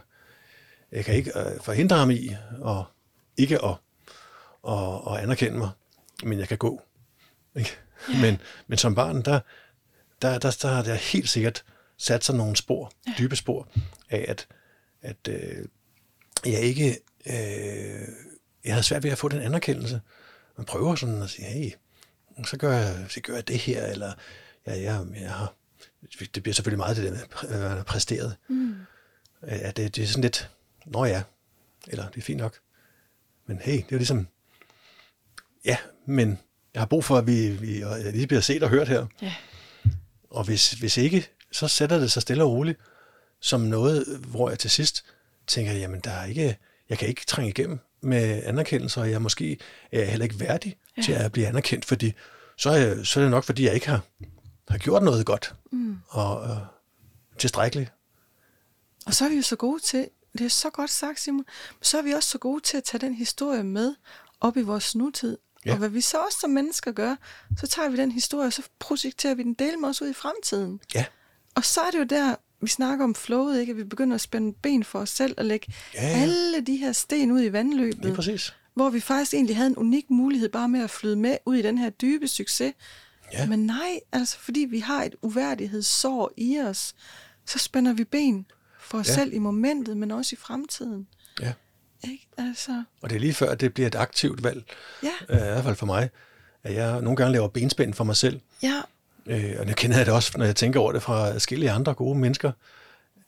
jeg 0.91 1.05
kan 1.05 1.15
ikke 1.15 1.31
øh, 1.39 1.61
forhindre 1.61 1.97
ham 1.97 2.11
i 2.11 2.35
at 2.65 2.83
ikke 3.37 3.65
at, 3.65 3.75
at, 4.67 5.01
at 5.07 5.17
anerkende 5.23 5.57
mig, 5.57 5.69
men 6.25 6.39
jeg 6.39 6.47
kan 6.47 6.57
gå. 6.57 6.81
Ikke? 7.55 7.77
Men, 8.21 8.41
men 8.67 8.77
som 8.77 8.95
barn, 8.95 9.21
der, 9.21 9.39
der, 10.21 10.39
der, 10.39 10.57
der 10.61 10.67
har 10.67 10.83
jeg 10.83 10.97
helt 10.97 11.29
sikkert 11.29 11.63
sat 11.97 12.23
sig 12.23 12.35
nogle 12.35 12.55
spor, 12.55 12.91
dybe 13.17 13.35
spor, 13.35 13.67
af 14.09 14.25
at, 14.27 14.47
at 15.01 15.27
øh, 15.29 15.65
jeg 16.45 16.61
ikke, 16.61 16.99
øh, 17.25 18.07
jeg 18.63 18.73
havde 18.73 18.83
svært 18.83 19.03
ved 19.03 19.11
at 19.11 19.17
få 19.17 19.27
den 19.29 19.41
anerkendelse. 19.41 20.01
Man 20.57 20.65
prøver 20.65 20.95
sådan 20.95 21.21
at 21.21 21.29
sige, 21.29 21.47
hey, 21.47 21.71
så 22.45 22.57
gør 22.57 22.77
jeg, 22.77 23.05
så 23.09 23.21
gør 23.21 23.33
jeg 23.33 23.47
det 23.47 23.57
her, 23.57 23.85
eller 23.85 24.13
ja, 24.67 24.81
jeg, 24.81 25.05
jeg 25.21 25.31
har, 25.31 25.53
det 26.35 26.43
bliver 26.43 26.53
selvfølgelig 26.53 26.77
meget 26.77 26.97
det 26.97 27.05
der 27.05 27.11
med, 27.11 27.49
hvad 27.49 27.69
man 27.69 27.77
har 27.77 27.83
præsteret. 27.83 28.35
Mm. 28.49 28.75
Ja, 29.47 29.71
det, 29.71 29.95
det 29.95 30.03
er 30.03 30.07
sådan 30.07 30.21
lidt, 30.21 30.49
nå 30.85 31.05
ja, 31.05 31.23
eller 31.87 32.09
det 32.09 32.17
er 32.17 32.21
fint 32.21 32.39
nok. 32.39 32.59
Men 33.45 33.57
hey, 33.57 33.73
det 33.73 33.81
er 33.81 33.87
jo 33.91 33.97
ligesom, 33.97 34.27
ja, 35.65 35.77
men 36.07 36.39
jeg 36.73 36.81
har 36.81 36.87
brug 36.87 37.05
for, 37.05 37.17
at 37.17 37.27
vi, 37.27 37.49
vi 37.49 37.83
lige 38.11 38.27
bliver 38.27 38.41
set 38.41 38.63
og 38.63 38.69
hørt 38.69 38.87
her. 38.87 39.05
Ja. 39.21 39.33
Og 40.29 40.43
hvis, 40.43 40.71
hvis 40.71 40.97
ikke, 40.97 41.27
så 41.51 41.67
sætter 41.67 41.99
det 41.99 42.11
sig 42.11 42.21
stille 42.21 42.43
og 42.43 42.51
roligt 42.51 42.79
som 43.43 43.61
noget, 43.61 44.05
hvor 44.27 44.49
jeg 44.49 44.59
til 44.59 44.69
sidst 44.69 45.05
tænker, 45.47 45.73
jamen 45.73 45.99
der 45.99 46.11
er 46.11 46.25
ikke, 46.25 46.57
jeg 46.89 46.97
kan 46.97 47.07
ikke 47.07 47.25
trænge 47.25 47.49
igennem 47.49 47.79
med 48.01 48.43
anerkendelse, 48.43 49.01
og 49.01 49.11
jeg 49.11 49.21
måske 49.21 49.57
er 49.91 49.99
jeg 49.99 50.09
heller 50.09 50.23
ikke 50.23 50.39
værdig 50.39 50.77
ja. 50.97 51.01
til 51.01 51.11
at 51.11 51.31
blive 51.31 51.47
anerkendt, 51.47 51.85
fordi 51.85 52.13
så 52.57 52.69
er, 52.69 52.75
jeg, 52.75 53.07
så 53.07 53.19
er 53.19 53.23
det 53.23 53.31
nok, 53.31 53.43
fordi 53.43 53.65
jeg 53.65 53.73
ikke 53.73 53.87
har, 53.87 54.01
har 54.69 54.77
gjort 54.77 55.03
noget 55.03 55.25
godt 55.25 55.55
mm. 55.71 55.97
og, 56.07 56.37
og 56.39 56.67
tilstrækkeligt. 57.37 57.91
Og 59.05 59.13
så 59.13 59.25
er 59.25 59.29
vi 59.29 59.35
jo 59.35 59.41
så 59.41 59.55
gode 59.55 59.81
til, 59.81 60.07
det 60.33 60.41
er 60.41 60.49
så 60.49 60.69
godt 60.69 60.89
sagt, 60.89 61.19
Simon, 61.19 61.45
så 61.81 61.97
er 61.97 62.01
vi 62.01 62.11
også 62.11 62.29
så 62.29 62.37
gode 62.37 62.61
til 62.61 62.77
at 62.77 62.83
tage 62.83 63.01
den 63.01 63.13
historie 63.13 63.63
med 63.63 63.95
op 64.41 64.57
i 64.57 64.61
vores 64.61 64.95
nutid. 64.95 65.37
Ja. 65.65 65.71
Og 65.71 65.77
hvad 65.77 65.89
vi 65.89 66.01
så 66.01 66.17
også 66.17 66.37
som 66.41 66.49
mennesker 66.49 66.91
gør, 66.91 67.15
så 67.57 67.67
tager 67.67 67.89
vi 67.89 67.97
den 67.97 68.11
historie, 68.11 68.47
og 68.47 68.53
så 68.53 68.61
projekterer 68.79 69.33
vi 69.35 69.43
den 69.43 69.53
del 69.53 69.79
med 69.79 69.89
os 69.89 70.01
ud 70.01 70.09
i 70.09 70.13
fremtiden. 70.13 70.79
Ja, 70.95 71.05
Og 71.55 71.65
så 71.65 71.81
er 71.81 71.91
det 71.91 71.99
jo 71.99 72.03
der, 72.03 72.35
vi 72.61 72.67
snakker 72.67 73.05
om 73.05 73.15
flowet, 73.15 73.59
ikke? 73.59 73.71
at 73.71 73.77
vi 73.77 73.83
begynder 73.83 74.15
at 74.15 74.21
spænde 74.21 74.53
ben 74.53 74.83
for 74.83 74.99
os 74.99 75.09
selv 75.09 75.33
og 75.37 75.45
lægge 75.45 75.73
Ja, 75.93 76.01
ja. 76.07 76.21
alle 76.21 76.61
de 76.61 76.75
her 76.75 76.91
sten 76.91 77.31
ud 77.31 77.41
i 77.43 77.53
vandløbet. 77.53 78.03
lige 78.05 78.15
præcis. 78.15 78.53
Hvor 78.73 78.89
vi 78.89 78.99
faktisk 78.99 79.33
egentlig 79.33 79.55
havde 79.55 79.67
en 79.69 79.77
unik 79.77 80.09
mulighed 80.09 80.49
bare 80.49 80.69
med 80.69 80.79
at 80.83 80.89
flyde 80.89 81.15
med 81.15 81.37
ud 81.45 81.55
i 81.55 81.61
den 81.61 81.77
her 81.77 81.89
dybe 81.89 82.27
succes. 82.27 82.73
Ja. 83.33 83.45
Men 83.47 83.65
nej, 83.65 83.99
altså 84.11 84.37
fordi 84.39 84.59
vi 84.59 84.79
har 84.79 85.03
et 85.03 85.15
uværdighedssår 85.21 86.31
i 86.37 86.59
os, 86.59 86.95
så 87.45 87.59
spænder 87.59 87.93
vi 87.93 88.03
ben 88.03 88.45
for 88.79 88.97
os 88.97 89.07
ja. 89.09 89.13
selv 89.13 89.33
i 89.33 89.37
momentet, 89.39 89.97
men 89.97 90.11
også 90.11 90.35
i 90.35 90.37
fremtiden. 90.37 91.07
Ja. 91.41 91.53
Ikke? 92.03 92.27
Altså, 92.37 92.83
Og 93.01 93.09
det 93.09 93.15
er 93.15 93.19
lige 93.19 93.33
før, 93.33 93.49
at 93.49 93.61
det 93.61 93.73
bliver 93.73 93.87
et 93.87 93.95
aktivt 93.95 94.43
valg, 94.43 94.63
ja, 95.03 95.11
øh, 95.29 95.37
i 95.37 95.51
hvert 95.51 95.63
fald 95.63 95.75
for 95.75 95.85
mig, 95.85 96.09
at 96.63 96.73
jeg 96.73 97.01
nogle 97.01 97.15
gange 97.15 97.31
laver 97.31 97.47
benspænd 97.47 97.93
for 97.93 98.03
mig 98.03 98.15
selv. 98.15 98.39
ja, 98.63 98.81
Øh, 99.25 99.55
og 99.59 99.67
jeg 99.67 99.75
kender 99.75 99.97
jeg 99.97 100.05
det 100.05 100.13
også, 100.13 100.37
når 100.37 100.45
jeg 100.45 100.55
tænker 100.55 100.79
over 100.79 100.91
det 100.91 101.03
fra 101.03 101.31
forskellige 101.31 101.71
andre 101.71 101.93
gode 101.93 102.19
mennesker, 102.19 102.51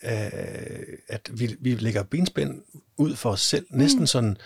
øh, 0.03 0.97
at 1.07 1.29
vi, 1.33 1.55
vi 1.59 1.75
lægger 1.75 2.03
benspænd 2.03 2.61
ud 2.97 3.15
for 3.15 3.29
os 3.29 3.41
selv, 3.41 3.65
næsten 3.69 4.07
sådan 4.07 4.38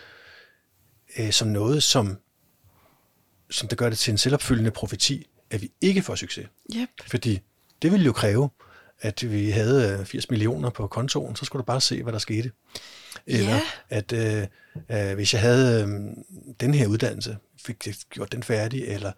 øh, 1.19 1.31
som 1.31 1.47
noget, 1.47 1.83
som, 1.83 2.17
som 3.49 3.67
der 3.67 3.75
gør 3.75 3.89
det 3.89 3.99
til 3.99 4.11
en 4.11 4.17
selvopfyldende 4.17 4.71
profeti, 4.71 5.27
at 5.49 5.61
vi 5.61 5.71
ikke 5.81 6.01
får 6.01 6.15
succes. 6.15 6.47
yep. 6.75 6.89
Fordi 7.07 7.39
det 7.81 7.91
ville 7.91 8.05
jo 8.05 8.11
kræve, 8.13 8.49
at 9.01 9.31
vi 9.31 9.49
havde 9.49 9.97
øh, 9.99 10.05
80 10.05 10.29
millioner 10.29 10.69
på 10.69 10.87
kontoen, 10.87 11.35
så 11.35 11.45
skulle 11.45 11.61
du 11.61 11.65
bare 11.65 11.81
se, 11.81 12.03
hvad 12.03 12.13
der 12.13 12.19
skete. 12.19 12.51
Eller 13.27 13.49
Ja. 13.55 13.61
at 13.89 14.13
øh, 14.13 14.47
øh, 14.91 15.15
hvis 15.15 15.33
jeg 15.33 15.41
havde 15.41 15.83
øh, 15.83 15.87
den 16.59 16.73
her 16.73 16.87
uddannelse, 16.87 17.37
fik 17.65 17.87
jeg 17.87 17.95
gjort 18.09 18.31
den 18.31 18.43
færdig, 18.43 18.83
eller 18.87 19.11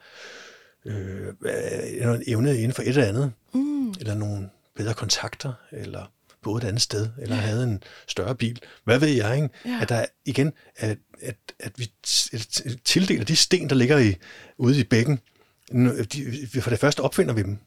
øh, 0.85 1.27
øh, 1.27 2.01
noget 2.01 2.23
evne 2.27 2.57
inden 2.57 2.73
for 2.73 2.81
et 2.81 2.87
eller 2.87 3.05
andet, 3.05 3.31
Mm. 3.53 3.89
eller 3.89 4.13
nogle 4.13 4.49
bedre 4.75 4.93
kontakter, 4.93 5.53
eller 5.71 6.11
boede 6.43 6.63
et 6.63 6.67
andet 6.67 6.81
sted, 6.81 7.09
eller 7.21 7.35
ja. 7.35 7.41
havde 7.41 7.63
en 7.63 7.83
større 8.07 8.35
bil. 8.35 8.61
Hvad 8.83 8.99
ved 8.99 9.07
jeg, 9.07 9.35
ikke? 9.35 9.49
Ja. 9.65 9.79
At 9.81 9.89
der 9.89 10.05
igen, 10.25 10.53
at, 10.75 10.97
at, 11.21 11.35
at 11.59 11.71
vi 11.77 11.91
tildeler 12.85 13.23
de 13.25 13.35
sten, 13.35 13.69
der 13.69 13.75
ligger 13.75 13.97
i, 13.97 14.15
ude 14.57 14.79
i 14.79 14.83
bækken, 14.83 15.19
de, 16.13 16.47
for 16.61 16.69
det 16.69 16.79
første 16.79 16.99
opfinder 16.99 17.33
vi 17.33 17.43
dem, 17.43 17.57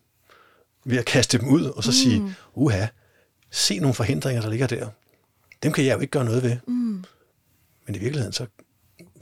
ved 0.84 0.98
at 0.98 1.04
kaste 1.04 1.38
dem 1.38 1.48
ud, 1.48 1.64
og 1.64 1.84
så 1.84 1.90
mm. 1.90 1.94
sige, 1.94 2.34
uha, 2.54 2.86
se 3.50 3.78
nogle 3.78 3.94
forhindringer, 3.94 4.42
der 4.42 4.50
ligger 4.50 4.66
der. 4.66 4.88
Dem 5.64 5.72
kan 5.72 5.84
jeg 5.84 5.94
jo 5.94 6.00
ikke 6.00 6.10
gøre 6.10 6.24
noget 6.24 6.42
ved. 6.42 6.56
Mm. 6.66 7.04
Men 7.86 7.94
i 7.94 7.98
virkeligheden, 7.98 8.32
så, 8.32 8.46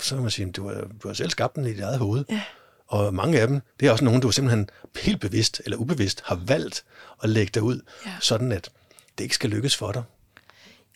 så 0.00 0.14
kan 0.14 0.22
man 0.22 0.30
sige, 0.30 0.48
at 0.48 0.56
du 0.56 0.68
har, 0.68 0.74
du 1.02 1.08
har 1.08 1.14
selv 1.14 1.30
skabt 1.30 1.56
dem 1.56 1.64
i 1.64 1.68
dit 1.68 1.80
eget 1.80 1.98
hoved. 1.98 2.24
Ja. 2.30 2.42
Og 2.86 3.14
mange 3.14 3.40
af 3.40 3.46
dem, 3.48 3.60
det 3.80 3.88
er 3.88 3.92
også 3.92 4.04
nogen, 4.04 4.20
du 4.20 4.30
simpelthen 4.30 4.68
helt 4.96 5.20
bevidst 5.20 5.60
eller 5.64 5.76
ubevidst 5.78 6.22
har 6.24 6.34
valgt 6.34 6.84
at 7.22 7.28
lægge 7.28 7.50
dig 7.54 7.62
ud, 7.62 7.80
Ja. 8.06 8.16
sådan 8.20 8.52
at 8.52 8.70
det 9.18 9.24
ikke 9.24 9.34
skal 9.34 9.50
lykkes 9.50 9.76
for 9.76 9.92
dig. 9.92 10.02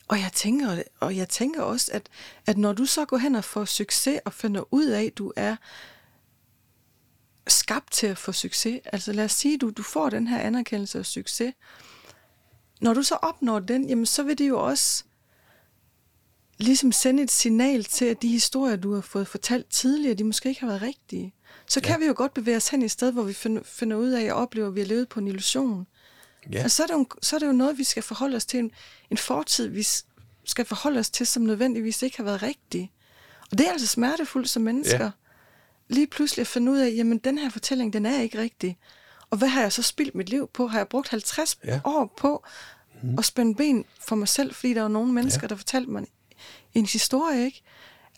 Og 0.07 0.19
jeg 0.19 0.31
tænker, 0.33 0.83
og 0.99 1.15
jeg 1.17 1.29
tænker 1.29 1.61
også, 1.61 1.91
at, 1.93 2.09
at 2.45 2.57
når 2.57 2.73
du 2.73 2.85
så 2.85 3.05
går 3.05 3.17
hen 3.17 3.35
og 3.35 3.43
får 3.43 3.65
succes 3.65 4.19
og 4.25 4.33
finder 4.33 4.73
ud 4.73 4.85
af, 4.87 5.03
at 5.03 5.17
du 5.17 5.33
er 5.35 5.55
skabt 7.47 7.91
til 7.91 8.07
at 8.07 8.17
få 8.17 8.31
succes, 8.31 8.79
altså 8.85 9.13
lad 9.13 9.25
os 9.25 9.31
sige, 9.31 9.57
du, 9.57 9.69
du 9.69 9.83
får 9.83 10.09
den 10.09 10.27
her 10.27 10.39
anerkendelse 10.39 10.99
og 10.99 11.05
succes, 11.05 11.53
når 12.81 12.93
du 12.93 13.03
så 13.03 13.15
opnår 13.15 13.59
den, 13.59 13.89
jamen 13.89 14.05
så 14.05 14.23
vil 14.23 14.37
det 14.37 14.47
jo 14.47 14.67
også 14.67 15.03
ligesom 16.57 16.91
sende 16.91 17.23
et 17.23 17.31
signal 17.31 17.83
til, 17.83 18.05
at 18.05 18.21
de 18.21 18.27
historier, 18.27 18.75
du 18.75 18.93
har 18.93 19.01
fået 19.01 19.27
fortalt 19.27 19.69
tidligere, 19.69 20.13
de 20.15 20.23
måske 20.23 20.49
ikke 20.49 20.61
har 20.61 20.67
været 20.67 20.81
rigtige. 20.81 21.33
Så 21.67 21.81
kan 21.81 21.91
Ja. 21.91 21.97
vi 21.99 22.05
jo 22.05 22.13
godt 22.17 22.33
bevæge 22.33 22.57
os 22.57 22.67
hen 22.67 22.81
i 22.81 22.85
et 22.85 22.91
sted, 22.91 23.11
hvor 23.11 23.23
vi 23.23 23.33
finder, 23.33 23.95
ud 23.95 24.09
af 24.09 24.33
og 24.33 24.39
oplever, 24.41 24.67
at 24.67 24.75
vi 24.75 24.79
har 24.79 24.87
levet 24.87 25.09
på 25.09 25.19
en 25.19 25.27
illusion. 25.27 25.87
Ja, 26.51 26.57
Altså, 26.61 26.75
så, 26.75 26.83
er 26.83 26.87
det 26.87 26.93
jo, 26.93 27.05
så 27.21 27.35
er 27.35 27.39
det 27.39 27.47
jo 27.47 27.51
noget, 27.51 27.77
vi 27.77 27.83
skal 27.83 28.03
forholde 28.03 28.35
os 28.35 28.45
til. 28.45 28.59
En, 28.59 28.71
en 29.11 29.17
fortid, 29.17 29.67
vi 29.67 29.87
skal 30.45 30.65
forholde 30.65 30.99
os 30.99 31.09
til, 31.09 31.27
som 31.27 31.43
nødvendigvis 31.43 32.01
ikke 32.01 32.17
har 32.17 32.23
været 32.23 32.43
rigtig. 32.43 32.91
Og 33.51 33.57
det 33.57 33.67
er 33.67 33.71
altså 33.71 33.87
smertefuldt 33.87 34.49
som 34.49 34.61
mennesker. 34.61 35.03
Ja. 35.03 35.09
Lige 35.89 36.07
pludselig 36.07 36.41
at 36.41 36.47
finde 36.47 36.71
ud 36.71 36.77
af, 36.77 36.93
jamen 36.95 37.17
den 37.17 37.37
her 37.37 37.49
fortælling, 37.49 37.93
den 37.93 38.05
er 38.05 38.21
ikke 38.21 38.37
rigtig. 38.41 38.77
Og 39.29 39.37
hvad 39.37 39.47
har 39.47 39.61
jeg 39.61 39.71
så 39.71 39.81
spildt 39.83 40.15
mit 40.15 40.29
liv 40.29 40.49
på? 40.53 40.67
Har 40.67 40.77
jeg 40.79 40.87
brugt 40.87 41.09
50 41.09 41.57
Ja. 41.65 41.73
ja. 41.73 41.79
år 41.83 42.13
på 42.17 42.45
mm. 43.03 43.17
at 43.19 43.25
spænde 43.25 43.55
ben 43.55 43.85
for 44.07 44.15
mig 44.15 44.27
selv, 44.27 44.53
fordi 44.53 44.73
der 44.73 44.81
var 44.81 44.87
nogle 44.87 45.13
mennesker, 45.13 45.41
ja. 45.43 45.47
der 45.47 45.55
fortalte 45.55 45.91
mig 45.91 46.05
en 46.73 46.85
historie, 46.85 47.45
ikke? 47.45 47.61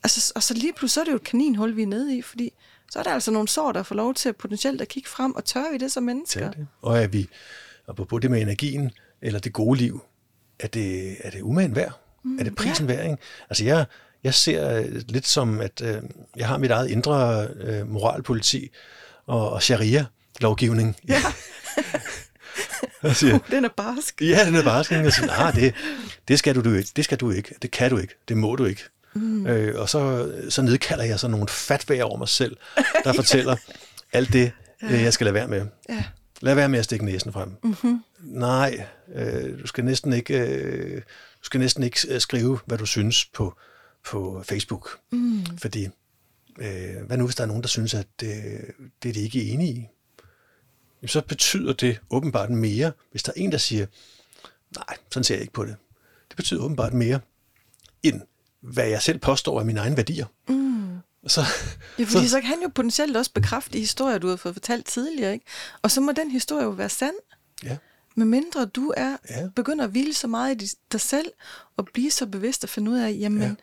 Altså, 0.03 0.31
og 0.35 0.43
så 0.43 0.53
lige 0.53 0.73
pludselig 0.73 0.93
så 0.93 0.99
er 0.99 1.03
det 1.03 1.11
jo 1.11 1.15
et 1.15 1.23
kaninhul, 1.23 1.75
vi 1.75 1.81
er 1.81 1.87
nede 1.87 2.17
i, 2.17 2.21
fordi 2.21 2.53
så 2.91 2.99
er 2.99 3.03
der 3.03 3.11
altså 3.11 3.31
nogle 3.31 3.47
sår, 3.47 3.71
der 3.71 3.83
får 3.83 3.95
lov 3.95 4.13
til 4.13 4.33
potentielt 4.33 4.81
at 4.81 4.87
kigge 4.87 5.09
frem, 5.09 5.35
og 5.35 5.45
tør 5.45 5.71
vi 5.71 5.77
det 5.77 5.91
som 5.91 6.03
mennesker? 6.03 6.39
det 6.39 6.47
er 6.47 6.51
det. 6.51 6.67
Og 6.81 7.03
er 7.03 7.07
vi, 7.07 7.29
apropos 7.87 8.21
det 8.21 8.31
med 8.31 8.41
energien, 8.41 8.91
eller 9.21 9.39
det 9.39 9.53
gode 9.53 9.79
liv, 9.79 10.01
er 10.59 10.67
det, 10.67 11.17
er 11.19 11.29
det 11.29 11.41
umagen 11.41 11.75
værd? 11.75 11.99
Mm, 12.23 12.39
er 12.39 12.43
det 12.43 12.55
prisen 12.55 12.89
ja. 12.89 12.95
værd? 12.95 13.05
Ikke? 13.05 13.17
Altså 13.49 13.65
jeg, 13.65 13.85
jeg 14.23 14.33
ser 14.33 14.77
øh, 14.77 15.01
lidt 15.07 15.27
som, 15.27 15.61
at 15.61 15.81
øh, 15.81 16.01
jeg 16.35 16.47
har 16.47 16.57
mit 16.57 16.71
eget 16.71 16.89
indre 16.89 17.47
øh, 17.47 17.87
moralpoliti 17.87 18.69
og, 19.25 19.49
og 19.49 19.63
sharia-lovgivning. 19.63 20.95
Ja. 21.07 21.21
Jeg 23.03 23.15
siger, 23.15 23.39
Den 23.51 23.65
er 23.65 23.69
barsk. 23.77 24.21
Ja, 24.21 24.45
den 24.45 24.55
er 24.55 24.63
bare 24.63 24.83
sådan, 24.83 25.05
at 25.05 25.13
sige, 25.13 25.27
nej, 25.27 25.51
det, 25.51 25.73
det 26.27 26.39
skal 26.39 26.55
du, 26.55 26.61
du 26.61 26.73
ikke, 26.73 26.89
det 26.95 27.05
skal 27.05 27.17
du 27.17 27.31
ikke, 27.31 27.55
det 27.61 27.71
kan 27.71 27.89
du 27.89 27.97
ikke, 27.97 28.13
det 28.27 28.37
må 28.37 28.55
du 28.55 28.65
ikke. 28.65 28.81
Mm. 29.13 29.47
Øh, 29.47 29.81
og 29.81 29.89
så, 29.89 30.31
så 30.49 30.61
nedkalder 30.61 31.03
jeg 31.03 31.19
så 31.19 31.27
nogle 31.27 31.47
fatvæger 31.47 32.03
over 32.03 32.17
mig 32.17 32.29
selv, 32.29 32.57
der 33.03 33.13
fortæller 33.21 33.55
alt 34.13 34.33
det, 34.33 34.51
øh, 34.83 35.03
jeg 35.03 35.13
skal 35.13 35.25
lade 35.25 35.33
være 35.33 35.47
med. 35.47 35.65
Ja. 35.89 36.03
Lad 36.41 36.55
være 36.55 36.69
med 36.69 36.79
at 36.79 36.85
stikke 36.85 37.05
næsen 37.05 37.33
frem. 37.33 37.51
Mm-hmm. 37.63 38.03
Nej, 38.19 38.85
øh, 39.15 39.59
du 39.61 39.67
skal 39.67 39.85
næsten 39.85 40.13
ikke, 40.13 40.39
øh, 40.39 40.95
du 41.41 41.43
skal 41.43 41.59
næsten 41.59 41.83
ikke 41.83 41.99
øh, 42.09 42.21
skrive, 42.21 42.59
hvad 42.65 42.77
du 42.77 42.85
synes 42.85 43.25
på, 43.25 43.57
på 44.05 44.43
Facebook. 44.45 44.99
Mm. 45.11 45.45
Fordi, 45.57 45.87
øh, 46.59 47.05
hvad 47.07 47.17
nu 47.17 47.25
hvis 47.25 47.35
der 47.35 47.43
er 47.43 47.47
nogen, 47.47 47.63
der 47.63 47.67
synes, 47.67 47.93
at 47.93 48.07
det, 48.19 48.61
det 49.03 49.09
er 49.09 49.13
de 49.13 49.21
ikke 49.21 49.43
enige 49.43 49.73
i? 49.73 49.87
Jamen, 51.01 51.09
så 51.09 51.21
betyder 51.21 51.73
det 51.73 51.99
åbenbart 52.09 52.49
mere, 52.49 52.91
hvis 53.11 53.23
der 53.23 53.31
er 53.35 53.41
en, 53.41 53.51
der 53.51 53.57
siger, 53.57 53.85
nej, 54.77 54.97
sådan 55.11 55.23
ser 55.23 55.35
jeg 55.35 55.41
ikke 55.41 55.53
på 55.53 55.65
det. 55.65 55.75
Det 56.29 56.35
betyder 56.35 56.61
åbenbart 56.61 56.93
mere, 56.93 57.19
end 58.03 58.21
hvad 58.61 58.87
jeg 58.87 59.01
selv 59.01 59.19
påstår 59.19 59.59
af 59.59 59.65
mine 59.65 59.79
egne 59.79 59.97
værdier. 59.97 60.25
Mm. 60.49 60.97
Så, 61.27 61.41
Ja, 61.99 62.03
fordi 62.03 62.25
så, 62.25 62.29
så 62.29 62.39
kan 62.41 62.49
han 62.49 62.61
jo 62.63 62.69
potentielt 62.75 63.17
også 63.17 63.31
bekræfte 63.33 63.73
de 63.73 63.79
historier, 63.79 64.17
du 64.17 64.27
har 64.29 64.35
fået 64.35 64.55
fortalt 64.55 64.85
tidligere, 64.85 65.33
ikke? 65.33 65.45
Og 65.81 65.91
så 65.91 66.01
må 66.01 66.11
den 66.11 66.31
historie 66.31 66.63
jo 66.63 66.69
være 66.69 66.89
sand, 66.89 67.15
ja, 67.63 67.77
medmindre 68.15 68.65
du 68.65 68.93
er 68.97 69.17
Ja. 69.29 69.49
begynder 69.55 69.83
at 69.85 69.91
hvile 69.91 70.13
så 70.13 70.27
meget 70.27 70.55
i 70.55 70.57
dig- 70.65 70.77
dig 70.91 71.01
selv, 71.01 71.27
og 71.77 71.87
blive 71.93 72.11
så 72.11 72.25
bevidst 72.25 72.63
og 72.63 72.69
finde 72.69 72.91
ud 72.91 72.97
af, 72.97 73.15
jamen, 73.19 73.41
Ja. 73.41 73.53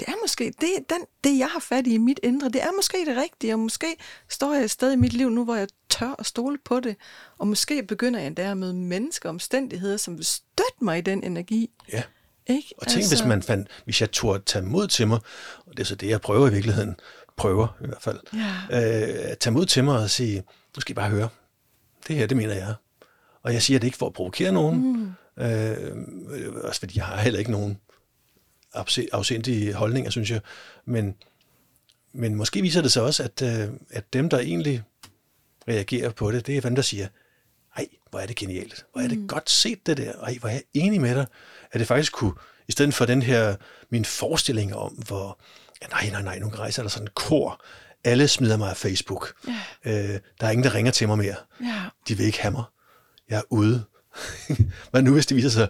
Det 0.00 0.08
er 0.08 0.12
måske, 0.22 0.44
det, 0.60 0.68
den, 0.90 1.00
det 1.24 1.38
jeg 1.38 1.48
har 1.48 1.60
fat 1.60 1.86
i 1.86 1.94
i 1.94 1.98
mit 1.98 2.20
indre, 2.22 2.48
det 2.48 2.62
er 2.62 2.68
måske 2.76 2.98
det 3.06 3.16
rigtige, 3.16 3.52
og 3.54 3.58
måske 3.58 3.86
står 4.28 4.54
jeg 4.54 4.64
et 4.64 4.70
sted 4.70 4.92
i 4.92 4.96
mit 4.96 5.12
liv 5.12 5.30
nu, 5.30 5.44
hvor 5.44 5.54
jeg 5.54 5.68
tør 5.88 6.14
at 6.18 6.26
stole 6.26 6.58
på 6.64 6.80
det, 6.80 6.96
og 7.38 7.48
måske 7.48 7.82
begynder 7.82 8.20
jeg 8.20 8.26
endda 8.26 8.50
at 8.50 8.56
møde 8.56 8.74
mennesker 8.74 9.28
og 9.28 9.30
omstændigheder, 9.30 9.96
som 9.96 10.16
vil 10.16 10.24
støtte 10.24 10.84
mig 10.84 10.98
i 10.98 11.00
den 11.00 11.24
energi. 11.24 11.70
ja. 11.92 12.02
Ikke? 12.46 12.74
Og 12.78 12.86
tænk, 12.86 12.96
altså... 12.96 13.16
hvis 13.16 13.28
man 13.28 13.42
fandt, 13.42 13.68
hvis 13.84 14.00
jeg 14.00 14.10
turde 14.12 14.42
tage 14.46 14.64
mod 14.64 14.88
til 14.88 15.08
mig, 15.08 15.18
og 15.66 15.72
det 15.72 15.80
er 15.80 15.84
så 15.84 15.94
det, 15.94 16.08
jeg 16.08 16.20
prøver 16.20 16.48
i 16.48 16.52
virkeligheden, 16.52 16.96
prøver 17.36 17.68
i 17.82 17.86
hvert 17.86 18.02
fald, 18.02 18.18
Ja. 18.34 18.48
øh, 18.70 19.30
at 19.30 19.38
tage 19.38 19.54
mod 19.54 19.66
til 19.66 19.84
mig 19.84 19.98
og 19.98 20.10
sige, 20.10 20.42
nu 20.76 20.80
skal 20.80 20.92
I 20.92 20.94
bare 20.94 21.10
høre, 21.10 21.28
det 22.08 22.16
her, 22.16 22.26
det 22.26 22.36
mener 22.36 22.54
jeg. 22.54 22.74
Og 23.42 23.52
jeg 23.52 23.62
siger 23.62 23.80
det 23.80 23.86
ikke 23.86 23.98
for 23.98 24.06
at 24.06 24.12
provokere 24.12 24.52
nogen, 24.52 24.76
mm. 25.36 25.42
øh, 25.44 25.94
også 26.64 26.80
fordi 26.80 26.98
jeg 26.98 27.04
har 27.04 27.16
heller 27.16 27.38
ikke 27.38 27.50
nogen 27.50 27.78
afsindige 29.12 29.74
holdninger, 29.74 30.10
synes 30.10 30.30
jeg, 30.30 30.40
men, 30.84 31.14
men 32.12 32.34
måske 32.34 32.62
viser 32.62 32.82
det 32.82 32.92
sig 32.92 33.02
også, 33.02 33.22
at, 33.22 33.42
øh, 33.42 33.68
at 33.90 34.12
dem, 34.12 34.28
der 34.28 34.38
egentlig 34.38 34.82
reagerer 35.68 36.10
på 36.10 36.32
det, 36.32 36.46
det 36.46 36.56
er 36.56 36.60
dem, 36.60 36.74
der 36.74 36.82
siger, 36.82 37.08
ej, 37.76 37.86
hvor 38.10 38.20
er 38.20 38.26
det 38.26 38.36
genialt, 38.36 38.86
hvor 38.92 39.02
er 39.02 39.08
det 39.08 39.18
mm. 39.18 39.28
godt 39.28 39.50
set 39.50 39.86
det 39.86 39.96
der, 39.96 40.12
ej, 40.12 40.36
hvor 40.40 40.48
er 40.48 40.52
jeg 40.52 40.62
enig 40.74 41.00
med 41.00 41.14
dig, 41.14 41.26
at 41.72 41.80
det 41.80 41.88
faktisk 41.88 42.12
kunne, 42.12 42.32
i 42.68 42.72
stedet 42.72 42.94
for 42.94 43.04
den 43.04 43.22
her, 43.22 43.56
min 43.90 44.04
forestilling 44.04 44.74
om, 44.76 44.92
hvor, 44.92 45.40
ja, 45.82 45.86
nej, 45.86 46.10
nej, 46.10 46.22
nej, 46.22 46.38
nu 46.38 46.48
rejser 46.48 46.82
der 46.82 46.90
sådan 46.90 47.06
en 47.06 47.10
kor, 47.14 47.64
alle 48.04 48.28
smider 48.28 48.56
mig 48.56 48.70
af 48.70 48.76
Facebook, 48.76 49.32
Ja. 49.84 49.92
øh, 49.92 50.20
der 50.40 50.46
er 50.46 50.50
ingen, 50.50 50.64
der 50.64 50.74
ringer 50.74 50.92
til 50.92 51.08
mig 51.08 51.18
mere, 51.18 51.36
Ja. 51.62 51.82
de 52.08 52.16
vil 52.16 52.26
ikke 52.26 52.40
have 52.40 52.52
mig, 52.52 52.64
jeg 53.28 53.38
er 53.38 53.42
ude. 53.50 53.84
Hvad 54.90 55.02
nu, 55.02 55.12
hvis 55.12 55.26
det 55.26 55.36
viser 55.36 55.48
sig, 55.48 55.68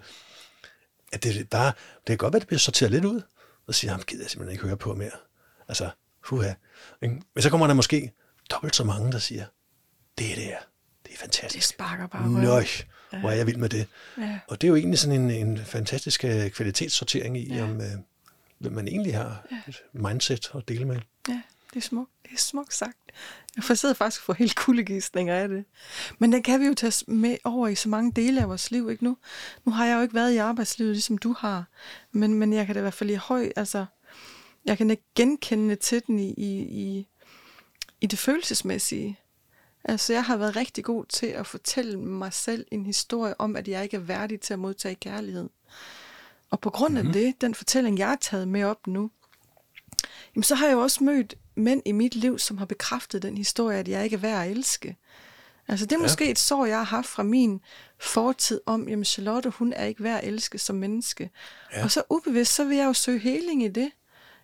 at 1.12 1.24
det 1.24 1.48
bare, 1.48 1.72
kan 2.10 2.18
godt 2.18 2.32
være, 2.32 2.38
at 2.38 2.42
det 2.42 2.48
bliver 2.48 2.58
sorteret 2.58 2.90
lidt 2.92 3.04
ud, 3.04 3.20
og 3.66 3.74
siger, 3.74 3.90
ham 3.90 4.02
gider 4.02 4.22
jeg 4.24 4.30
simpelthen 4.30 4.52
ikke 4.52 4.64
høre 4.66 4.76
på 4.76 4.94
mere. 4.94 5.10
Altså, 5.68 5.90
huha. 6.24 6.52
Men 7.02 7.24
så 7.38 7.50
kommer 7.50 7.66
der 7.66 7.74
måske 7.74 8.12
dobbelt 8.50 8.76
så 8.76 8.84
mange, 8.84 9.12
der 9.12 9.18
siger, 9.18 9.44
det 10.18 10.30
er 10.30 10.34
det 10.34 10.44
her, 10.44 10.58
det 10.58 11.06
er 11.06 11.10
Det 11.10 11.18
fantastisk. 11.18 11.68
sparker 11.68 12.06
bare 12.06 12.30
Nøj, 12.30 12.64
røven. 13.10 13.20
hvor 13.20 13.30
er 13.30 13.34
jeg 13.34 13.46
vild 13.46 13.56
med 13.56 13.68
det. 13.68 13.86
Ja. 14.18 14.38
Og 14.48 14.60
det 14.60 14.66
er 14.66 14.68
jo 14.68 14.76
egentlig 14.76 14.98
sådan 14.98 15.20
en, 15.20 15.30
en 15.30 15.58
fantastisk 15.58 16.24
øh, 16.24 16.50
kvalitetssortering 16.50 17.38
i, 17.38 17.54
ja. 17.54 17.62
om 17.64 17.80
øh, 17.80 17.86
hvem 18.58 18.72
man 18.72 18.88
egentlig 18.88 19.16
har 19.16 19.46
et 19.68 19.80
mindset 19.92 20.50
at 20.54 20.68
dele 20.68 20.84
med. 20.84 20.96
Ja, 21.28 21.42
det 21.74 21.76
er 21.76 21.80
smukt. 21.80 22.10
Det 22.22 22.32
er 22.32 22.38
smukt 22.38 22.74
sagt. 22.74 22.98
Jeg 23.56 23.64
får 23.64 23.74
sidder 23.74 23.94
faktisk 23.94 24.22
for 24.22 24.32
helt 24.32 24.56
kuldegistninger 24.56 25.34
af 25.34 25.48
det. 25.48 25.64
Men 26.18 26.32
den 26.32 26.42
kan 26.42 26.60
vi 26.60 26.66
jo 26.66 26.74
tage 26.74 27.12
med 27.12 27.36
over 27.44 27.68
i 27.68 27.74
så 27.74 27.88
mange 27.88 28.12
dele 28.12 28.40
af 28.40 28.48
vores 28.48 28.70
liv, 28.70 28.90
ikke 28.90 29.04
nu? 29.04 29.16
Nu 29.64 29.72
har 29.72 29.86
jeg 29.86 29.96
jo 29.96 30.02
ikke 30.02 30.14
været 30.14 30.32
i 30.32 30.36
arbejdslivet, 30.36 30.92
ligesom 30.92 31.18
du 31.18 31.34
har. 31.38 31.64
Men, 32.12 32.34
men 32.34 32.52
jeg 32.52 32.66
kan 32.66 32.74
da 32.74 32.80
i 32.80 32.82
hvert 32.82 32.94
fald 32.94 33.10
i 33.10 33.14
høj, 33.14 33.50
altså... 33.56 33.86
Jeg 34.64 34.78
kan 34.78 34.90
ikke 34.90 35.04
genkende 35.14 35.76
til 35.76 36.02
den 36.06 36.18
i, 36.18 36.34
i, 36.36 36.60
i, 36.60 37.08
i 38.00 38.06
det 38.06 38.18
følelsesmæssige. 38.18 39.18
Altså, 39.84 40.12
jeg 40.12 40.24
har 40.24 40.36
været 40.36 40.56
rigtig 40.56 40.84
god 40.84 41.04
til 41.04 41.26
at 41.26 41.46
fortælle 41.46 41.98
mig 41.98 42.32
selv 42.32 42.66
en 42.70 42.86
historie 42.86 43.40
om, 43.40 43.56
at 43.56 43.68
jeg 43.68 43.82
ikke 43.82 43.96
er 43.96 44.00
værdig 44.00 44.40
til 44.40 44.52
at 44.52 44.58
modtage 44.58 44.94
kærlighed. 44.94 45.48
Og 46.50 46.60
på 46.60 46.70
grund 46.70 46.98
af 46.98 47.04
mm-hmm. 47.04 47.12
det, 47.12 47.40
den 47.40 47.54
fortælling, 47.54 47.98
jeg 47.98 48.08
har 48.08 48.18
taget 48.20 48.48
med 48.48 48.64
op 48.64 48.86
nu, 48.86 49.10
jamen 50.34 50.42
så 50.42 50.54
har 50.54 50.66
jeg 50.66 50.74
jo 50.74 50.80
også 50.80 51.04
mødt 51.04 51.34
mænd 51.60 51.82
i 51.84 51.92
mit 51.92 52.14
liv, 52.14 52.38
som 52.38 52.58
har 52.58 52.66
bekræftet 52.66 53.22
den 53.22 53.38
historie, 53.38 53.78
at 53.78 53.88
jeg 53.88 54.04
ikke 54.04 54.14
er 54.14 54.20
værd 54.20 54.44
at 54.44 54.50
elske. 54.50 54.96
Altså 55.68 55.86
det 55.86 55.92
er 55.92 55.98
ja. 55.98 56.02
måske 56.02 56.30
et 56.30 56.38
sår, 56.38 56.66
jeg 56.66 56.76
har 56.76 56.84
haft 56.84 57.06
fra 57.06 57.22
min 57.22 57.60
fortid 58.00 58.60
om, 58.66 58.88
jamen 58.88 59.04
Charlotte, 59.04 59.50
hun 59.50 59.72
er 59.72 59.84
ikke 59.84 60.02
værd 60.02 60.20
at 60.22 60.28
elske 60.28 60.58
som 60.58 60.76
menneske. 60.76 61.30
Ja. 61.72 61.84
Og 61.84 61.90
så 61.90 62.02
ubevidst, 62.10 62.54
så 62.54 62.64
vil 62.64 62.76
jeg 62.76 62.84
jo 62.84 62.92
søge 62.92 63.18
heling 63.18 63.64
i 63.64 63.68
det. 63.68 63.90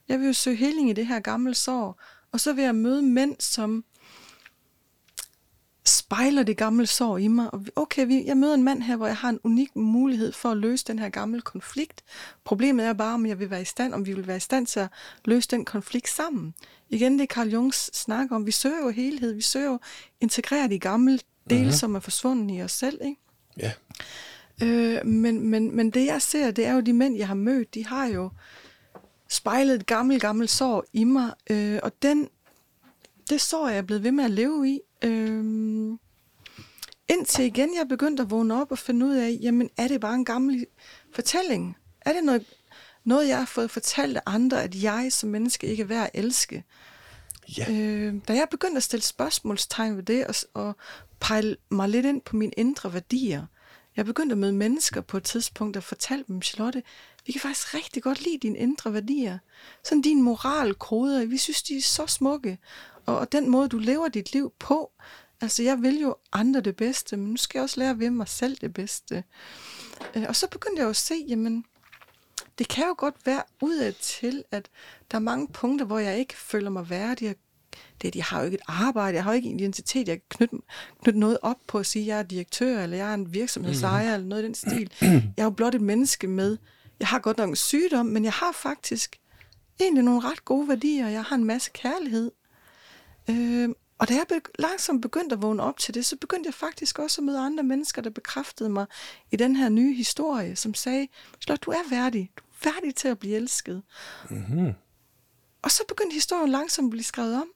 Jeg 0.08 0.18
vil 0.18 0.26
jo 0.26 0.32
søge 0.32 0.56
heling 0.56 0.90
i 0.90 0.92
det 0.92 1.06
her 1.06 1.20
gamle 1.20 1.54
sår. 1.54 2.02
Og 2.32 2.40
så 2.40 2.52
vil 2.52 2.64
jeg 2.64 2.74
møde 2.74 3.02
mænd, 3.02 3.36
som 3.38 3.84
spejler 5.88 6.42
det 6.42 6.56
gamle 6.56 6.86
sår 6.86 7.18
i 7.18 7.28
mig. 7.28 7.54
Og 7.54 7.64
okay, 7.76 8.26
jeg 8.26 8.36
møder 8.36 8.54
en 8.54 8.62
mand 8.62 8.82
her, 8.82 8.96
hvor 8.96 9.06
jeg 9.06 9.16
har 9.16 9.28
en 9.28 9.40
unik 9.44 9.76
mulighed 9.76 10.32
for 10.32 10.50
at 10.50 10.56
løse 10.56 10.84
den 10.84 10.98
her 10.98 11.08
gamle 11.08 11.40
konflikt. 11.40 12.04
Problemet 12.44 12.86
er 12.86 12.92
bare, 12.92 13.14
om 13.14 13.26
jeg 13.26 13.38
vil 13.38 13.50
være 13.50 13.62
i 13.62 13.64
stand, 13.64 13.94
om 13.94 14.06
vi 14.06 14.12
vil 14.12 14.26
være 14.26 14.36
i 14.36 14.40
stand 14.40 14.66
til 14.66 14.80
at 14.80 14.88
løse 15.24 15.48
den 15.50 15.64
konflikt 15.64 16.08
sammen. 16.08 16.54
Igen, 16.88 17.18
det 17.18 17.28
Carl 17.28 17.48
Jungs 17.48 17.96
snak 17.96 18.32
om, 18.32 18.46
vi 18.46 18.50
søger 18.50 18.78
jo 18.84 18.90
helhed, 18.90 19.32
vi 19.32 19.42
søger 19.42 19.66
jo 19.66 19.78
integrere 20.20 20.68
de 20.68 20.78
gamle 20.78 21.18
dele, 21.50 21.60
mm-hmm. 21.60 21.72
som 21.72 21.94
er 21.94 22.00
forsvundet 22.00 22.58
i 22.58 22.62
os 22.62 22.72
selv, 22.72 23.00
ikke? 23.04 23.20
Ja. 23.58 23.72
Øh, 24.62 25.06
men, 25.06 25.48
men, 25.48 25.76
men 25.76 25.90
det 25.90 26.06
jeg 26.06 26.22
ser, 26.22 26.50
det 26.50 26.66
er 26.66 26.72
jo 26.72 26.80
de 26.80 26.92
mænd, 26.92 27.16
jeg 27.16 27.26
har 27.26 27.34
mødt, 27.34 27.74
de 27.74 27.86
har 27.86 28.06
jo 28.06 28.30
spejlet 29.28 29.74
et 29.74 29.86
gammelt, 29.86 30.22
gammelt 30.22 30.50
sår 30.50 30.84
i 30.92 31.04
mig, 31.04 31.32
øh, 31.50 31.78
og 31.82 31.92
den, 32.02 32.28
det 33.30 33.40
sår 33.40 33.68
jeg 33.68 33.78
er 33.78 33.82
blevet 33.82 34.02
ved 34.02 34.12
med 34.12 34.24
at 34.24 34.30
leve 34.30 34.68
i, 34.68 34.80
Øhm, 35.04 35.98
indtil 37.08 37.44
igen 37.44 37.74
jeg 37.74 37.88
begyndte 37.88 38.22
at 38.22 38.30
vågne 38.30 38.60
op 38.60 38.70
og 38.70 38.78
finde 38.78 39.06
ud 39.06 39.14
af, 39.14 39.38
jamen 39.42 39.70
er 39.76 39.88
det 39.88 40.00
bare 40.00 40.14
en 40.14 40.24
gammel 40.24 40.66
fortælling? 41.14 41.76
Er 42.00 42.12
det 42.12 42.24
noget, 42.24 42.44
noget 43.04 43.28
jeg 43.28 43.38
har 43.38 43.46
fået 43.46 43.70
fortalt 43.70 44.16
af 44.16 44.22
andre, 44.26 44.62
at 44.62 44.82
jeg 44.82 45.12
som 45.12 45.28
menneske 45.28 45.66
ikke 45.66 45.82
er 45.82 45.86
værd 45.86 46.10
at 46.12 46.24
elske? 46.24 46.64
Ja. 47.58 47.72
Øh, 47.72 48.14
da 48.28 48.32
jeg 48.32 48.46
begyndte 48.50 48.76
at 48.76 48.82
stille 48.82 49.02
spørgsmålstegn 49.02 49.96
ved 49.96 50.02
det, 50.02 50.26
og, 50.26 50.34
og 50.54 50.76
pejle 51.20 51.56
mig 51.70 51.88
lidt 51.88 52.06
ind 52.06 52.20
på 52.20 52.36
mine 52.36 52.52
indre 52.56 52.92
værdier, 52.92 53.46
jeg 53.96 54.04
begyndte 54.04 54.32
at 54.32 54.38
møde 54.38 54.52
mennesker 54.52 55.00
på 55.00 55.16
et 55.16 55.22
tidspunkt, 55.22 55.76
og 55.76 55.82
fortalte 55.82 56.24
dem, 56.28 56.42
Charlotte, 56.42 56.82
vi 57.26 57.32
kan 57.32 57.40
faktisk 57.40 57.74
rigtig 57.74 58.02
godt 58.02 58.24
lide 58.24 58.38
dine 58.42 58.58
indre 58.58 58.92
værdier. 58.92 59.38
Sådan 59.84 60.02
din 60.02 60.22
moralkode, 60.22 61.28
vi 61.28 61.36
synes, 61.36 61.62
de 61.62 61.76
er 61.76 61.82
så 61.82 62.06
smukke 62.06 62.58
og, 63.06 63.32
den 63.32 63.50
måde, 63.50 63.68
du 63.68 63.78
lever 63.78 64.08
dit 64.08 64.32
liv 64.32 64.52
på. 64.58 64.92
Altså, 65.40 65.62
jeg 65.62 65.82
vil 65.82 66.00
jo 66.00 66.16
andre 66.32 66.60
det 66.60 66.76
bedste, 66.76 67.16
men 67.16 67.30
nu 67.30 67.36
skal 67.36 67.58
jeg 67.58 67.62
også 67.62 67.80
lære 67.80 67.98
ved 67.98 68.10
mig 68.10 68.28
selv 68.28 68.56
det 68.56 68.74
bedste. 68.74 69.24
Øh, 70.14 70.24
og 70.28 70.36
så 70.36 70.48
begyndte 70.48 70.78
jeg 70.78 70.84
jo 70.84 70.90
at 70.90 70.96
se, 70.96 71.14
jamen, 71.28 71.64
det 72.58 72.68
kan 72.68 72.84
jo 72.86 72.94
godt 72.98 73.14
være 73.24 73.42
udad 73.62 73.92
til, 73.92 74.44
at 74.50 74.68
der 75.10 75.16
er 75.16 75.20
mange 75.20 75.48
punkter, 75.48 75.86
hvor 75.86 75.98
jeg 75.98 76.18
ikke 76.18 76.36
føler 76.36 76.70
mig 76.70 76.90
værdig. 76.90 77.34
Det, 78.02 78.16
jeg 78.16 78.24
har 78.24 78.38
jo 78.38 78.44
ikke 78.44 78.54
et 78.54 78.62
arbejde, 78.66 79.14
jeg 79.14 79.24
har 79.24 79.30
jo 79.30 79.36
ikke 79.36 79.48
en 79.48 79.60
identitet, 79.60 80.08
jeg 80.08 80.16
kan 80.16 80.26
knytte, 80.28 80.56
knytte 81.02 81.20
noget 81.20 81.38
op 81.42 81.56
på 81.66 81.78
at 81.78 81.86
sige, 81.86 82.02
at 82.02 82.08
jeg 82.08 82.18
er 82.18 82.22
direktør, 82.22 82.82
eller 82.82 82.96
jeg 82.96 83.10
er 83.10 83.14
en 83.14 83.34
virksomhedsejer, 83.34 84.08
mm. 84.08 84.14
eller 84.14 84.26
noget 84.26 84.42
i 84.42 84.46
den 84.46 84.54
stil. 84.54 84.92
Jeg 85.00 85.32
er 85.36 85.44
jo 85.44 85.50
blot 85.50 85.74
et 85.74 85.80
menneske 85.80 86.26
med, 86.26 86.58
jeg 87.00 87.08
har 87.08 87.18
godt 87.18 87.38
nok 87.38 87.48
en 87.48 87.56
sygdom, 87.56 88.06
men 88.06 88.24
jeg 88.24 88.32
har 88.32 88.52
faktisk 88.52 89.16
egentlig 89.80 90.04
nogle 90.04 90.20
ret 90.20 90.44
gode 90.44 90.68
værdier, 90.68 91.08
jeg 91.08 91.24
har 91.24 91.36
en 91.36 91.44
masse 91.44 91.70
kærlighed. 91.74 92.30
Øh, 93.30 93.68
og 93.98 94.08
da 94.08 94.14
jeg 94.14 94.24
be- 94.28 94.50
langsomt 94.58 95.02
begyndte 95.02 95.34
at 95.34 95.42
vågne 95.42 95.62
op 95.62 95.78
til 95.78 95.94
det, 95.94 96.06
så 96.06 96.16
begyndte 96.16 96.46
jeg 96.46 96.54
faktisk 96.54 96.98
også 96.98 97.20
at 97.20 97.24
møde 97.24 97.38
andre 97.38 97.62
mennesker, 97.62 98.02
der 98.02 98.10
bekræftede 98.10 98.68
mig 98.68 98.86
i 99.30 99.36
den 99.36 99.56
her 99.56 99.68
nye 99.68 99.94
historie, 99.94 100.56
som 100.56 100.74
sagde, 100.74 101.08
Slot, 101.40 101.62
du 101.62 101.70
er 101.70 101.90
værdig. 101.90 102.30
Du 102.36 102.42
er 102.68 102.72
værdig 102.72 102.94
til 102.94 103.08
at 103.08 103.18
blive 103.18 103.36
elsket. 103.36 103.82
Mm-hmm. 104.30 104.72
Og 105.62 105.70
så 105.70 105.82
begyndte 105.88 106.14
historien 106.14 106.50
langsomt 106.50 106.86
at 106.86 106.90
blive 106.90 107.04
skrevet 107.04 107.34
om. 107.34 107.48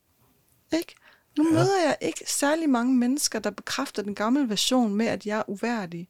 Ikke? 0.73 0.95
Nu 1.39 1.45
ja. 1.45 1.53
møder 1.53 1.83
jeg 1.85 1.97
ikke 2.01 2.25
særlig 2.27 2.71
mange 2.71 2.95
mennesker, 2.95 3.39
der 3.39 3.51
bekræfter 3.51 4.03
den 4.03 4.15
gamle 4.15 4.49
version 4.49 4.95
med, 4.95 5.07
at 5.07 5.27
jeg 5.27 5.39
er 5.39 5.51
uværdig. 5.51 6.09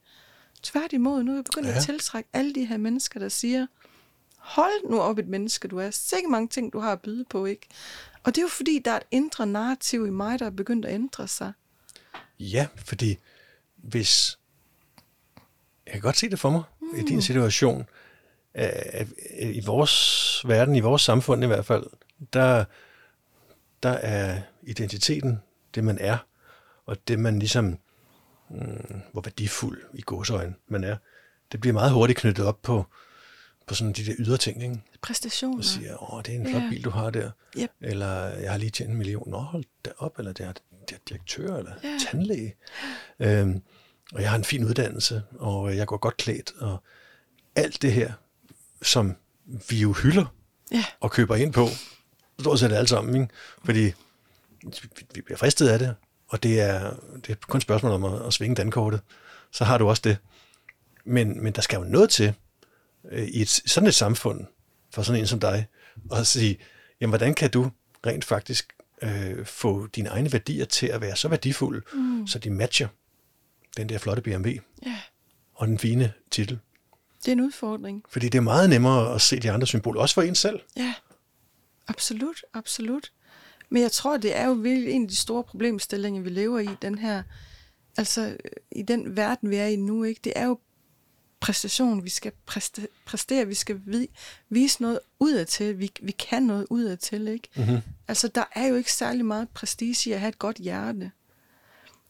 Tværtimod, 0.62 1.22
nu 1.22 1.32
er 1.32 1.36
jeg 1.36 1.44
begyndt 1.44 1.68
ja. 1.68 1.76
at 1.76 1.82
tiltrække 1.82 2.28
alle 2.32 2.54
de 2.54 2.64
her 2.64 2.76
mennesker, 2.76 3.20
der 3.20 3.28
siger, 3.28 3.66
hold 4.40 4.90
nu 4.90 5.00
op 5.00 5.18
et 5.18 5.28
menneske, 5.28 5.68
du 5.68 5.78
er. 5.78 5.90
Sikke 5.90 6.28
mange 6.28 6.48
ting, 6.48 6.72
du 6.72 6.78
har 6.78 6.92
at 6.92 7.00
byde 7.00 7.24
på, 7.30 7.46
ikke? 7.46 7.68
Og 8.24 8.34
det 8.34 8.38
er 8.38 8.42
jo 8.42 8.48
fordi, 8.48 8.82
der 8.84 8.90
er 8.90 8.96
et 8.96 9.06
indre 9.10 9.46
narrativ 9.46 10.06
i 10.06 10.10
mig, 10.10 10.38
der 10.38 10.46
er 10.46 10.50
begyndt 10.50 10.86
at 10.86 10.94
ændre 10.94 11.28
sig. 11.28 11.52
Ja, 12.38 12.66
fordi 12.76 13.18
hvis... 13.76 14.38
Jeg 15.86 15.92
kan 15.92 16.02
godt 16.02 16.16
se 16.16 16.30
det 16.30 16.38
for 16.38 16.50
mig 16.50 16.62
mm. 16.80 16.98
i 16.98 17.02
din 17.02 17.22
situation. 17.22 17.86
At 18.54 19.06
I 19.40 19.62
vores 19.66 20.44
verden, 20.46 20.76
i 20.76 20.80
vores 20.80 21.02
samfund 21.02 21.44
i 21.44 21.46
hvert 21.46 21.66
fald, 21.66 21.86
der, 22.32 22.64
der 23.82 23.90
er 23.90 24.40
identiteten 24.62 25.42
det, 25.74 25.84
man 25.84 25.98
er, 25.98 26.18
og 26.86 27.08
det, 27.08 27.18
man 27.18 27.38
ligesom, 27.38 27.78
mm, 28.50 29.00
hvor 29.12 29.20
værdifuld 29.20 29.82
i 29.94 30.02
godsøjne 30.06 30.54
man 30.68 30.84
er, 30.84 30.96
det 31.52 31.60
bliver 31.60 31.74
meget 31.74 31.92
hurtigt 31.92 32.18
knyttet 32.18 32.46
op 32.46 32.62
på, 32.62 32.86
på 33.70 33.74
sådan 33.74 33.92
de 33.92 34.06
der 34.06 34.14
ydre 34.18 34.36
ting, 34.36 34.62
ikke? 34.62 34.80
Præstationer. 35.02 35.58
Og 35.58 35.64
siger, 35.64 36.12
åh, 36.12 36.22
det 36.22 36.34
er 36.34 36.38
en 36.38 36.48
flot 36.48 36.62
ja. 36.62 36.68
bil, 36.70 36.84
du 36.84 36.90
har 36.90 37.10
der. 37.10 37.30
Yep. 37.58 37.70
Eller, 37.80 38.26
jeg 38.26 38.50
har 38.50 38.58
lige 38.58 38.70
tjent 38.70 38.90
en 38.90 38.96
million. 38.96 39.30
Nå, 39.30 39.38
hold 39.38 39.64
da 39.84 39.90
op. 39.98 40.18
Eller, 40.18 40.32
det 40.32 40.46
er, 40.46 40.52
det 40.88 40.94
er 40.94 40.98
direktør, 41.08 41.56
eller 41.56 41.72
ja. 41.84 41.98
tandlæge. 42.10 42.54
Øhm, 43.20 43.62
og 44.12 44.22
jeg 44.22 44.30
har 44.30 44.36
en 44.36 44.44
fin 44.44 44.64
uddannelse, 44.64 45.22
og 45.38 45.76
jeg 45.76 45.86
går 45.86 45.96
godt 45.96 46.16
klædt. 46.16 46.52
Og 46.58 46.82
alt 47.56 47.82
det 47.82 47.92
her, 47.92 48.12
som 48.82 49.16
vi 49.68 49.76
jo 49.76 49.92
hylder 49.92 50.34
ja. 50.72 50.84
og 51.00 51.10
køber 51.10 51.36
ind 51.36 51.52
på, 51.52 51.66
stort 52.40 52.58
set 52.58 52.72
alt 52.72 52.88
sammen, 52.88 53.22
ikke? 53.22 53.34
Fordi 53.64 53.92
vi 55.14 55.20
bliver 55.20 55.38
fristet 55.38 55.68
af 55.68 55.78
det, 55.78 55.94
og 56.28 56.42
det 56.42 56.60
er, 56.60 56.94
det 57.26 57.30
er 57.30 57.36
kun 57.48 57.58
et 57.58 57.62
spørgsmål 57.62 57.92
om 57.92 58.04
at, 58.04 58.26
at 58.26 58.32
svinge 58.32 58.56
dankortet. 58.56 59.00
Så 59.50 59.64
har 59.64 59.78
du 59.78 59.88
også 59.88 60.02
det. 60.04 60.16
Men, 61.04 61.42
men 61.42 61.52
der 61.52 61.62
skal 61.62 61.76
jo 61.76 61.84
noget 61.84 62.10
til, 62.10 62.34
øh, 63.10 63.28
i 63.28 63.42
et, 63.42 63.48
sådan 63.48 63.86
et 63.86 63.94
samfund, 63.94 64.46
for 64.94 65.02
sådan 65.02 65.20
en 65.20 65.26
som 65.26 65.40
dig, 65.40 65.66
og 66.10 66.26
sige, 66.26 66.58
jamen 67.00 67.10
hvordan 67.10 67.34
kan 67.34 67.50
du 67.50 67.70
rent 68.06 68.24
faktisk 68.24 68.72
øh, 69.02 69.46
få 69.46 69.86
dine 69.86 70.08
egne 70.08 70.32
værdier 70.32 70.64
til 70.64 70.86
at 70.86 71.00
være 71.00 71.16
så 71.16 71.28
værdifulde, 71.28 71.82
mm. 71.94 72.26
så 72.26 72.38
de 72.38 72.50
matcher 72.50 72.88
den 73.76 73.88
der 73.88 73.98
flotte 73.98 74.22
BMW 74.22 74.50
ja. 74.86 74.98
og 75.54 75.68
den 75.68 75.78
fine 75.78 76.12
titel. 76.30 76.58
Det 77.20 77.28
er 77.28 77.32
en 77.32 77.40
udfordring. 77.40 78.04
Fordi 78.08 78.28
det 78.28 78.38
er 78.38 78.42
meget 78.42 78.70
nemmere 78.70 79.14
at 79.14 79.20
se 79.20 79.40
de 79.40 79.50
andre 79.50 79.66
symboler, 79.66 80.00
også 80.00 80.14
for 80.14 80.22
en 80.22 80.34
selv. 80.34 80.60
Ja, 80.76 80.94
absolut, 81.88 82.44
absolut. 82.54 83.12
Men 83.68 83.82
jeg 83.82 83.92
tror, 83.92 84.16
det 84.16 84.36
er 84.36 84.46
jo 84.46 84.52
virkelig 84.52 84.92
en 84.92 85.02
af 85.02 85.08
de 85.08 85.16
store 85.16 85.44
problemstillinger, 85.44 86.22
vi 86.22 86.30
lever 86.30 86.58
i, 86.58 86.68
den 86.82 86.98
her, 86.98 87.22
altså 87.96 88.36
i 88.72 88.82
den 88.82 89.16
verden, 89.16 89.50
vi 89.50 89.56
er 89.56 89.66
i 89.66 89.76
nu, 89.76 90.04
ikke? 90.04 90.20
Det 90.24 90.32
er 90.36 90.46
jo 90.46 90.58
præstation, 91.40 92.04
vi 92.04 92.10
skal 92.10 92.32
præstere, 93.06 93.46
vi 93.46 93.54
skal 93.54 93.80
vise 94.48 94.82
noget 94.82 95.00
udad 95.18 95.44
til, 95.46 95.78
vi, 95.78 95.90
vi 96.02 96.12
kan 96.12 96.42
noget 96.42 96.66
udad 96.70 96.96
til, 96.96 97.28
ikke? 97.28 97.48
Mm-hmm. 97.56 97.78
Altså, 98.08 98.28
der 98.28 98.44
er 98.54 98.66
jo 98.66 98.74
ikke 98.74 98.92
særlig 98.92 99.24
meget 99.24 99.48
prestige 99.48 100.10
i 100.10 100.12
at 100.12 100.20
have 100.20 100.28
et 100.28 100.38
godt 100.38 100.56
hjerte. 100.56 101.10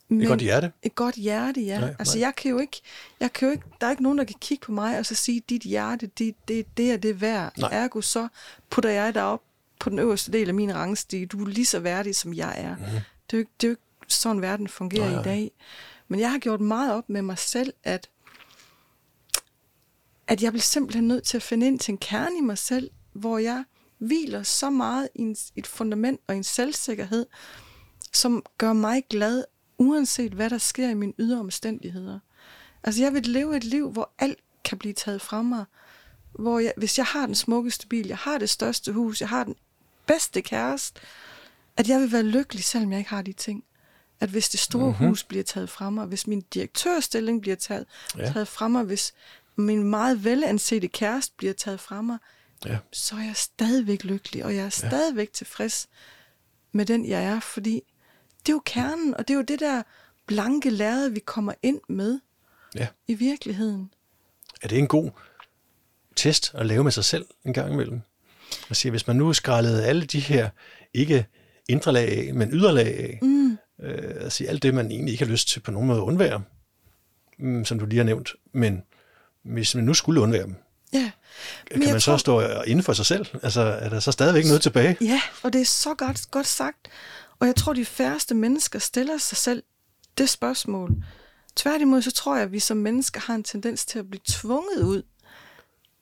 Men 0.08 0.22
et 0.22 0.28
godt 0.28 0.40
hjerte? 0.40 0.72
Et 0.82 0.94
godt 0.94 1.14
hjerte, 1.14 1.60
ja. 1.60 1.80
Nej, 1.80 1.94
altså, 1.98 2.18
nej. 2.18 2.26
jeg 2.26 2.34
kan 2.36 2.50
jo 2.50 2.58
ikke, 2.58 2.80
jeg 3.20 3.32
kan 3.32 3.48
jo 3.48 3.52
ikke, 3.52 3.64
der 3.80 3.86
er 3.86 3.90
ikke 3.90 4.02
nogen, 4.02 4.18
der 4.18 4.24
kan 4.24 4.36
kigge 4.40 4.64
på 4.64 4.72
mig 4.72 4.98
og 4.98 5.06
så 5.06 5.14
sige, 5.14 5.42
dit 5.48 5.62
hjerte, 5.62 6.06
det, 6.06 6.34
det, 6.48 6.76
det 6.76 6.92
er 6.92 6.96
det 6.96 7.20
værd. 7.20 7.58
Nej. 7.58 7.68
Ergo, 7.72 8.00
så 8.00 8.28
putter 8.70 8.90
jeg 8.90 9.14
dig 9.14 9.22
op 9.22 9.42
på 9.80 9.90
den 9.90 9.98
øverste 9.98 10.32
del 10.32 10.48
af 10.48 10.54
min 10.54 10.74
rangstige. 10.74 11.26
Du 11.26 11.44
er 11.44 11.48
lige 11.48 11.66
så 11.66 11.78
værdig, 11.78 12.16
som 12.16 12.34
jeg 12.34 12.54
er. 12.56 12.76
Mm-hmm. 12.76 13.00
Det, 13.30 13.36
er 13.36 13.38
jo, 13.38 13.44
det 13.60 13.66
er 13.66 13.68
jo 13.68 13.72
ikke 13.72 13.82
sådan, 14.08 14.42
verden 14.42 14.68
fungerer 14.68 15.04
nej, 15.04 15.12
nej. 15.12 15.20
i 15.20 15.24
dag. 15.24 15.50
Men 16.08 16.20
jeg 16.20 16.30
har 16.30 16.38
gjort 16.38 16.60
meget 16.60 16.94
op 16.94 17.08
med 17.08 17.22
mig 17.22 17.38
selv, 17.38 17.72
at 17.84 18.08
at 20.30 20.42
jeg 20.42 20.52
bliver 20.52 20.62
simpelthen 20.62 21.08
nødt 21.08 21.24
til 21.24 21.36
at 21.36 21.42
finde 21.42 21.66
ind 21.66 21.78
til 21.78 21.92
en 21.92 21.98
kerne 21.98 22.38
i 22.38 22.40
mig 22.40 22.58
selv, 22.58 22.90
hvor 23.12 23.38
jeg 23.38 23.64
hviler 23.98 24.42
så 24.42 24.70
meget 24.70 25.08
i 25.14 25.20
en, 25.20 25.36
et 25.56 25.66
fundament 25.66 26.20
og 26.26 26.36
en 26.36 26.44
selvsikkerhed, 26.44 27.26
som 28.12 28.44
gør 28.58 28.72
mig 28.72 29.02
glad, 29.10 29.44
uanset 29.78 30.32
hvad 30.32 30.50
der 30.50 30.58
sker 30.58 30.88
i 30.88 30.94
mine 30.94 31.12
ydre 31.18 31.40
omstændigheder. 31.40 32.18
Altså 32.84 33.02
jeg 33.02 33.14
vil 33.14 33.26
leve 33.26 33.56
et 33.56 33.64
liv, 33.64 33.90
hvor 33.90 34.10
alt 34.18 34.38
kan 34.64 34.78
blive 34.78 34.94
taget 34.94 35.22
fra 35.22 35.42
mig. 35.42 35.64
Hvor 36.32 36.58
jeg, 36.58 36.72
hvis 36.76 36.98
jeg 36.98 37.06
har 37.06 37.26
den 37.26 37.34
smukkeste 37.34 37.86
bil, 37.86 38.06
jeg 38.06 38.16
har 38.16 38.38
det 38.38 38.50
største 38.50 38.92
hus, 38.92 39.20
jeg 39.20 39.28
har 39.28 39.44
den 39.44 39.54
bedste 40.06 40.42
kæreste, 40.42 41.00
at 41.76 41.88
jeg 41.88 42.00
vil 42.00 42.12
være 42.12 42.22
lykkelig, 42.22 42.64
selvom 42.64 42.92
jeg 42.92 42.98
ikke 42.98 43.10
har 43.10 43.22
de 43.22 43.32
ting. 43.32 43.64
At 44.20 44.28
hvis 44.28 44.48
det 44.48 44.60
store 44.60 44.90
mm-hmm. 44.90 45.08
hus 45.08 45.24
bliver 45.24 45.44
taget 45.44 45.70
fra 45.70 45.90
mig, 45.90 46.06
hvis 46.06 46.26
min 46.26 46.40
direktørstilling 46.40 47.40
bliver 47.40 47.56
taget, 47.56 47.86
ja. 48.18 48.32
taget 48.32 48.48
fra 48.48 48.68
mig, 48.68 48.84
hvis 48.84 49.12
min 49.60 49.82
meget 49.82 50.24
velansete 50.24 50.88
kæreste 50.88 51.34
bliver 51.36 51.52
taget 51.52 51.80
fra 51.80 52.02
mig, 52.02 52.18
ja. 52.66 52.78
så 52.92 53.14
er 53.14 53.20
jeg 53.20 53.36
stadigvæk 53.36 54.04
lykkelig, 54.04 54.44
og 54.44 54.56
jeg 54.56 54.64
er 54.64 54.68
stadigvæk 54.68 55.28
ja. 55.28 55.32
tilfreds 55.32 55.88
med 56.72 56.86
den, 56.86 57.08
jeg 57.08 57.24
er, 57.24 57.40
fordi 57.40 57.82
det 58.40 58.48
er 58.48 58.52
jo 58.52 58.62
kernen, 58.64 59.14
og 59.14 59.28
det 59.28 59.34
er 59.34 59.38
jo 59.38 59.44
det 59.44 59.60
der 59.60 59.82
blanke 60.26 60.70
lærred, 60.70 61.08
vi 61.08 61.20
kommer 61.20 61.52
ind 61.62 61.80
med 61.88 62.20
ja. 62.74 62.86
i 63.06 63.14
virkeligheden. 63.14 63.90
Er 64.62 64.68
det 64.68 64.78
en 64.78 64.88
god 64.88 65.10
test 66.16 66.52
at 66.54 66.66
lave 66.66 66.84
med 66.84 66.92
sig 66.92 67.04
selv 67.04 67.26
en 67.44 67.52
gang 67.52 67.72
imellem. 67.72 68.00
Og 68.70 68.76
siger, 68.76 68.90
hvis 68.90 69.06
man 69.06 69.16
nu 69.16 69.32
skrællede 69.32 69.86
alle 69.86 70.04
de 70.04 70.20
her, 70.20 70.50
ikke 70.94 71.26
indre 71.68 71.92
lag 71.92 72.08
af, 72.08 72.34
men 72.34 72.50
yderlag 72.52 72.98
af, 72.98 73.18
mm. 73.22 73.58
øh, 73.82 74.14
altså 74.20 74.44
alt 74.44 74.62
det, 74.62 74.74
man 74.74 74.90
egentlig 74.90 75.12
ikke 75.12 75.24
har 75.24 75.32
lyst 75.32 75.48
til 75.48 75.60
på 75.60 75.70
nogen 75.70 75.86
måde 75.86 75.98
at 75.98 76.02
undvære, 76.02 76.42
mm, 77.38 77.64
som 77.64 77.78
du 77.78 77.86
lige 77.86 77.96
har 77.96 78.04
nævnt, 78.04 78.34
men 78.52 78.82
hvis 79.42 79.74
man 79.74 79.84
nu 79.84 79.94
skulle 79.94 80.20
undvære 80.20 80.42
dem, 80.42 80.54
Ja. 80.92 81.10
kan 81.70 81.80
man 81.80 82.00
så 82.00 82.18
stå 82.18 82.40
inden 82.62 82.82
for 82.84 82.92
sig 82.92 83.06
selv? 83.06 83.26
Altså, 83.42 83.60
er 83.60 83.88
der 83.88 84.00
så 84.00 84.12
stadigvæk 84.12 84.44
noget 84.44 84.62
tilbage? 84.62 84.96
Ja, 85.00 85.20
og 85.42 85.52
det 85.52 85.60
er 85.60 85.64
så 85.64 85.94
godt, 85.94 86.30
godt 86.30 86.46
sagt. 86.46 86.88
Og 87.38 87.46
jeg 87.46 87.56
tror, 87.56 87.72
de 87.72 87.84
færreste 87.84 88.34
mennesker 88.34 88.78
stiller 88.78 89.18
sig 89.18 89.38
selv 89.38 89.62
det 90.18 90.28
spørgsmål. 90.28 91.04
Tværtimod, 91.56 92.02
så 92.02 92.10
tror 92.10 92.34
jeg, 92.34 92.42
at 92.44 92.52
vi 92.52 92.58
som 92.58 92.76
mennesker 92.76 93.20
har 93.20 93.34
en 93.34 93.42
tendens 93.44 93.86
til 93.86 93.98
at 93.98 94.10
blive 94.10 94.20
tvunget 94.28 94.82
ud 94.82 95.02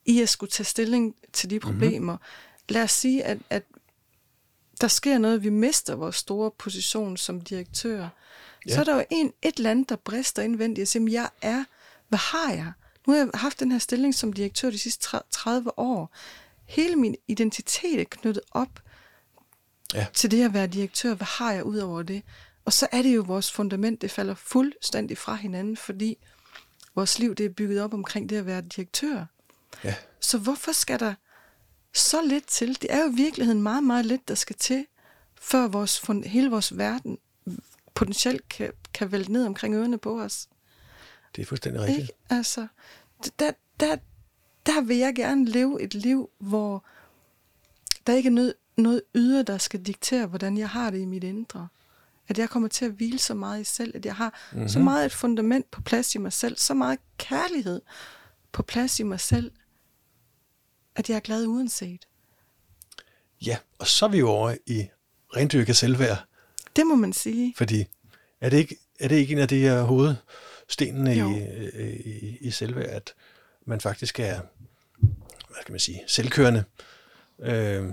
i 0.06 0.22
at 0.22 0.28
skulle 0.28 0.50
tage 0.50 0.64
stilling 0.64 1.14
til 1.32 1.50
de 1.50 1.60
problemer. 1.60 2.12
Mm-hmm. 2.12 2.74
Lad 2.74 2.82
os 2.82 2.90
sige, 2.92 3.24
at, 3.24 3.38
at 3.50 3.62
der 4.80 4.88
sker 4.88 5.18
noget, 5.18 5.42
vi 5.42 5.50
mister 5.50 5.94
vores 5.94 6.16
store 6.16 6.50
position 6.58 7.16
som 7.16 7.40
direktør. 7.40 8.08
Ja. 8.66 8.74
Så 8.74 8.80
er 8.80 8.84
der 8.84 8.94
jo 8.94 9.04
en, 9.10 9.32
et 9.42 9.58
land, 9.58 9.86
der 9.86 9.96
brister 9.96 10.42
indvendigt 10.42 10.84
og 10.84 10.88
siger, 10.88 11.10
jeg 11.10 11.28
er, 11.42 11.64
hvad 12.08 12.18
har 12.18 12.52
jeg? 12.52 12.72
Nu 13.08 13.14
har 13.14 13.20
jeg 13.20 13.30
haft 13.34 13.60
den 13.60 13.72
her 13.72 13.78
stilling 13.78 14.14
som 14.14 14.32
direktør 14.32 14.70
de 14.70 14.78
sidste 14.78 15.18
30 15.30 15.78
år. 15.78 16.14
Hele 16.64 16.96
min 16.96 17.14
identitet 17.28 18.00
er 18.00 18.04
knyttet 18.10 18.42
op 18.50 18.80
ja. 19.94 20.06
til 20.14 20.30
det 20.30 20.44
at 20.44 20.54
være 20.54 20.66
direktør. 20.66 21.14
Hvad 21.14 21.26
har 21.26 21.52
jeg 21.52 21.64
ud 21.64 21.78
over 21.78 22.02
det? 22.02 22.22
Og 22.64 22.72
så 22.72 22.88
er 22.92 23.02
det 23.02 23.16
jo 23.16 23.24
vores 23.26 23.52
fundament, 23.52 24.02
det 24.02 24.10
falder 24.10 24.34
fuldstændig 24.34 25.18
fra 25.18 25.34
hinanden, 25.34 25.76
fordi 25.76 26.16
vores 26.94 27.18
liv 27.18 27.34
det 27.34 27.46
er 27.46 27.50
bygget 27.50 27.82
op 27.82 27.94
omkring 27.94 28.28
det 28.28 28.36
at 28.36 28.46
være 28.46 28.60
direktør. 28.60 29.24
Ja. 29.84 29.94
Så 30.20 30.38
hvorfor 30.38 30.72
skal 30.72 31.00
der 31.00 31.14
så 31.94 32.22
lidt 32.22 32.46
til? 32.46 32.82
Det 32.82 32.92
er 32.92 32.98
jo 32.98 33.10
i 33.10 33.14
virkeligheden 33.14 33.62
meget, 33.62 33.84
meget 33.84 34.06
lidt, 34.06 34.28
der 34.28 34.34
skal 34.34 34.56
til, 34.56 34.86
før 35.40 35.68
vores, 35.68 36.02
hele 36.24 36.50
vores 36.50 36.78
verden 36.78 37.18
potentielt 37.94 38.48
kan, 38.48 38.72
kan 38.94 39.12
vælte 39.12 39.32
ned 39.32 39.46
omkring 39.46 39.74
ørerne 39.74 39.98
på 39.98 40.20
os. 40.20 40.48
Det 41.36 41.42
er 41.42 41.46
fuldstændig 41.46 41.82
rigtigt. 41.82 42.00
Ikke? 42.00 42.14
Altså, 42.30 42.66
der, 43.38 43.50
der, 43.80 43.96
der 44.66 44.80
vil 44.80 44.96
jeg 44.96 45.14
gerne 45.14 45.44
leve 45.44 45.82
et 45.82 45.94
liv, 45.94 46.30
hvor 46.38 46.84
der 48.06 48.14
ikke 48.14 48.26
er 48.26 48.32
noget, 48.32 48.54
noget 48.76 49.02
ydre, 49.14 49.42
der 49.42 49.58
skal 49.58 49.82
diktere, 49.82 50.26
hvordan 50.26 50.58
jeg 50.58 50.68
har 50.68 50.90
det 50.90 50.98
i 50.98 51.04
mit 51.04 51.24
indre. 51.24 51.68
At 52.28 52.38
jeg 52.38 52.50
kommer 52.50 52.68
til 52.68 52.84
at 52.84 52.90
hvile 52.90 53.18
så 53.18 53.34
meget 53.34 53.60
i 53.60 53.64
selv, 53.64 53.96
at 53.96 54.06
jeg 54.06 54.14
har 54.14 54.48
mm-hmm. 54.52 54.68
så 54.68 54.78
meget 54.78 55.06
et 55.06 55.12
fundament 55.12 55.70
på 55.70 55.82
plads 55.82 56.14
i 56.14 56.18
mig 56.18 56.32
selv, 56.32 56.56
så 56.56 56.74
meget 56.74 56.98
kærlighed 57.18 57.80
på 58.52 58.62
plads 58.62 59.00
i 59.00 59.02
mig 59.02 59.20
selv, 59.20 59.50
at 60.96 61.08
jeg 61.08 61.16
er 61.16 61.20
glad 61.20 61.46
uanset. 61.46 62.08
Ja, 63.46 63.56
og 63.78 63.86
så 63.86 64.04
er 64.04 64.10
vi 64.10 64.18
jo 64.18 64.28
over 64.28 64.54
i 64.66 64.88
rendyrket 65.36 65.76
selvværd. 65.76 66.24
Det 66.76 66.86
må 66.86 66.94
man 66.94 67.12
sige. 67.12 67.54
Fordi 67.56 67.84
er 68.40 68.50
det 68.50 68.56
ikke, 68.56 68.76
er 69.00 69.08
det 69.08 69.16
ikke 69.16 69.32
en 69.32 69.38
af 69.38 69.48
de 69.48 69.58
her 69.58 69.82
hovedstenene 70.68 71.16
i, 71.16 71.20
i, 72.04 72.38
i 72.40 72.50
selvværd, 72.50 72.88
at 72.88 73.14
man 73.64 73.80
faktisk 73.80 74.20
er, 74.20 74.40
hvad 75.48 75.62
skal 75.62 75.72
man 75.72 75.80
sige, 75.80 76.02
selvkørende, 76.06 76.64
øh, 77.38 77.84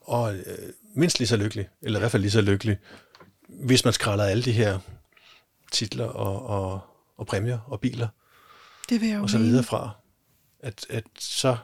og 0.00 0.36
øh, 0.36 0.72
mindst 0.94 1.18
lige 1.18 1.28
så 1.28 1.36
lykkelig, 1.36 1.68
eller 1.82 1.98
i 1.98 2.00
hvert 2.00 2.10
fald 2.10 2.22
lige 2.22 2.30
så 2.30 2.40
lykkelig, 2.40 2.78
hvis 3.48 3.84
man 3.84 3.92
skralder 3.92 4.24
alle 4.24 4.42
de 4.42 4.52
her 4.52 4.78
titler 5.72 6.04
og, 6.04 6.46
og, 6.46 6.80
og 7.16 7.26
præmier 7.26 7.58
og 7.66 7.80
biler, 7.80 8.08
det 8.88 9.00
vil 9.00 9.08
jeg 9.08 9.20
og 9.20 9.30
så 9.30 9.38
videre 9.38 9.64
fra, 9.64 9.90
at, 10.60 10.86
at 10.90 11.04
så, 11.18 11.56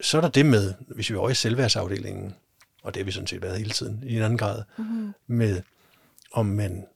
så 0.00 0.16
er 0.16 0.20
der 0.20 0.28
det 0.28 0.46
med, 0.46 0.74
hvis 0.88 1.10
vi 1.10 1.14
er 1.14 1.18
over 1.18 1.30
i 1.30 1.34
selvværdsafdelingen, 1.34 2.34
og 2.82 2.94
det 2.94 3.00
har 3.00 3.04
vi 3.04 3.12
sådan 3.12 3.26
set 3.26 3.42
været 3.42 3.58
hele 3.58 3.70
tiden 3.70 4.02
i 4.06 4.16
en 4.16 4.22
anden 4.22 4.38
grad, 4.38 4.62
mm-hmm. 4.78 5.14
med 5.26 5.62
om 6.32 6.46
man 6.46 6.86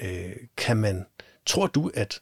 øh, 0.00 0.36
kan 0.56 0.76
man, 0.76 1.06
tror 1.46 1.66
du, 1.66 1.90
at, 1.94 2.20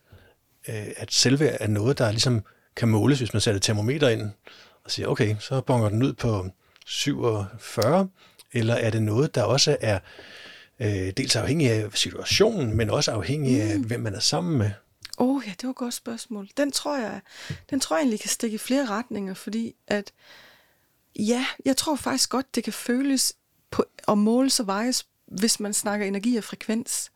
øh, 0.68 0.86
at 0.96 1.12
selvværd 1.12 1.56
er 1.60 1.66
noget, 1.66 1.98
der 1.98 2.10
ligesom 2.10 2.42
kan 2.76 2.88
måles, 2.88 3.18
hvis 3.18 3.32
man 3.32 3.40
sætter 3.40 3.60
termometer 3.60 4.08
ind 4.08 4.30
og 4.84 4.90
siger, 4.90 5.08
okay, 5.08 5.36
så 5.40 5.60
bonger 5.60 5.88
den 5.88 6.02
ud 6.02 6.12
på 6.12 6.46
47, 6.86 8.08
eller 8.52 8.74
er 8.74 8.90
det 8.90 9.02
noget, 9.02 9.34
der 9.34 9.42
også 9.42 9.76
er 9.80 9.98
øh, 10.80 11.12
dels 11.16 11.36
afhængig 11.36 11.70
af 11.70 11.92
situationen, 11.94 12.76
men 12.76 12.90
også 12.90 13.12
afhængig 13.12 13.62
af, 13.62 13.78
mm. 13.78 13.84
hvem 13.84 14.00
man 14.00 14.14
er 14.14 14.20
sammen 14.20 14.58
med? 14.58 14.70
Åh 15.18 15.36
oh, 15.36 15.42
ja, 15.46 15.50
det 15.50 15.64
var 15.64 15.70
et 15.70 15.76
godt 15.76 15.94
spørgsmål. 15.94 16.48
Den 16.56 16.72
tror 16.72 16.98
jeg, 16.98 17.20
den 17.70 17.80
tror 17.80 17.96
jeg 17.96 18.02
egentlig 18.02 18.20
kan 18.20 18.30
stikke 18.30 18.54
i 18.54 18.58
flere 18.58 18.86
retninger, 18.86 19.34
fordi 19.34 19.74
at, 19.86 20.12
ja, 21.18 21.46
jeg 21.64 21.76
tror 21.76 21.96
faktisk 21.96 22.30
godt, 22.30 22.54
det 22.54 22.64
kan 22.64 22.72
føles 22.72 23.32
på, 23.70 23.84
og 24.06 24.18
måles 24.18 24.60
og 24.60 24.66
vejes, 24.66 25.06
hvis 25.26 25.60
man 25.60 25.74
snakker 25.74 26.06
energi 26.06 26.36
og 26.36 26.44
frekvens. 26.44 27.10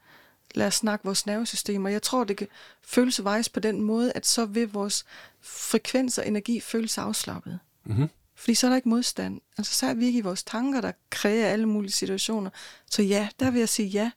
Lad 0.54 0.66
os 0.66 0.74
snakke 0.74 1.04
vores 1.04 1.26
nervesystem, 1.26 1.84
og 1.84 1.92
jeg 1.92 2.02
tror, 2.02 2.24
det 2.24 2.36
kan 2.36 2.48
føles 2.82 3.18
og 3.18 3.24
vejes 3.24 3.48
på 3.48 3.60
den 3.60 3.82
måde, 3.82 4.12
at 4.12 4.26
så 4.26 4.44
vil 4.44 4.72
vores 4.72 5.04
frekvens 5.40 6.18
og 6.18 6.26
energi 6.26 6.60
føles 6.60 6.98
afslappet. 6.98 7.58
Mm-hmm. 7.84 8.08
Fordi 8.34 8.54
så 8.54 8.66
er 8.66 8.68
der 8.68 8.76
ikke 8.76 8.88
modstand. 8.88 9.40
Altså 9.58 9.74
så 9.74 9.86
er 9.86 9.94
vi 9.94 10.06
ikke 10.06 10.18
i 10.18 10.22
vores 10.22 10.42
tanker, 10.42 10.80
der 10.80 10.92
kræver 11.10 11.46
alle 11.46 11.66
mulige 11.66 11.92
situationer. 11.92 12.50
Så 12.90 13.02
ja, 13.02 13.28
der 13.40 13.50
vil 13.50 13.58
jeg 13.58 13.68
sige 13.68 13.88
ja. 13.88 14.10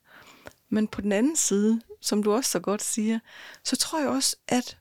Men 0.70 0.88
på 0.88 1.02
den 1.02 1.12
anden 1.12 1.36
side, 1.36 1.82
som 2.02 2.24
du 2.24 2.34
også 2.34 2.52
så 2.52 2.60
godt 2.60 2.84
siger, 2.84 3.20
så 3.64 3.76
tror 3.76 4.00
jeg 4.00 4.10
også, 4.10 4.36
at 4.48 4.78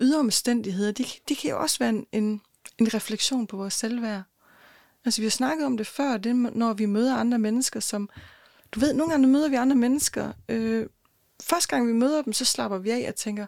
ydre 0.00 0.18
omstændigheder, 0.18 0.92
de, 0.92 1.04
de 1.28 1.36
kan 1.36 1.50
jo 1.50 1.60
også 1.60 1.78
være 1.78 1.88
en, 1.88 2.06
en, 2.12 2.40
en 2.78 2.94
refleksion 2.94 3.46
på 3.46 3.56
vores 3.56 3.74
selvværd. 3.74 4.22
Altså 5.04 5.20
vi 5.20 5.26
har 5.26 5.30
snakket 5.30 5.66
om 5.66 5.76
det 5.76 5.86
før, 5.86 6.16
det, 6.16 6.36
når 6.36 6.72
vi 6.72 6.86
møder 6.86 7.16
andre 7.16 7.38
mennesker, 7.38 7.80
som, 7.80 8.10
du 8.72 8.80
ved, 8.80 8.92
nogle 8.92 9.10
gange 9.10 9.26
møder 9.26 9.48
vi 9.48 9.56
andre 9.56 9.76
mennesker, 9.76 10.32
øh, 10.48 10.86
første 11.42 11.68
gang 11.68 11.88
vi 11.88 11.92
møder 11.92 12.22
dem, 12.22 12.32
så 12.32 12.44
slapper 12.44 12.78
vi 12.78 12.90
af 12.90 13.04
og 13.08 13.14
tænker, 13.14 13.46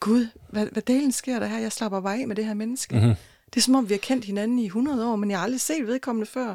Gud, 0.00 0.26
hvad, 0.50 0.66
hvad 0.66 0.82
delen 0.82 1.12
sker 1.12 1.38
der 1.38 1.46
her? 1.46 1.58
Jeg 1.58 1.72
slapper 1.72 2.00
bare 2.00 2.20
af 2.20 2.28
med 2.28 2.36
det 2.36 2.44
her 2.44 2.54
menneske. 2.54 2.94
Mm-hmm. 2.94 3.14
Det 3.46 3.60
er 3.60 3.62
som 3.62 3.74
om, 3.74 3.88
vi 3.88 3.94
har 3.94 3.98
kendt 3.98 4.24
hinanden 4.24 4.58
i 4.58 4.66
100 4.66 5.10
år, 5.10 5.16
men 5.16 5.30
jeg 5.30 5.38
har 5.38 5.44
aldrig 5.44 5.60
set 5.60 5.86
vedkommende 5.86 6.26
før. 6.26 6.54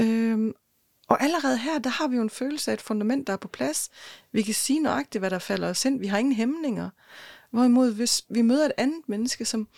Øhm, 0.00 0.54
og 1.08 1.22
allerede 1.22 1.58
her, 1.58 1.78
der 1.78 1.90
har 1.90 2.08
vi 2.08 2.16
jo 2.16 2.22
en 2.22 2.30
følelse 2.30 2.70
af 2.70 2.74
et 2.74 2.80
fundament, 2.80 3.26
der 3.26 3.32
er 3.32 3.36
på 3.36 3.48
plads. 3.48 3.90
Vi 4.32 4.42
kan 4.42 4.54
sige 4.54 4.80
nøjagtigt, 4.80 5.22
hvad 5.22 5.30
der 5.30 5.38
falder 5.38 5.68
os 5.68 5.84
ind. 5.84 6.00
Vi 6.00 6.06
har 6.06 6.18
ingen 6.18 6.34
hæmninger. 6.34 6.90
Hvorimod, 7.50 7.92
hvis 7.92 8.22
vi 8.28 8.42
møder 8.42 8.66
et 8.66 8.72
andet 8.76 9.08
menneske, 9.08 9.44
som, 9.44 9.68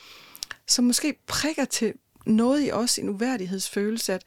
som 0.66 0.84
måske 0.84 1.14
prikker 1.26 1.64
til 1.64 1.94
noget 2.26 2.66
i 2.66 2.70
os, 2.70 2.98
en 2.98 3.08
uværdighedsfølelse, 3.08 4.14
at 4.14 4.24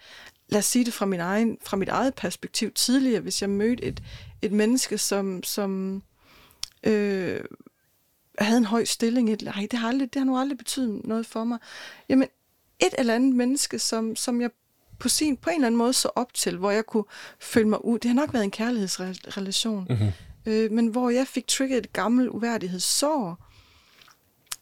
lad 0.52 0.60
os 0.60 0.66
sige 0.66 0.86
det 0.86 0.94
fra, 0.94 1.06
min 1.06 1.20
egen, 1.20 1.58
fra 1.64 1.78
mit 1.78 1.90
eget 1.90 2.14
perspektiv 2.14 2.72
tidligere, 2.72 3.22
hvis 3.22 3.42
jeg 3.42 3.50
mødte 3.50 3.84
et, 3.84 4.04
et 4.42 4.52
menneske, 4.52 4.98
som, 4.98 5.44
som 5.44 6.04
øh, 6.84 7.40
havde 8.40 8.58
en 8.58 8.66
høj 8.66 8.86
stilling. 8.86 9.34
Et, 9.34 9.42
ej, 9.48 9.68
det 9.72 9.80
har, 9.80 9.88
aldrig, 9.88 10.14
det 10.14 10.20
har 10.20 10.26
nu 10.26 10.38
aldrig 10.38 10.58
betydet 10.58 11.06
noget 11.06 11.26
for 11.26 11.44
mig. 11.44 11.60
Jamen, 12.10 12.28
et 12.80 12.94
eller 12.98 13.16
andet 13.16 13.36
menneske, 13.36 13.80
som, 13.80 14.16
som 14.16 14.42
jeg 14.42 14.50
på, 15.00 15.10
sin, 15.10 15.38
på 15.38 15.50
en 15.50 15.56
eller 15.56 15.68
anden 15.68 15.78
måde 15.78 15.94
så 15.94 16.10
op 16.16 16.34
til, 16.34 16.58
hvor 16.58 16.72
jeg 16.72 16.86
kunne 16.86 17.04
føle 17.40 17.68
mig 17.68 17.86
ud. 17.86 18.00
Det 18.00 18.10
har 18.10 18.16
nok 18.16 18.34
været 18.34 18.44
en 18.44 18.52
kærlighedsrelation. 18.52 19.88
Mm-hmm. 19.90 20.12
Øh, 20.46 20.72
men 20.72 20.88
hvor 20.88 21.10
jeg 21.10 21.28
fik 21.28 21.48
trigget 21.48 21.78
et 21.78 21.94
gammelt 21.94 22.30
uværdighedssår, 22.30 23.48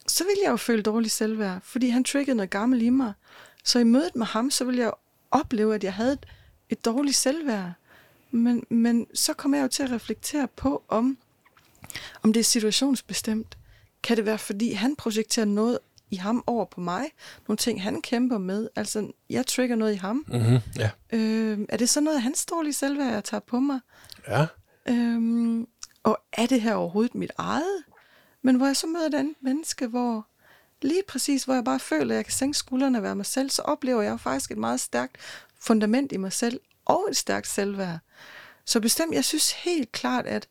så 0.08 0.24
ville 0.24 0.40
jeg 0.44 0.52
jo 0.52 0.58
føle 0.58 0.84
dårlig 0.84 1.12
selvværd, 1.12 1.60
fordi 1.64 1.90
han 1.90 2.04
triggede 2.04 2.36
noget 2.36 2.50
gammelt 2.50 2.84
i 2.84 2.90
mig. 2.90 3.14
Så 3.64 3.80
i 3.80 3.84
mødet 3.84 4.16
med 4.16 4.26
ham, 4.26 4.52
så 4.52 4.66
ville 4.66 4.82
jeg 4.82 4.92
opleve, 5.32 5.76
at 5.76 5.84
jeg 5.84 5.94
havde 5.94 6.14
et, 6.14 6.26
et 6.70 6.86
dårligt 6.86 7.16
selvværd. 7.16 7.72
Men, 8.32 8.64
men 8.70 9.08
så 9.14 9.34
kom 9.34 9.54
jeg 9.54 9.64
jo 9.64 9.68
til 9.68 9.84
at 9.84 9.92
reflektere 9.92 10.48
på, 10.48 10.84
om, 10.88 11.18
om 12.24 12.34
det 12.34 12.40
er 12.40 12.44
situationsbestemt. 12.44 13.58
Kan 14.04 14.18
det 14.18 14.26
være, 14.26 14.38
fordi 14.38 14.72
han 14.72 14.96
projekterer 14.96 15.46
noget 15.46 15.80
i 16.12 16.16
ham 16.16 16.44
over 16.48 16.66
på 16.66 16.82
mig? 16.82 17.06
Nogle 17.48 17.58
ting, 17.58 17.84
han 17.84 18.02
kæmper 18.02 18.38
med? 18.38 18.70
Altså, 18.76 19.12
jeg 19.30 19.48
trigger 19.48 19.76
noget 19.76 19.94
i 19.94 19.98
ham. 19.98 20.26
Mm-hmm, 20.28 20.60
ja. 20.78 20.90
øh, 21.12 21.60
er 21.70 21.78
det 21.78 21.90
så 21.90 22.02
noget 22.02 22.18
af 22.18 22.24
hans 22.24 22.46
dårlige 22.46 22.74
selvværd, 22.74 23.14
jeg 23.14 23.24
tager 23.24 23.42
på 23.42 23.60
mig? 23.60 23.80
Ja. 24.28 24.46
Øhm, 24.88 25.68
og 26.04 26.20
er 26.34 26.46
det 26.46 26.62
her 26.62 26.74
overhovedet 26.74 27.16
mit 27.16 27.32
eget? 27.38 27.84
Men 28.42 28.56
hvor 28.56 28.66
jeg 28.66 28.76
så 28.76 28.88
møder 28.88 29.08
et 29.08 29.14
andet 29.14 29.36
menneske, 29.42 29.88
hvor 29.88 30.28
lige 30.82 31.04
præcis, 31.08 31.44
hvor 31.44 31.54
jeg 31.54 31.64
bare 31.64 31.80
føler, 31.80 32.14
at 32.14 32.16
jeg 32.16 32.26
kan 32.26 32.34
sænke 32.34 32.58
skuldrene 32.58 32.98
og 33.00 33.04
være 33.04 33.16
mig 33.16 33.26
selv, 33.26 33.50
så 33.50 33.62
oplever 33.62 34.02
jeg 34.02 34.20
faktisk 34.20 34.52
et 34.52 34.58
meget 34.58 34.80
stærkt 34.80 35.18
fundament 35.60 36.12
i 36.12 36.18
mig 36.18 36.34
selv, 36.34 36.60
og 36.86 37.08
et 37.10 37.18
stærkt 37.18 37.48
selvværd. 37.48 38.00
Så 38.66 38.80
bestemt, 38.80 39.14
jeg 39.14 39.26
synes 39.26 39.52
helt 39.52 39.92
klart, 39.92 40.26
at 40.26 40.48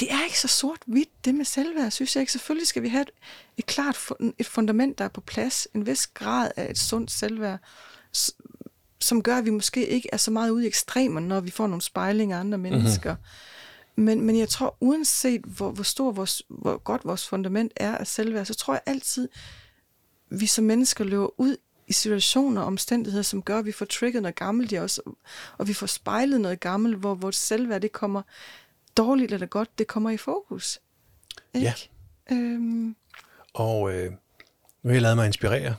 det 0.00 0.12
er 0.12 0.24
ikke 0.24 0.40
så 0.40 0.48
sort-hvidt, 0.48 1.24
det 1.24 1.34
med 1.34 1.44
selvværd, 1.44 1.90
synes 1.90 2.16
jeg 2.16 2.20
ikke. 2.20 2.32
Selvfølgelig 2.32 2.68
skal 2.68 2.82
vi 2.82 2.88
have 2.88 3.02
et, 3.02 3.10
et 3.56 3.66
klart 3.66 3.98
et 4.38 4.46
fundament, 4.46 4.98
der 4.98 5.04
er 5.04 5.08
på 5.08 5.20
plads, 5.20 5.68
en 5.74 5.86
vis 5.86 6.06
grad 6.06 6.50
af 6.56 6.70
et 6.70 6.78
sundt 6.78 7.10
selvværd, 7.10 7.58
som 9.00 9.22
gør, 9.22 9.36
at 9.38 9.44
vi 9.44 9.50
måske 9.50 9.86
ikke 9.86 10.08
er 10.12 10.16
så 10.16 10.30
meget 10.30 10.50
ude 10.50 10.64
i 10.64 10.66
ekstremer, 10.66 11.20
når 11.20 11.40
vi 11.40 11.50
får 11.50 11.66
nogle 11.66 11.82
spejlinger 11.82 12.36
af 12.36 12.40
andre 12.40 12.58
mhm. 12.58 12.70
mennesker. 12.70 13.16
Men, 13.96 14.20
men 14.20 14.38
jeg 14.38 14.48
tror, 14.48 14.76
uanset 14.80 15.40
hvor, 15.40 15.70
hvor 15.70 15.82
stor 15.82 16.12
vores, 16.12 16.42
hvor 16.48 16.78
godt 16.78 17.04
vores 17.04 17.28
fundament 17.28 17.72
er 17.76 17.98
af 17.98 18.06
selvværd, 18.06 18.44
så 18.44 18.54
tror 18.54 18.74
jeg 18.74 18.82
altid, 18.86 19.28
vi 20.30 20.46
som 20.46 20.64
mennesker 20.64 21.04
løber 21.04 21.40
ud 21.40 21.56
i 21.86 21.92
situationer 21.92 22.60
og 22.60 22.66
omstændigheder, 22.66 23.22
som 23.22 23.42
gør, 23.42 23.58
at 23.58 23.64
vi 23.64 23.72
får 23.72 23.86
trigget 23.86 24.22
noget 24.22 24.36
gammelt 24.36 24.72
i 24.72 24.78
os, 24.78 25.00
og 25.58 25.68
vi 25.68 25.74
får 25.74 25.86
spejlet 25.86 26.40
noget 26.40 26.60
gammelt, 26.60 26.96
hvor 26.96 27.14
vores 27.14 27.36
selvværd, 27.36 27.80
det 27.80 27.92
kommer 27.92 28.22
dårligt 28.96 29.32
eller 29.32 29.46
godt, 29.46 29.78
det 29.78 29.86
kommer 29.86 30.10
i 30.10 30.16
fokus. 30.16 30.80
Ikke? 31.54 31.66
Ja. 31.66 31.74
Øhm, 32.34 32.96
Og 33.54 33.94
øh, 33.94 34.10
nu 34.82 34.88
har 34.88 34.92
jeg 34.92 35.02
lavet 35.02 35.16
mig 35.16 35.26
inspirere 35.26 35.76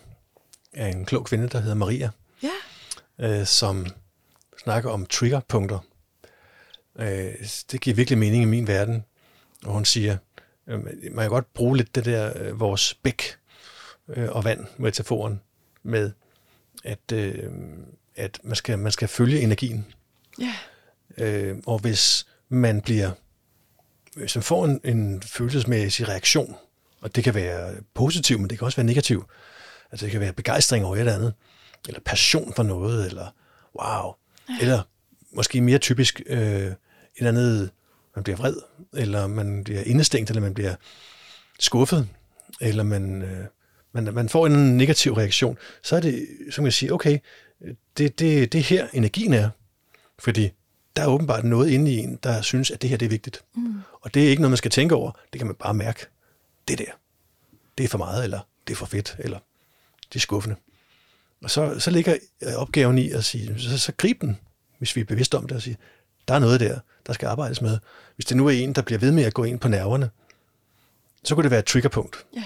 af 0.74 0.88
en 0.88 1.06
klog 1.06 1.26
kvinde, 1.26 1.50
der 1.50 1.60
hedder 1.60 1.76
Maria, 1.76 2.10
ja, 2.44 2.52
øh, 3.20 3.46
som 3.46 3.86
snakker 4.64 4.90
om 4.90 5.06
triggerpunkter. 5.06 5.80
Øh, 7.00 7.34
det 7.72 7.82
giver 7.82 7.96
virkelig 7.96 8.18
mening 8.18 8.44
i 8.44 8.46
min 8.46 8.68
verden. 8.68 9.06
Og 9.66 9.74
hun 9.74 9.86
siger, 9.86 10.18
øh, 10.68 10.84
man 10.84 11.24
kan 11.24 11.30
godt 11.30 11.54
bruge 11.54 11.78
lidt 11.78 11.96
det 11.96 12.06
der, 12.06 12.34
øh, 12.36 12.60
vores 12.60 12.94
bæk 12.94 13.38
øh, 14.10 14.30
og 14.30 14.44
vand, 14.44 14.66
metaforen, 14.78 15.42
med 15.84 16.12
at, 16.84 17.12
øh, 17.14 17.44
at 18.16 18.40
man, 18.44 18.56
skal, 18.56 18.80
man 18.80 18.92
skal 18.92 19.08
følge 19.08 19.40
energien. 19.42 19.86
ja, 20.40 20.54
Øh, 21.18 21.58
og 21.66 21.80
hvis 21.80 22.28
man 22.50 22.82
bliver, 22.82 23.12
hvis 24.16 24.36
man 24.36 24.44
får 24.44 24.66
en, 24.66 24.82
en 24.84 25.22
følelsesmæssig 25.22 26.08
reaktion, 26.08 26.56
og 27.02 27.16
det 27.16 27.24
kan 27.24 27.34
være 27.34 27.76
positiv, 27.94 28.40
men 28.40 28.50
det 28.50 28.58
kan 28.58 28.66
også 28.66 28.76
være 28.76 28.86
negativ. 28.86 29.26
Altså 29.92 30.06
det 30.06 30.12
kan 30.12 30.22
være 30.22 30.34
begejstring 30.34 30.86
over 30.86 30.96
et 30.96 31.00
eller 31.00 31.16
andet, 31.16 31.34
eller 31.88 32.00
passion 32.00 32.54
for 32.54 32.64
noget, 32.64 33.06
eller 33.06 33.28
wow, 33.82 34.14
eller 34.62 34.82
måske 35.32 35.62
mere 35.62 35.78
typisk 35.78 36.22
øh, 36.26 36.72
eller 37.18 37.30
andet, 37.30 37.70
man 38.16 38.24
bliver 38.24 38.38
vred, 38.38 38.56
eller 38.94 39.28
man 39.28 39.64
bliver 39.64 39.82
indestængt, 39.82 40.30
eller 40.30 40.42
man 40.42 40.54
bliver 40.54 40.76
skuffet, 41.60 42.10
eller 42.62 42.84
man, 42.84 43.22
øh, 43.22 43.46
man, 43.92 44.14
man 44.14 44.30
får 44.30 44.48
en 44.48 44.78
negativ 44.78 45.14
reaktion, 45.14 45.58
så 45.84 45.96
er 45.96 46.00
det, 46.00 46.28
så 46.50 46.56
kan 46.56 46.64
man 46.64 46.72
sige, 46.72 46.94
okay, 46.94 47.20
det, 47.98 48.20
det, 48.20 48.54
det 48.54 48.60
er 48.60 48.64
her 48.64 48.88
energien 48.94 49.34
er. 49.34 49.50
Fordi 50.20 50.52
der 50.96 51.02
er 51.02 51.08
åbenbart 51.08 51.44
noget 51.44 51.70
inde 51.70 51.94
i 51.94 51.98
en, 51.98 52.20
der 52.24 52.42
synes, 52.42 52.72
at 52.72 52.82
det 52.82 52.90
her 52.90 52.98
det 52.98 53.06
er 53.06 53.10
vigtigt. 53.10 53.44
Mm. 53.56 53.82
Og 54.02 54.14
det 54.14 54.26
er 54.26 54.30
ikke 54.30 54.42
noget, 54.42 54.52
man 54.52 54.58
skal 54.58 54.72
tænke 54.72 54.96
over. 54.96 55.12
Det 55.34 55.40
kan 55.40 55.48
man 55.48 55.56
bare 55.56 55.74
mærke. 55.74 56.06
Det 56.68 56.78
der, 56.78 56.92
det 57.78 57.84
er 57.84 57.88
for 57.88 57.98
meget, 57.98 58.24
eller 58.24 58.40
det 58.68 58.74
er 58.74 58.78
for 58.78 58.86
fedt, 58.86 59.16
eller 59.20 59.40
det 60.14 60.16
er 60.16 60.20
skuffende. 60.20 60.56
Og 61.44 61.52
så, 61.52 61.80
så 61.80 61.92
ligger 61.92 62.18
opgaven 62.56 62.98
i 62.98 63.12
at 63.12 63.26
sige, 63.26 63.60
så, 63.60 63.78
så 63.78 63.92
grib 63.98 64.22
den, 64.22 64.40
hvis 64.78 64.96
vi 64.96 65.02
er 65.02 65.06
bevidste 65.06 65.38
om 65.38 65.48
det, 65.48 65.56
og 65.56 65.62
sige, 65.62 65.78
der 66.28 66.34
er 66.34 66.40
noget 66.40 66.60
der, 66.60 66.80
der 67.08 67.14
skal 67.14 67.28
arbejdes 67.28 67.62
med. 67.62 67.78
Hvis 68.16 68.26
det 68.26 68.38
nu 68.38 68.48
er 68.48 68.52
en, 68.52 68.74
der 68.74 68.82
bliver 68.82 69.00
ved 69.00 69.12
med 69.12 69.24
at 69.24 69.34
gå 69.34 69.44
ind 69.44 69.60
på 69.60 69.68
nerverne, 69.68 70.10
så 71.24 71.36
kunne 71.36 71.44
det 71.44 71.52
være 71.52 71.60
et 71.60 71.66
triggerpunkt. 71.66 72.26
ja, 72.36 72.44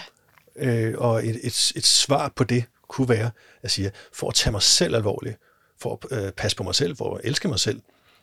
Øh, 0.55 0.93
og 0.97 1.27
et, 1.27 1.39
et, 1.43 1.71
et 1.75 1.85
svar 1.85 2.31
på 2.35 2.43
det 2.43 2.63
kunne 2.87 3.09
være 3.09 3.31
at 3.61 3.71
sige, 3.71 3.91
for 4.13 4.27
at 4.29 4.35
tage 4.35 4.51
mig 4.51 4.61
selv 4.61 4.95
alvorligt, 4.95 5.37
for 5.81 5.99
at 6.11 6.23
øh, 6.25 6.31
passe 6.31 6.57
på 6.57 6.63
mig 6.63 6.75
selv, 6.75 6.95
for 6.97 7.15
at 7.15 7.21
elske 7.23 7.47
mig 7.47 7.59
selv, 7.59 7.81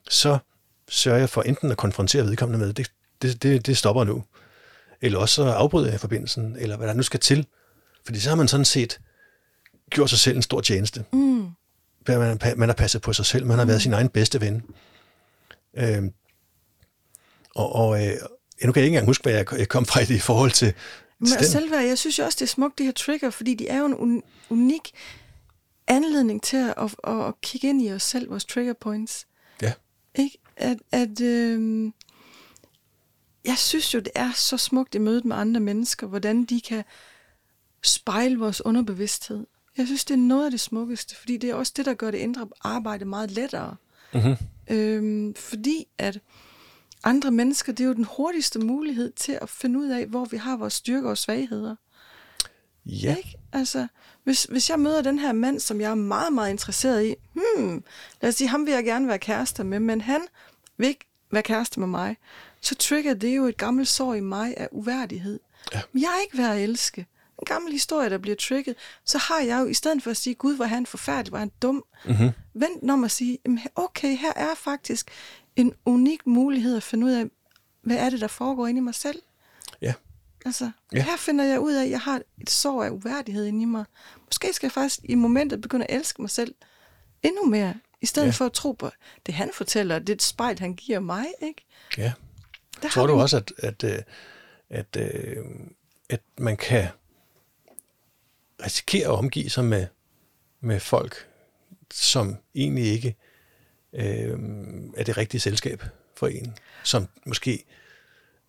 så 0.08 0.38
sørger 0.88 1.18
jeg 1.18 1.30
for 1.30 1.42
enten 1.42 1.70
at 1.70 1.76
konfrontere 1.76 2.24
vedkommende 2.26 2.66
med, 2.66 2.72
det, 2.72 2.90
det, 3.22 3.42
det, 3.42 3.66
det 3.66 3.76
stopper 3.76 4.04
nu. 4.04 4.24
Eller 5.00 5.18
også 5.18 5.34
så 5.34 5.44
afbryder 5.44 5.90
jeg 5.90 6.00
forbindelsen, 6.00 6.56
eller 6.58 6.76
hvad 6.76 6.88
der 6.88 6.94
nu 6.94 7.02
skal 7.02 7.20
til. 7.20 7.46
Fordi 8.04 8.20
så 8.20 8.28
har 8.28 8.36
man 8.36 8.48
sådan 8.48 8.64
set 8.64 9.00
gjort 9.90 10.10
sig 10.10 10.18
selv 10.18 10.36
en 10.36 10.42
stor 10.42 10.60
tjeneste. 10.60 11.04
mm, 11.12 11.48
Man, 12.08 12.38
man 12.56 12.68
har 12.68 12.74
passet 12.74 13.02
på 13.02 13.12
sig 13.12 13.26
selv, 13.26 13.46
man 13.46 13.58
har 13.58 13.64
været 13.64 13.82
sin 13.82 13.92
egen 13.92 14.08
bedste 14.08 14.40
ven. 14.40 14.62
Øhm, 15.76 16.12
og 17.54 17.72
og 17.72 18.06
øh, 18.06 18.12
nu 18.64 18.72
kan 18.72 18.80
jeg 18.80 18.84
ikke 18.84 18.86
engang 18.86 19.06
huske, 19.06 19.22
hvad 19.22 19.32
jeg 19.58 19.68
kom 19.68 19.86
fra 19.86 20.00
i 20.00 20.04
det 20.04 20.14
i 20.14 20.18
forhold 20.18 20.50
til, 20.50 20.74
Men 21.18 21.28
selvværd, 21.28 21.84
jeg 21.84 21.98
synes 21.98 22.18
jo 22.18 22.24
også, 22.24 22.36
det 22.36 22.42
er 22.42 22.48
smukt, 22.48 22.78
de 22.78 22.84
her 22.84 22.92
trigger, 22.92 23.30
fordi 23.30 23.54
de 23.54 23.68
er 23.68 23.78
jo 23.78 23.86
en 23.86 23.94
un- 23.94 24.28
unik 24.50 24.90
anledning 25.86 26.42
til 26.42 26.56
at, 26.56 26.74
at, 26.76 26.94
at, 27.04 27.26
at 27.26 27.40
kigge 27.40 27.68
ind 27.68 27.82
i 27.82 27.92
os 27.92 28.02
selv, 28.02 28.30
vores 28.30 28.44
trigger 28.44 28.72
points. 28.72 29.26
Ja. 29.62 29.72
Ikke? 30.14 30.38
At, 30.56 30.78
at 30.92 31.20
øh, 31.20 31.92
jeg 33.44 33.58
synes 33.58 33.94
jo, 33.94 33.98
det 33.98 34.12
er 34.14 34.32
så 34.32 34.56
smukt 34.56 34.94
i 34.94 34.98
mødet 34.98 35.24
med 35.24 35.36
andre 35.36 35.60
mennesker, 35.60 36.06
hvordan 36.06 36.44
de 36.44 36.60
kan 36.60 36.84
spejle 37.82 38.38
vores 38.38 38.64
underbevidsthed. 38.64 39.46
Jeg 39.76 39.86
synes, 39.86 40.04
det 40.04 40.14
er 40.14 40.18
noget 40.18 40.44
af 40.44 40.50
det 40.50 40.60
smukkeste, 40.60 41.16
fordi 41.16 41.36
det 41.36 41.50
er 41.50 41.54
også 41.54 41.72
det, 41.76 41.86
der 41.86 41.94
gør 41.94 42.10
det 42.10 42.18
indre 42.18 42.48
arbejde 42.60 43.04
meget 43.04 43.30
lettere. 43.30 43.76
Mm-hmm. 44.14 44.36
Øhm, 44.70 45.34
fordi 45.34 45.86
at 45.98 46.20
andre 47.04 47.30
mennesker, 47.30 47.72
det 47.72 47.84
er 47.84 47.88
jo 47.88 47.94
den 47.94 48.06
hurtigste 48.16 48.58
mulighed 48.58 49.12
til 49.12 49.38
at 49.42 49.48
finde 49.48 49.78
ud 49.78 49.88
af, 49.88 50.06
hvor 50.06 50.24
vi 50.24 50.36
har 50.36 50.56
vores 50.56 50.72
styrker 50.72 51.10
og 51.10 51.18
svagheder. 51.18 51.76
Ja. 52.86 53.16
Ikke? 53.16 53.38
Altså, 53.52 53.86
hvis, 54.24 54.44
hvis 54.44 54.70
jeg 54.70 54.80
møder 54.80 55.02
den 55.02 55.18
her 55.18 55.32
mand, 55.32 55.60
som 55.60 55.80
jeg 55.80 55.90
er 55.90 55.94
meget, 55.94 56.32
meget 56.32 56.50
interesseret 56.50 57.06
i, 57.06 57.14
hmm, 57.32 57.84
lad 58.20 58.28
os 58.28 58.34
sige, 58.34 58.48
ham 58.48 58.66
vil 58.66 58.74
jeg 58.74 58.84
gerne 58.84 59.08
være 59.08 59.18
kærester 59.18 59.64
med, 59.64 59.80
men 59.80 60.00
han 60.00 60.20
vil 60.76 60.88
ikke 60.88 61.06
være 61.30 61.42
kæreste 61.42 61.80
med 61.80 61.88
mig, 61.88 62.16
så 62.60 62.74
trigger 62.74 63.14
det 63.14 63.36
jo 63.36 63.44
et 63.44 63.56
gammelt 63.56 63.88
sår 63.88 64.14
i 64.14 64.20
mig 64.20 64.54
af 64.56 64.68
uværdighed. 64.72 65.40
Ja. 65.74 65.80
Men 65.92 66.02
jeg 66.02 66.08
er 66.08 66.22
ikke 66.22 66.38
værd 66.38 66.56
at 66.56 66.62
elske. 66.62 67.06
En 67.38 67.44
gammel 67.46 67.72
historie, 67.72 68.10
der 68.10 68.18
bliver 68.18 68.36
trigget, 68.36 68.76
så 69.04 69.18
har 69.18 69.40
jeg 69.40 69.60
jo, 69.60 69.66
i 69.66 69.74
stedet 69.74 70.02
for 70.02 70.10
at 70.10 70.16
sige, 70.16 70.34
Gud, 70.34 70.56
hvor 70.56 70.64
han 70.64 70.86
forfærdelig, 70.86 71.28
hvor 71.30 71.38
er 71.38 71.40
han 71.40 71.50
dum, 71.62 71.84
Mm-hmm. 72.04 72.30
vent 72.54 72.90
om 72.90 73.04
at 73.04 73.10
sige, 73.10 73.38
"Jamen, 73.44 73.60
okay, 73.76 74.16
her 74.16 74.32
er 74.36 74.54
faktisk 74.56 75.10
en 75.56 75.74
unik 75.84 76.26
mulighed 76.26 76.76
at 76.76 76.82
finde 76.82 77.06
ud 77.06 77.12
af, 77.12 77.24
hvad 77.82 77.96
er 77.96 78.10
det, 78.10 78.20
der 78.20 78.26
foregår 78.28 78.66
inde 78.66 78.78
i 78.78 78.82
mig 78.82 78.94
selv. 78.94 79.22
Ja. 79.82 79.94
Altså, 80.44 80.70
Ja. 80.92 81.02
her 81.02 81.16
finder 81.16 81.44
jeg 81.44 81.60
ud 81.60 81.72
af, 81.72 81.84
at 81.84 81.90
jeg 81.90 82.00
har 82.00 82.20
et 82.40 82.50
sår 82.50 82.84
af 82.84 82.90
uværdighed 82.90 83.46
inde 83.46 83.62
i 83.62 83.64
mig. 83.64 83.84
Måske 84.26 84.52
skal 84.52 84.66
jeg 84.66 84.72
faktisk 84.72 85.00
i 85.04 85.14
momentet 85.14 85.60
begynde 85.60 85.86
at 85.86 85.96
elske 85.96 86.22
mig 86.22 86.30
selv 86.30 86.54
endnu 87.22 87.44
mere, 87.44 87.74
i 88.00 88.06
stedet 88.06 88.26
Ja. 88.26 88.32
for 88.32 88.46
at 88.46 88.52
tro 88.52 88.72
på 88.72 88.90
det, 89.26 89.34
han 89.34 89.50
fortæller, 89.54 89.98
det 89.98 90.12
et 90.12 90.22
spejl, 90.22 90.58
han 90.58 90.74
giver 90.74 91.00
mig. 91.00 91.26
Ikke? 91.42 91.64
Ja. 91.98 92.12
Der 92.82 92.88
Tror 92.88 93.06
du 93.06 93.12
også, 93.12 93.36
at, 93.36 93.52
at, 93.58 93.84
øh, 93.84 93.98
at, 94.70 94.96
øh, 94.96 95.36
at 96.10 96.20
man 96.38 96.56
kan 96.56 96.88
risikere 98.64 99.04
at 99.04 99.18
omgive 99.18 99.50
sig 99.50 99.64
med, 99.64 99.86
med 100.60 100.80
folk, 100.80 101.26
som 101.92 102.36
egentlig 102.54 102.84
ikke 102.84 103.16
øh, 103.92 104.38
er 104.96 105.04
det 105.04 105.16
rigtige 105.16 105.40
selskab 105.40 105.82
for 106.16 106.26
en, 106.26 106.54
som 106.84 107.08
måske, 107.26 107.64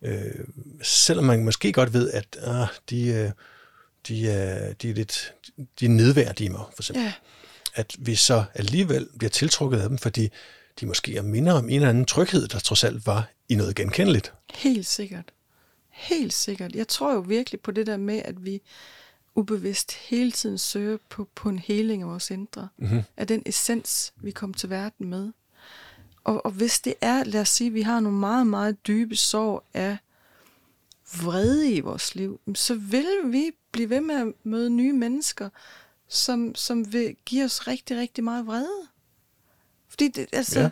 øh, 0.02 0.44
selvom 0.82 1.24
man 1.24 1.44
måske 1.44 1.72
godt 1.72 1.92
ved, 1.92 2.10
at 2.10 2.38
ah, 2.42 2.68
de, 2.90 3.06
øh, 3.06 3.30
de, 4.08 4.30
er, 4.30 4.72
de 4.72 4.90
er 4.90 4.94
lidt 4.94 5.34
de 5.80 5.84
er 5.84 5.88
nedværdige 5.88 6.50
mig, 6.50 6.64
for 6.74 6.82
eksempel. 6.82 7.02
Ja, 7.02 7.12
at 7.74 7.96
vi 7.98 8.14
så 8.14 8.44
alligevel 8.54 9.08
bliver 9.18 9.30
tiltrukket 9.30 9.80
af 9.80 9.88
dem, 9.88 9.98
fordi 9.98 10.28
de 10.80 10.86
måske 10.86 11.16
er 11.16 11.22
minder 11.22 11.52
om 11.52 11.68
en 11.68 11.74
eller 11.74 11.88
anden 11.88 12.04
tryghed, 12.04 12.48
der 12.48 12.58
trods 12.58 12.84
alt 12.84 13.06
var 13.06 13.30
i 13.48 13.54
noget 13.54 13.76
genkendeligt. 13.76 14.32
helt 14.54 14.86
sikkert. 14.86 15.32
Helt 15.90 16.32
sikkert. 16.32 16.74
Jeg 16.74 16.88
tror 16.88 17.14
jo 17.14 17.20
virkelig 17.20 17.60
på 17.60 17.70
det 17.70 17.86
der 17.86 17.96
med, 17.96 18.22
at 18.24 18.44
vi 18.44 18.62
ubevidst 19.34 19.92
hele 19.92 20.32
tiden 20.32 20.58
søger 20.58 20.98
på, 21.08 21.28
på 21.34 21.48
en 21.48 21.58
heling 21.58 22.02
af 22.02 22.08
vores 22.08 22.30
indre. 22.30 22.68
Mm-hmm. 22.78 23.02
af 23.16 23.26
den 23.26 23.42
essens, 23.46 24.12
vi 24.16 24.30
kom 24.30 24.54
til 24.54 24.70
verden 24.70 25.06
med. 25.08 25.32
Og, 26.24 26.46
og 26.46 26.50
hvis 26.52 26.80
det 26.80 26.94
er, 27.00 27.24
lad 27.24 27.40
os 27.40 27.48
sige, 27.48 27.70
vi 27.70 27.82
har 27.82 28.00
nogle 28.00 28.18
meget, 28.18 28.46
meget 28.46 28.86
dybe 28.86 29.16
sår 29.16 29.68
af 29.74 29.96
vrede 31.22 31.72
i 31.72 31.80
vores 31.80 32.14
liv, 32.14 32.40
så 32.54 32.74
vil 32.74 33.06
vi 33.24 33.50
blive 33.72 33.90
ved 33.90 34.00
med 34.00 34.14
at 34.14 34.32
møde 34.44 34.70
nye 34.70 34.92
mennesker, 34.92 35.48
som, 36.08 36.54
som 36.54 36.92
vil 36.92 37.16
give 37.24 37.44
os 37.44 37.66
rigtig, 37.68 37.96
rigtig 37.96 38.24
meget 38.24 38.46
vrede. 38.46 38.88
Fordi 39.88 40.08
det, 40.08 40.26
altså, 40.32 40.60
Ja. 40.60 40.70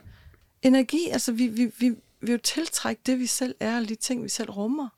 energi, 0.63 1.09
altså 1.09 1.33
vi, 1.33 1.47
vi, 1.47 1.73
vi 1.79 1.95
vil 2.21 2.33
jo 2.33 2.39
tiltrække 2.39 3.03
det, 3.07 3.19
vi 3.19 3.27
selv 3.27 3.55
er, 3.61 3.81
og 3.81 3.89
de 3.89 3.95
ting, 3.95 4.25
vi 4.25 4.29
selv 4.29 4.51
rummer. 4.51 4.89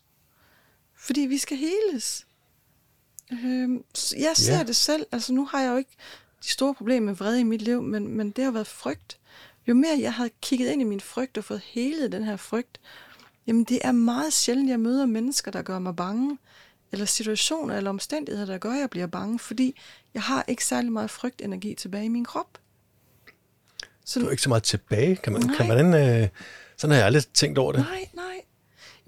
Fordi 0.94 1.20
vi 1.20 1.38
skal 1.38 1.56
heles. 1.56 2.26
Øhm, 3.32 3.84
så 3.94 4.16
jeg 4.18 4.32
ser 4.36 4.56
Ja. 4.58 4.62
det 4.62 4.76
selv, 4.76 5.06
altså 5.12 5.32
nu 5.32 5.44
har 5.46 5.60
jeg 5.60 5.70
jo 5.70 5.76
ikke 5.76 5.96
de 6.44 6.48
store 6.50 6.74
problemer 6.74 7.06
med 7.06 7.14
vrede 7.14 7.40
i 7.40 7.44
mit 7.44 7.62
liv, 7.62 7.82
men, 7.82 8.08
men 8.08 8.30
det 8.30 8.44
har 8.44 8.50
været 8.50 8.66
frygt. 8.66 9.18
Jo 9.68 9.74
mere 9.74 9.96
jeg 10.00 10.12
har 10.12 10.28
kigget 10.42 10.70
ind 10.72 10.80
i 10.80 10.84
min 10.84 11.00
frygt 11.00 11.38
og 11.38 11.44
fået 11.44 11.60
helet 11.64 12.12
den 12.12 12.24
her 12.24 12.36
frygt, 12.36 12.80
jamen 13.46 13.64
det 13.64 13.78
er 13.84 13.92
meget 13.92 14.32
sjældent, 14.32 14.70
jeg 14.70 14.80
møder 14.80 15.06
mennesker, 15.06 15.50
der 15.50 15.62
gør 15.62 15.78
mig 15.78 15.96
bange, 15.96 16.38
eller 16.92 17.06
situationer 17.06 17.76
eller 17.76 17.90
omstændigheder, 17.90 18.46
der 18.46 18.58
gør, 18.58 18.70
at 18.72 18.80
jeg 18.80 18.90
bliver 18.90 19.06
bange, 19.06 19.38
fordi 19.38 19.80
jeg 20.14 20.22
har 20.22 20.44
ikke 20.48 20.64
særlig 20.64 20.92
meget 20.92 21.10
frygtenergi 21.10 21.74
tilbage 21.74 22.04
i 22.04 22.08
min 22.08 22.24
krop. 22.24 22.58
Så 24.04 24.20
Du 24.20 24.26
er 24.26 24.30
ikke 24.30 24.42
så 24.42 24.48
meget 24.48 24.62
tilbage, 24.62 25.16
kan 25.16 25.32
man, 25.32 25.42
Nej. 25.42 25.56
kan 25.56 25.68
man 25.68 25.94
øh, 26.22 26.28
sådan 26.76 26.90
har 26.90 26.96
jeg 26.98 27.06
aldrig 27.06 27.26
tænkt 27.34 27.58
over 27.58 27.72
det. 27.72 27.80
Nej, 27.80 28.08
nej. 28.14 28.40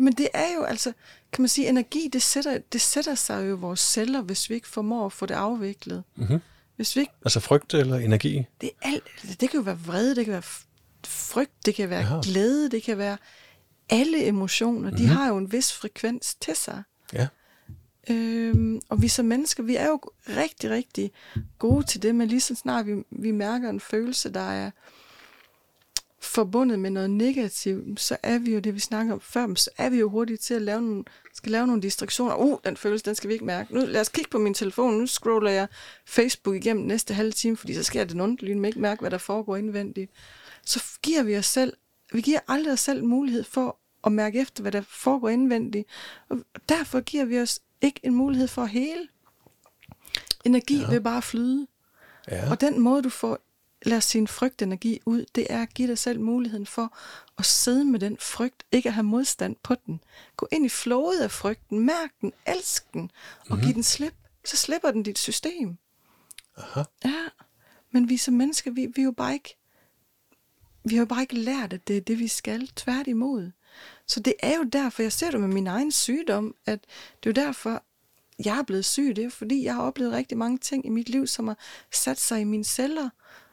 Men 0.02 0.12
det 0.12 0.28
er 0.34 0.54
jo 0.56 0.62
altså, 0.62 0.92
kan 1.32 1.42
man 1.42 1.48
sige, 1.48 1.68
energi, 1.68 2.08
det 2.12 2.22
sætter, 2.22 2.58
det 2.72 2.80
sætter 2.80 3.14
sig 3.14 3.44
jo 3.48 3.56
i 3.56 3.58
vores 3.58 3.80
celler, 3.80 4.20
hvis 4.20 4.50
vi 4.50 4.54
ikke 4.54 4.68
formår 4.68 5.06
at 5.06 5.12
få 5.12 5.26
det 5.26 5.34
afviklet. 5.34 6.04
Mm-hmm. 6.16 6.38
Hvis 6.76 6.96
vi 6.96 7.00
ikke, 7.00 7.12
Altså 7.24 7.40
frygt 7.40 7.74
eller 7.74 7.96
energi. 7.98 8.44
det, 8.60 8.70
er 8.82 8.88
alt, 8.88 9.04
altså, 9.22 9.36
det 9.40 9.50
kan 9.50 9.58
jo 9.60 9.64
være 9.64 9.78
vrede, 9.78 10.16
det 10.16 10.24
kan 10.24 10.32
være 10.32 10.42
frygt, 11.06 11.66
det 11.66 11.74
kan 11.74 11.90
være. 11.90 12.00
Aha. 12.00 12.20
glæde, 12.22 12.70
det 12.70 12.82
kan 12.82 12.98
være 12.98 13.16
alle 13.88 14.26
emotioner, 14.26 14.80
mm-hmm. 14.80 14.96
de 14.96 15.02
Mhm. 15.02 15.12
har 15.12 15.28
jo 15.28 15.36
en 15.36 15.52
vis 15.52 15.72
frekvens 15.72 16.34
til 16.34 16.56
sig. 16.56 16.82
Ja. 17.12 17.28
Øhm, 18.10 18.80
og 18.88 19.02
vi 19.02 19.08
som 19.08 19.24
mennesker, 19.24 19.62
vi 19.62 19.76
er 19.76 19.86
jo 19.86 20.00
rigtig, 20.28 20.70
rigtig 20.70 21.12
gode 21.58 21.86
til 21.86 22.02
det, 22.02 22.14
men 22.14 22.28
lige 22.28 22.40
så 22.40 22.54
snart 22.54 22.86
vi, 22.86 23.02
vi 23.10 23.30
mærker 23.30 23.70
en 23.70 23.80
følelse, 23.80 24.30
der 24.34 24.40
er 24.50 24.70
forbundet 26.22 26.78
med 26.78 26.90
noget 26.90 27.10
negativt, 27.10 28.00
så 28.00 28.16
er 28.22 28.38
vi 28.38 28.54
jo 28.54 28.60
det, 28.60 28.74
vi 28.74 28.80
snakker 28.80 29.12
om 29.12 29.20
før, 29.20 29.54
så 29.54 29.70
er 29.78 29.90
vi 29.90 29.98
jo 29.98 30.08
hurtige 30.08 30.36
til 30.36 30.54
at 30.54 30.62
lave 30.62 30.82
nogle, 30.82 31.04
skal 31.34 31.52
lave 31.52 31.66
nogle 31.66 31.82
distraktioner. 31.82 32.34
Uh, 32.34 32.58
den 32.64 32.76
følelse, 32.76 33.04
den 33.04 33.14
skal 33.14 33.28
vi 33.28 33.32
ikke 33.32 33.44
mærke. 33.44 33.74
Nu 33.74 33.80
lad 33.80 34.00
os 34.00 34.08
kigge 34.08 34.30
på 34.30 34.38
min 34.38 34.54
telefon, 34.54 34.94
nu 34.94 35.06
scroller 35.06 35.50
jeg 35.50 35.68
Facebook 36.06 36.56
igennem 36.56 36.86
næste 36.86 37.14
halve 37.14 37.32
time, 37.32 37.56
fordi 37.56 37.74
så 37.74 37.82
sker 37.82 38.04
det 38.04 38.16
nogen 38.16 38.38
lyn, 38.40 38.64
ikke 38.64 38.80
mærke, 38.80 39.00
hvad 39.00 39.10
der 39.10 39.18
foregår 39.18 39.56
indvendigt. 39.56 40.10
Så 40.64 40.82
giver 41.02 41.22
vi 41.22 41.36
os 41.36 41.46
selv, 41.46 41.72
vi 42.12 42.20
giver 42.20 42.40
aldrig 42.48 42.72
os 42.72 42.80
selv 42.80 43.04
mulighed 43.04 43.44
for 43.44 43.78
at 44.04 44.12
mærke 44.12 44.40
efter, 44.40 44.62
hvad 44.62 44.72
der 44.72 44.82
foregår 44.88 45.28
indvendigt. 45.28 45.88
Og 46.28 46.38
derfor 46.68 47.00
giver 47.00 47.24
vi 47.24 47.40
os 47.40 47.60
ikke 47.80 48.00
en 48.02 48.14
mulighed 48.14 48.48
for 48.48 48.62
at 48.62 48.68
hele. 48.68 49.08
Energi 50.44 50.80
ja. 50.80 50.90
vil 50.90 51.00
bare 51.00 51.22
flyde. 51.22 51.66
Ja. 52.30 52.50
Og 52.50 52.60
den 52.60 52.80
måde, 52.80 53.02
du 53.02 53.08
får 53.08 53.38
lad 53.86 53.96
os 53.96 54.04
sige, 54.04 54.20
en 54.20 54.28
frygtenergi 54.28 55.00
ud, 55.06 55.24
det 55.34 55.46
er 55.50 55.62
at 55.62 55.74
give 55.74 55.88
dig 55.88 55.98
selv 55.98 56.20
muligheden 56.20 56.66
for 56.66 56.98
at 57.38 57.44
sidde 57.46 57.84
med 57.84 58.00
den 58.00 58.16
frygt, 58.20 58.62
ikke 58.72 58.88
at 58.88 58.92
have 58.94 59.04
modstand 59.04 59.56
på 59.62 59.74
den. 59.86 60.00
Gå 60.36 60.48
ind 60.52 60.66
i 60.66 60.68
flowet 60.68 61.18
af 61.20 61.30
frygten, 61.30 61.78
mærk 61.80 62.10
den, 62.20 62.32
elsk 62.46 62.92
den, 62.92 63.00
og 63.00 63.08
Mhm. 63.48 63.54
mm-hmm. 63.54 63.66
giv 63.66 63.74
den 63.74 63.82
slip. 63.82 64.14
Så 64.44 64.56
slipper 64.56 64.90
den 64.90 65.02
dit 65.02 65.18
system. 65.18 65.76
Aha. 66.56 66.82
Ja, 67.04 67.24
men 67.90 68.08
vi 68.08 68.16
som 68.16 68.34
mennesker, 68.34 68.70
vi, 68.70 68.86
vi 68.94 69.00
er 69.02 69.04
jo 69.04 69.12
bare 69.12 69.32
ikke, 69.34 69.56
vi 70.84 70.94
har 70.94 71.00
jo 71.00 71.06
bare 71.06 71.20
ikke 71.20 71.34
lært, 71.38 71.72
at 71.72 71.88
det 71.88 71.96
er 71.96 72.00
det, 72.00 72.18
vi 72.18 72.28
skal. 72.28 72.68
Tværtimod. 72.76 73.50
Så 74.06 74.20
det 74.20 74.34
er 74.38 74.56
jo 74.56 74.62
derfor, 74.62 75.02
jeg 75.02 75.12
ser 75.12 75.30
det 75.30 75.40
med 75.40 75.48
min 75.48 75.66
egen 75.66 75.92
sygdom, 75.92 76.54
at 76.66 76.80
det 77.24 77.36
er 77.36 77.42
jo 77.42 77.46
derfor, 77.46 77.82
jeg 78.44 78.58
er 78.58 78.62
blevet 78.62 78.84
syg. 78.84 79.12
Det 79.16 79.24
er 79.24 79.30
fordi, 79.30 79.64
jeg 79.64 79.74
har 79.74 79.82
oplevet 79.82 80.12
rigtig 80.12 80.38
mange 80.38 80.58
ting 80.58 80.86
i 80.86 80.88
mit 80.88 81.08
liv, 81.08 81.26
som 81.26 81.48
har 81.48 81.56
sat 81.92 82.20
sig 82.20 82.40
i 82.40 82.44
mine 82.44 82.64
celler, 82.64 83.08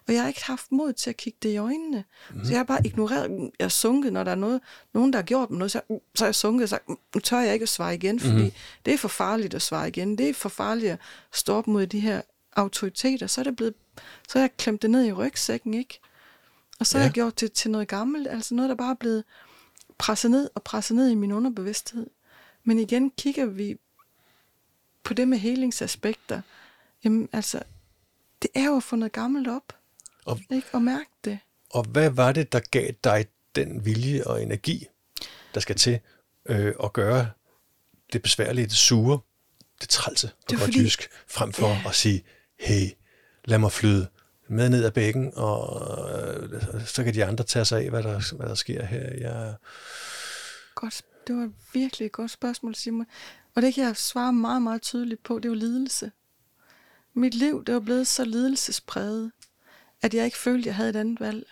og 0.09 0.15
jeg 0.15 0.21
har 0.21 0.27
ikke 0.27 0.45
haft 0.45 0.71
mod 0.71 0.93
til 0.93 1.09
at 1.09 1.17
kigge 1.17 1.39
det 1.41 1.49
i 1.49 1.57
øjnene. 1.57 2.03
Mm. 2.33 2.45
Så 2.45 2.51
jeg 2.51 2.59
har 2.59 2.63
bare 2.63 2.85
ignoreret, 2.85 3.51
jeg 3.59 3.65
er 3.65 3.69
sunket, 3.69 4.13
når 4.13 4.23
der 4.23 4.31
er 4.31 4.35
noget, 4.35 4.61
nogen, 4.93 5.13
der 5.13 5.19
har 5.19 5.23
gjort 5.23 5.49
mig 5.49 5.59
noget, 5.59 5.71
så, 5.71 5.81
så 6.15 6.25
er 6.25 6.27
jeg 6.27 6.35
sunket 6.35 6.63
og 6.63 6.69
sagt, 6.69 6.89
nu 6.89 7.19
tør 7.23 7.39
jeg 7.39 7.53
ikke 7.53 7.63
at 7.63 7.69
svare 7.69 7.95
igen, 7.95 8.19
fordi 8.19 8.43
mm. 8.43 8.51
det 8.85 8.93
er 8.93 8.97
for 8.97 9.07
farligt 9.07 9.53
at 9.53 9.61
svare 9.61 9.87
igen. 9.87 10.17
Det 10.17 10.29
er 10.29 10.33
for 10.33 10.49
farligt 10.49 10.91
at 10.91 10.99
stå 11.33 11.53
op 11.55 11.67
mod 11.67 11.87
de 11.87 11.99
her 11.99 12.21
autoriteter. 12.55 13.27
Så 13.27 13.41
er, 13.41 13.43
det 13.43 13.55
blevet, 13.55 13.73
så 14.29 14.39
har 14.39 14.39
jeg 14.39 14.57
klemt 14.57 14.81
det 14.81 14.89
ned 14.89 15.05
i 15.05 15.11
rygsækken, 15.11 15.73
ikke? 15.73 15.99
Og 16.79 16.87
så 16.87 16.97
ja. 16.97 17.01
har 17.01 17.07
jeg 17.07 17.13
gjort 17.13 17.39
det 17.39 17.53
til 17.53 17.71
noget 17.71 17.87
gammelt, 17.87 18.27
altså 18.27 18.55
noget, 18.55 18.69
der 18.69 18.75
bare 18.75 18.91
er 18.91 18.95
blevet 18.95 19.23
presset 19.97 20.31
ned 20.31 20.49
og 20.55 20.63
presset 20.63 20.95
ned 20.95 21.09
i 21.09 21.15
min 21.15 21.31
underbevidsthed. 21.31 22.07
Men 22.63 22.79
igen 22.79 23.11
kigger 23.17 23.45
vi 23.45 23.77
på 25.03 25.13
det 25.13 25.27
med 25.27 25.37
helingsaspekter. 25.37 26.41
Jamen 27.03 27.29
altså, 27.31 27.61
det 28.41 28.49
er 28.55 28.65
jo 28.65 28.77
at 28.77 28.83
få 28.83 28.95
noget 28.95 29.11
gammelt 29.11 29.47
op. 29.47 29.78
Og- 30.25 30.39
ikke? 30.51 30.67
Og 30.73 30.81
mærke 30.81 31.09
det. 31.23 31.39
Og 31.69 31.83
hvad 31.83 32.09
var 32.09 32.31
det, 32.31 32.51
der 32.51 32.59
gav 32.71 32.91
dig 33.03 33.25
den 33.55 33.85
vilje 33.85 34.23
og 34.27 34.43
energi, 34.43 34.87
der 35.53 35.59
skal 35.59 35.75
til 35.75 35.99
øh, 36.45 36.73
at 36.83 36.93
gøre 36.93 37.29
det 38.13 38.21
besværlige, 38.21 38.65
det 38.65 38.75
sure, 38.75 39.19
det 39.81 39.89
trælse 39.89 40.27
på 40.27 40.33
godt 40.49 40.61
fordi- 40.61 40.79
jysk, 40.81 41.09
frem 41.27 41.53
for 41.53 41.67
ja. 41.67 41.81
at 41.87 41.95
sige, 41.95 42.23
hey, 42.59 42.89
lad 43.45 43.57
mig 43.57 43.71
flyde 43.71 44.07
med 44.47 44.69
ned 44.69 44.85
ad 44.85 44.91
bækken, 44.91 45.31
og 45.35 45.81
øh, 46.43 46.61
så 46.85 47.03
kan 47.03 47.13
de 47.13 47.25
andre 47.25 47.43
tage 47.43 47.65
sig 47.65 47.83
af, 47.83 47.89
hvad 47.89 48.03
der, 48.03 48.35
hvad 48.37 48.47
der 48.49 48.55
sker 48.55 48.85
her. 48.85 49.13
Jeg, 49.17 49.55
Godt. 50.75 51.01
Det 51.27 51.35
var 51.35 51.49
virkelig 51.73 52.05
et 52.05 52.11
godt 52.11 52.31
spørgsmål, 52.31 52.75
Simon. 52.75 53.05
Og 53.55 53.61
det 53.61 53.73
kan 53.73 53.83
jeg 53.83 53.97
svare 53.97 54.33
meget, 54.33 54.61
meget 54.61 54.81
tydeligt 54.81 55.23
på. 55.23 55.35
Det 55.39 55.45
er 55.45 55.49
jo 55.49 55.55
lidelse. 55.55 56.11
Mit 57.13 57.33
liv, 57.33 57.63
det 57.65 57.73
var 57.73 57.79
blevet 57.79 58.07
så 58.07 58.25
lidelsespræget, 58.25 59.31
at 60.01 60.13
jeg 60.13 60.25
ikke 60.25 60.37
følte, 60.37 60.59
at 60.61 60.65
jeg 60.65 60.75
havde 60.75 60.89
et 60.89 60.95
andet 60.95 61.19
valg. 61.19 61.45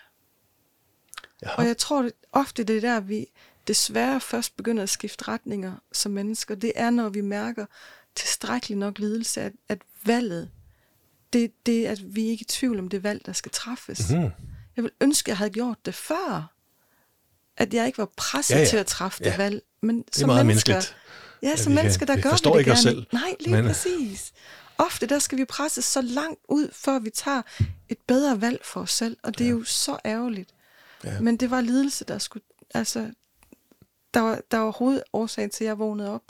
Jaha. 1.42 1.54
Og 1.58 1.66
jeg 1.66 1.76
tror 1.78 2.02
det, 2.02 2.12
ofte, 2.32 2.64
det 2.64 2.76
er 2.76 2.80
der, 2.80 3.00
vi 3.00 3.26
desværre 3.68 4.20
først 4.20 4.56
begynder 4.56 4.82
at 4.82 4.88
skifte 4.88 5.28
retninger 5.28 5.72
som 5.92 6.12
mennesker. 6.12 6.54
Det 6.54 6.72
er, 6.76 6.90
når 6.90 7.08
vi 7.08 7.20
mærker 7.20 7.66
tilstrækkeligt 8.14 8.78
nok 8.78 8.98
lidelse, 8.98 9.40
at, 9.40 9.52
at 9.68 9.78
valget, 10.04 10.50
det, 11.32 11.52
det 11.66 11.86
at 11.86 12.14
vi 12.14 12.26
er 12.26 12.30
ikke 12.30 12.42
i 12.42 12.44
tvivl 12.44 12.78
om 12.78 12.88
det 12.88 13.02
valg, 13.02 13.26
der 13.26 13.32
skal 13.32 13.50
træffes. 13.52 14.10
Mhm. 14.10 14.30
Jeg 14.76 14.84
vil 14.84 14.90
ønske, 15.00 15.26
at 15.26 15.28
jeg 15.28 15.36
havde 15.38 15.50
gjort 15.50 15.86
det 15.86 15.94
før. 15.94 16.52
At 17.56 17.74
jeg 17.74 17.86
ikke 17.86 17.98
var 17.98 18.08
presset 18.16 18.54
Ja, 18.54 18.60
ja, 18.60 18.66
til 18.66 18.76
at 18.76 18.86
træffe 18.86 19.24
det 19.24 19.30
Ja. 19.30 19.36
valg. 19.36 19.62
Men 19.80 20.02
det 20.02 20.22
er 20.22 20.26
meget 20.26 20.46
menneskeligt. 20.46 20.96
Ja, 21.42 21.56
som 21.56 21.72
mennesker, 21.72 22.06
der 22.06 22.20
gør 22.20 22.30
vi 22.52 22.58
det 22.58 22.66
gerne. 22.66 22.78
selv, 22.78 23.06
Nej, 23.12 23.34
lige 23.40 23.56
men... 23.56 23.64
præcis. 23.66 24.32
Ofte 24.78 25.06
der 25.06 25.18
skal 25.18 25.38
vi 25.38 25.44
presse 25.44 25.82
så 25.82 26.00
langt 26.02 26.40
ud, 26.48 26.68
før 26.72 26.98
vi 26.98 27.10
tager 27.10 27.42
et 27.88 27.98
bedre 28.06 28.40
valg 28.40 28.60
for 28.64 28.80
os 28.80 28.90
selv. 28.92 29.16
Og 29.22 29.38
det 29.38 29.46
er 29.46 29.50
jo 29.50 29.64
så 29.64 29.98
ærgerligt. 30.04 30.50
Ja. 31.04 31.20
Men 31.20 31.36
det 31.36 31.50
var 31.50 31.60
lidelse, 31.60 32.04
der 32.04 32.18
skulle... 32.18 32.44
Altså, 32.74 33.10
der 34.14 34.20
var, 34.20 34.40
der 34.50 34.58
var 34.58 34.70
hovedårsagen 34.70 35.50
til, 35.50 35.64
at 35.64 35.68
jeg 35.68 35.78
vågnede 35.78 36.10
op 36.14 36.22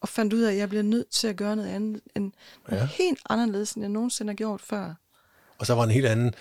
og 0.00 0.08
fandt 0.08 0.32
ud 0.32 0.40
af, 0.42 0.52
at 0.52 0.58
jeg 0.58 0.68
bliver 0.68 0.82
nødt 0.82 1.10
til 1.10 1.28
at 1.28 1.36
gøre 1.36 1.56
noget 1.56 1.68
andet, 1.68 2.00
end 2.16 2.32
Ja. 2.70 2.76
ja. 2.76 2.86
helt 2.86 3.18
anderledes, 3.30 3.72
end 3.72 3.82
jeg 3.82 3.90
nogensinde 3.90 4.30
har 4.32 4.36
gjort 4.36 4.60
før. 4.60 4.94
Og 5.58 5.66
så 5.66 5.74
var 5.74 5.84
en 5.84 5.90
helt 5.90 6.06
anden 6.06 6.34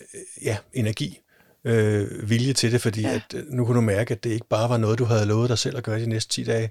øh, 0.00 0.44
ja, 0.44 0.56
energi, 0.72 1.20
øh, 1.64 2.30
vilje 2.30 2.52
til 2.52 2.72
det, 2.72 2.80
fordi 2.80 3.00
ja. 3.02 3.08
Ja. 3.08 3.14
at, 3.14 3.34
øh, 3.34 3.46
nu 3.48 3.64
kunne 3.64 3.76
du 3.76 3.80
mærke, 3.80 4.14
at 4.14 4.24
det 4.24 4.30
ikke 4.30 4.46
bare 4.48 4.68
var 4.68 4.76
noget, 4.76 4.98
du 4.98 5.04
havde 5.04 5.26
lovet 5.26 5.48
dig 5.48 5.58
selv 5.58 5.76
at 5.76 5.84
gøre 5.84 6.00
de 6.00 6.06
næste 6.06 6.32
10 6.32 6.44
dage, 6.44 6.70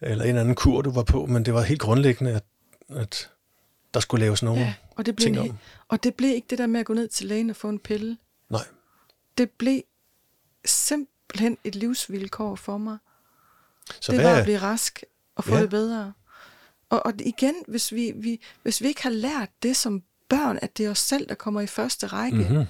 eller 0.00 0.24
en 0.24 0.36
anden 0.36 0.54
kur, 0.54 0.82
du 0.82 0.90
var 0.90 1.02
på, 1.02 1.26
men 1.26 1.44
det 1.44 1.54
var 1.54 1.62
helt 1.62 1.80
grundlæggende, 1.80 2.32
at, 2.34 2.44
at 2.88 3.30
der 3.94 4.00
skulle 4.00 4.24
laves 4.24 4.42
nogle 4.42 4.60
Ja, 4.60 4.74
og 4.96 5.06
det, 5.06 5.16
blev 5.16 5.24
ting 5.24 5.36
en, 5.36 5.50
om. 5.50 5.56
og 5.88 6.02
det 6.04 6.14
blev 6.14 6.34
ikke 6.34 6.46
det 6.50 6.58
der 6.58 6.66
med 6.66 6.80
at 6.80 6.86
gå 6.86 6.94
ned 6.94 7.08
til 7.08 7.26
lægen 7.26 7.50
og 7.50 7.56
få 7.56 7.68
en 7.68 7.78
pille. 7.78 8.18
Nej, 8.50 8.64
Det 9.38 9.50
blev 9.50 9.80
simpelthen 10.64 11.58
et 11.64 11.74
livsvilkår 11.74 12.54
for 12.56 12.78
mig. 12.78 12.98
så 14.00 14.12
det 14.12 14.20
hvad, 14.20 14.30
var 14.30 14.38
at 14.38 14.44
blive 14.44 14.58
rask 14.58 15.02
og 15.34 15.44
få 15.44 15.54
Ja. 15.54 15.62
det 15.62 15.70
bedre. 15.70 16.12
Og, 16.88 17.06
og 17.06 17.12
igen, 17.20 17.54
hvis 17.68 17.92
vi, 17.92 18.12
vi, 18.16 18.40
hvis 18.62 18.80
vi 18.82 18.86
ikke 18.88 19.02
har 19.02 19.10
lært 19.10 19.48
det 19.62 19.76
som 19.76 20.02
børn, 20.28 20.58
at 20.62 20.76
det 20.78 20.86
er 20.86 20.90
os 20.90 20.98
selv, 20.98 21.28
der 21.28 21.34
kommer 21.34 21.60
i 21.60 21.66
første 21.66 22.06
række, 22.06 22.38
mm-hmm. 22.38 22.64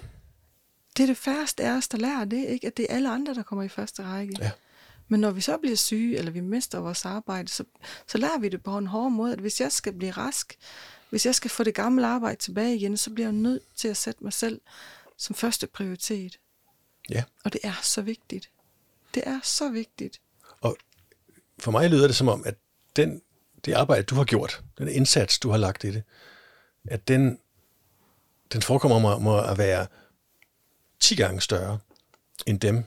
det 0.97 1.03
er 1.03 1.07
det 1.07 1.17
færreste 1.17 1.63
af 1.65 1.71
os, 1.71 1.89
der 1.89 1.99
lærer 1.99 2.25
det, 2.25 2.47
ikke? 2.47 2.67
At 2.67 2.77
det 2.77 2.87
er 2.91 2.95
alle 2.95 3.11
andre, 3.11 3.35
der 3.35 3.43
kommer 3.43 3.63
i 3.63 3.69
første 3.69 4.03
række. 4.03 4.37
Ja. 4.41 4.51
Men 5.09 5.21
når 5.21 5.31
vi 5.31 5.41
så 5.41 5.57
bliver 5.57 5.77
syge, 5.77 6.19
eller 6.19 6.31
vi 6.31 6.41
mister 6.41 6.79
vores 6.79 7.05
arbejde, 7.05 7.49
så, 7.49 7.65
så 8.07 8.19
lærer 8.19 8.39
vi 8.39 8.49
det 8.49 8.63
på 8.63 8.79
en 8.79 8.87
hård 8.87 9.13
måde, 9.13 9.33
at 9.33 9.39
hvis 9.39 9.61
jeg 9.61 9.73
skal 9.73 9.93
blive 9.93 10.11
rask, 10.11 10.59
hvis 11.11 11.27
jeg 11.27 11.35
skal 11.35 11.51
få 11.51 11.65
det 11.65 11.75
gamle 11.75 12.07
arbejde 12.07 12.37
tilbage 12.37 12.77
igen, 12.77 12.97
så 12.97 13.11
bliver 13.11 13.27
jeg 13.27 13.33
nødt 13.33 13.63
til 13.77 13.89
at 13.89 13.97
sætte 13.97 14.25
mig 14.25 14.33
selv 14.33 14.61
som 15.17 15.35
første 15.35 15.67
prioritet. 15.67 16.39
ja. 17.11 17.25
Og 17.45 17.53
det 17.53 17.61
er 17.65 17.81
så 17.83 18.03
vigtigt. 18.03 18.51
Det 19.15 19.23
er 19.27 19.41
så 19.43 19.69
vigtigt. 19.69 20.21
Og 20.61 20.77
for 21.59 21.71
mig 21.71 21.91
lyder 21.91 22.07
det 22.07 22.17
som 22.17 22.29
om, 22.29 22.43
at 22.47 22.55
den, 22.97 23.23
det 23.65 23.73
arbejde, 23.73 24.03
du 24.03 24.15
har 24.15 24.25
gjort, 24.25 24.65
den 24.79 24.89
indsats, 24.89 25.39
du 25.39 25.51
har 25.51 25.57
lagt 25.57 25.85
i 25.85 25.91
det, 25.91 26.03
at 26.85 27.09
den, 27.09 27.39
den 28.53 28.63
forekommer 28.63 28.99
mig 28.99 29.23
må 29.23 29.41
at 29.41 29.59
være 29.59 29.87
10 31.01 31.15
gange 31.15 31.41
større 31.41 31.79
end 32.47 32.61
dem, 32.61 32.85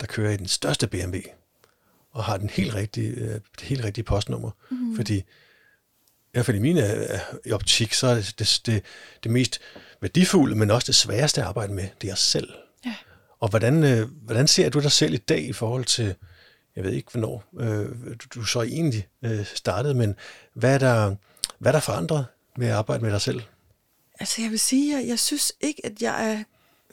der 0.00 0.06
kører 0.06 0.32
i 0.32 0.36
den 0.36 0.48
største 0.48 0.86
BMW 0.86 1.18
og 2.10 2.24
har 2.24 2.36
den 2.36 2.50
helt 2.50 2.74
rigtige, 2.74 3.10
øh, 3.10 3.34
det 3.34 3.60
helt 3.62 3.84
rigtige 3.84 4.04
postnummer. 4.04 4.50
Mm. 4.70 4.96
Fordi 4.96 5.16
i 5.16 6.30
hvert 6.32 6.46
fald 6.46 6.56
i 6.56 6.60
min 6.60 6.78
øh, 6.78 7.18
i 7.46 7.52
optik, 7.52 7.94
så 7.94 8.06
er 8.06 8.14
det, 8.14 8.34
det, 8.38 8.60
det, 8.66 8.82
det 9.22 9.30
mest 9.30 9.60
værdifulde, 10.00 10.56
men 10.56 10.70
også 10.70 10.86
det 10.86 10.94
sværeste 10.94 11.40
at 11.40 11.46
arbejde 11.46 11.72
med, 11.72 11.88
det 12.00 12.08
er 12.08 12.12
os 12.12 12.20
selv. 12.20 12.48
Ja. 12.84 12.94
Og 13.40 13.48
hvordan, 13.48 13.84
øh, 13.84 14.08
hvordan 14.24 14.48
ser 14.48 14.68
du 14.68 14.80
dig 14.80 14.92
selv 14.92 15.14
i 15.14 15.16
dag 15.16 15.48
i 15.48 15.52
forhold 15.52 15.84
til, 15.84 16.14
jeg 16.76 16.84
ved 16.84 16.92
ikke 16.92 17.10
hvornår 17.12 17.44
øh, 17.60 17.88
du, 18.10 18.40
du 18.40 18.44
så 18.44 18.62
egentlig 18.62 19.08
øh, 19.22 19.46
startede, 19.46 19.94
men 19.94 20.14
hvad 20.54 20.74
er, 20.74 20.78
der, 20.78 21.14
hvad 21.58 21.72
er 21.72 21.76
der 21.76 21.80
forandret 21.80 22.26
med 22.56 22.66
at 22.66 22.74
arbejde 22.74 23.04
med 23.04 23.12
dig 23.12 23.20
selv? 23.20 23.42
Altså 24.20 24.42
jeg 24.42 24.50
vil 24.50 24.60
sige, 24.60 24.96
jeg, 24.96 25.08
jeg 25.08 25.18
synes 25.18 25.52
ikke, 25.60 25.86
at 25.86 26.02
jeg 26.02 26.32
er... 26.32 26.44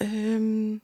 Øhm, 0.01 0.81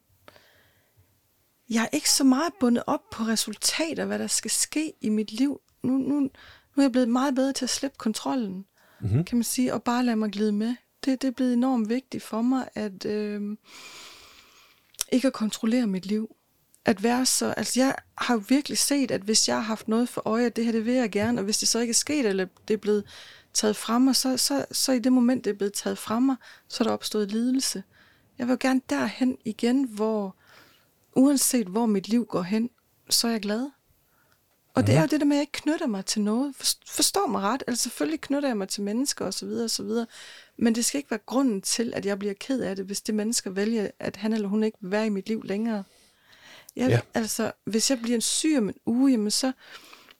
jeg 1.72 1.84
er 1.84 1.96
ikke 1.96 2.10
så 2.10 2.24
meget 2.24 2.54
bundet 2.60 2.84
op 2.88 3.10
på 3.12 3.24
resultater, 3.24 4.06
hvad 4.06 4.20
der 4.20 4.28
skal 4.28 4.52
ske 4.52 4.94
i 5.02 5.10
mit 5.10 5.32
liv. 5.32 5.62
Nu, 5.84 5.98
nu, 5.98 6.20
nu 6.20 6.30
er 6.78 6.82
jeg 6.82 6.92
blevet 6.92 7.10
meget 7.10 7.36
bedre 7.36 7.54
til 7.54 7.66
at 7.66 7.70
slippe 7.70 7.98
kontrollen, 7.98 8.66
mm-hmm. 9.02 9.24
kan 9.24 9.38
man 9.38 9.44
sige, 9.44 9.74
og 9.74 9.84
bare 9.84 10.06
lade 10.06 10.16
mig 10.16 10.32
glide 10.32 10.52
med. 10.52 10.76
Det, 11.06 11.22
det 11.22 11.28
er 11.28 11.32
blevet 11.32 11.54
enormt 11.54 11.90
vigtigt 11.90 12.24
for 12.24 12.42
mig, 12.42 12.70
at 12.76 13.06
øhm, 13.06 13.58
ikke 15.12 15.28
at 15.28 15.34
kontrollere 15.34 15.88
mit 15.88 16.06
liv. 16.06 16.36
At 16.86 17.04
være 17.04 17.26
så, 17.26 17.54
altså 17.58 17.80
jeg 17.80 17.96
har 18.18 18.34
jo 18.34 18.44
virkelig 18.50 18.78
set, 18.78 19.12
at 19.12 19.22
hvis 19.22 19.48
jeg 19.48 19.56
har 19.56 19.64
haft 19.64 19.88
noget 19.88 20.10
for 20.10 20.22
øje, 20.26 20.46
at 20.46 20.56
det 20.56 20.66
her, 20.66 20.72
det 20.72 20.86
vil 20.86 20.94
jeg 20.94 21.12
gerne, 21.12 21.40
og 21.40 21.46
hvis 21.46 21.58
det 21.58 21.68
så 21.68 21.80
ikke 21.80 21.92
er 21.92 21.96
sket, 21.96 22.26
eller 22.26 22.46
det 22.68 22.74
er 22.74 22.78
blevet 22.78 23.04
taget 23.54 23.76
fra 23.76 24.00
mig, 24.00 24.16
så, 24.16 24.38
så, 24.38 24.66
så 24.72 24.92
i 24.92 25.00
det 25.00 25.14
moment, 25.14 25.46
det 25.46 25.52
er 25.52 25.58
blevet 25.58 25.74
taget 25.74 25.98
fra 25.98 26.20
mig, 26.20 26.36
så 26.68 26.84
er 26.84 26.88
der 26.88 26.94
opstået 26.94 27.32
lidelse. 27.32 27.84
Jeg 28.38 28.48
vil 28.48 28.54
jo 28.54 28.58
gerne 28.62 28.82
derhen 28.90 29.38
igen, 29.46 29.84
hvor 29.84 30.36
uanset 31.16 31.68
hvor 31.68 31.86
mit 31.86 32.08
liv 32.08 32.26
går 32.26 32.42
hen, 32.42 32.70
så 33.10 33.28
er 33.28 33.32
jeg 33.32 33.42
glad. 33.42 33.70
Og 34.74 34.82
mm. 34.82 34.86
det 34.86 34.96
er 34.96 35.02
jo 35.02 35.08
det 35.08 35.20
der 35.20 35.26
med, 35.26 35.36
at 35.36 35.40
jeg 35.40 35.42
ikke 35.42 35.52
knytter 35.52 35.88
mig 35.88 36.06
til 36.06 36.22
noget. 36.22 36.56
Forstår 36.88 37.28
mig 37.28 37.42
ret. 37.42 37.64
Altså 37.68 37.84
selvfølgelig 37.84 38.22
knytter 38.22 38.50
jeg 38.50 38.58
mig 38.58 38.70
til 38.70 38.84
mennesker 38.84 39.26
osv. 39.26 39.48
osv. 39.48 39.90
Men 40.58 40.76
det 40.76 40.86
skal 40.86 40.98
ikke 40.98 41.12
være 41.12 41.20
grunden 41.26 41.62
til, 41.62 41.94
at 41.96 42.06
jeg 42.06 42.20
bliver 42.20 42.34
ked 42.34 42.62
af 42.62 42.76
det, 42.76 42.86
hvis 42.86 43.02
det 43.02 43.16
mennesker 43.16 43.50
vælger, 43.50 43.88
at 44.00 44.16
han 44.16 44.34
eller 44.34 44.48
hun 44.48 44.64
ikke 44.64 44.78
vil 44.82 44.92
være 44.92 45.06
i 45.06 45.10
mit 45.10 45.28
liv 45.28 45.44
længere. 45.44 45.84
Jeg, 46.76 46.90
ja. 46.90 47.00
Altså, 47.14 47.52
hvis 47.66 47.90
jeg 47.90 48.00
bliver 48.02 48.16
en 48.16 48.22
syg 48.22 48.58
om 48.58 48.70
en 48.70 48.76
uge, 48.86 49.12
jamen 49.12 49.32
så, 49.32 49.52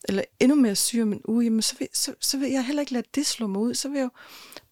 eller 0.04 0.24
endnu 0.40 0.56
mere 0.56 0.76
syg 0.76 1.02
om 1.02 1.14
en 1.14 1.22
uge, 1.26 1.44
jamen 1.44 1.62
så 1.62 1.76
vil, 1.80 1.88
så, 1.94 2.14
så 2.20 2.38
vil 2.38 2.52
jeg 2.52 2.66
heller 2.66 2.82
ikke 2.82 2.94
lade 2.94 3.08
det 3.16 3.26
slå 3.26 3.48
mig 3.48 3.62
ud. 3.62 3.74
Så 3.74 3.90
vil 3.90 3.98
jeg 3.98 4.04
jo 4.04 4.10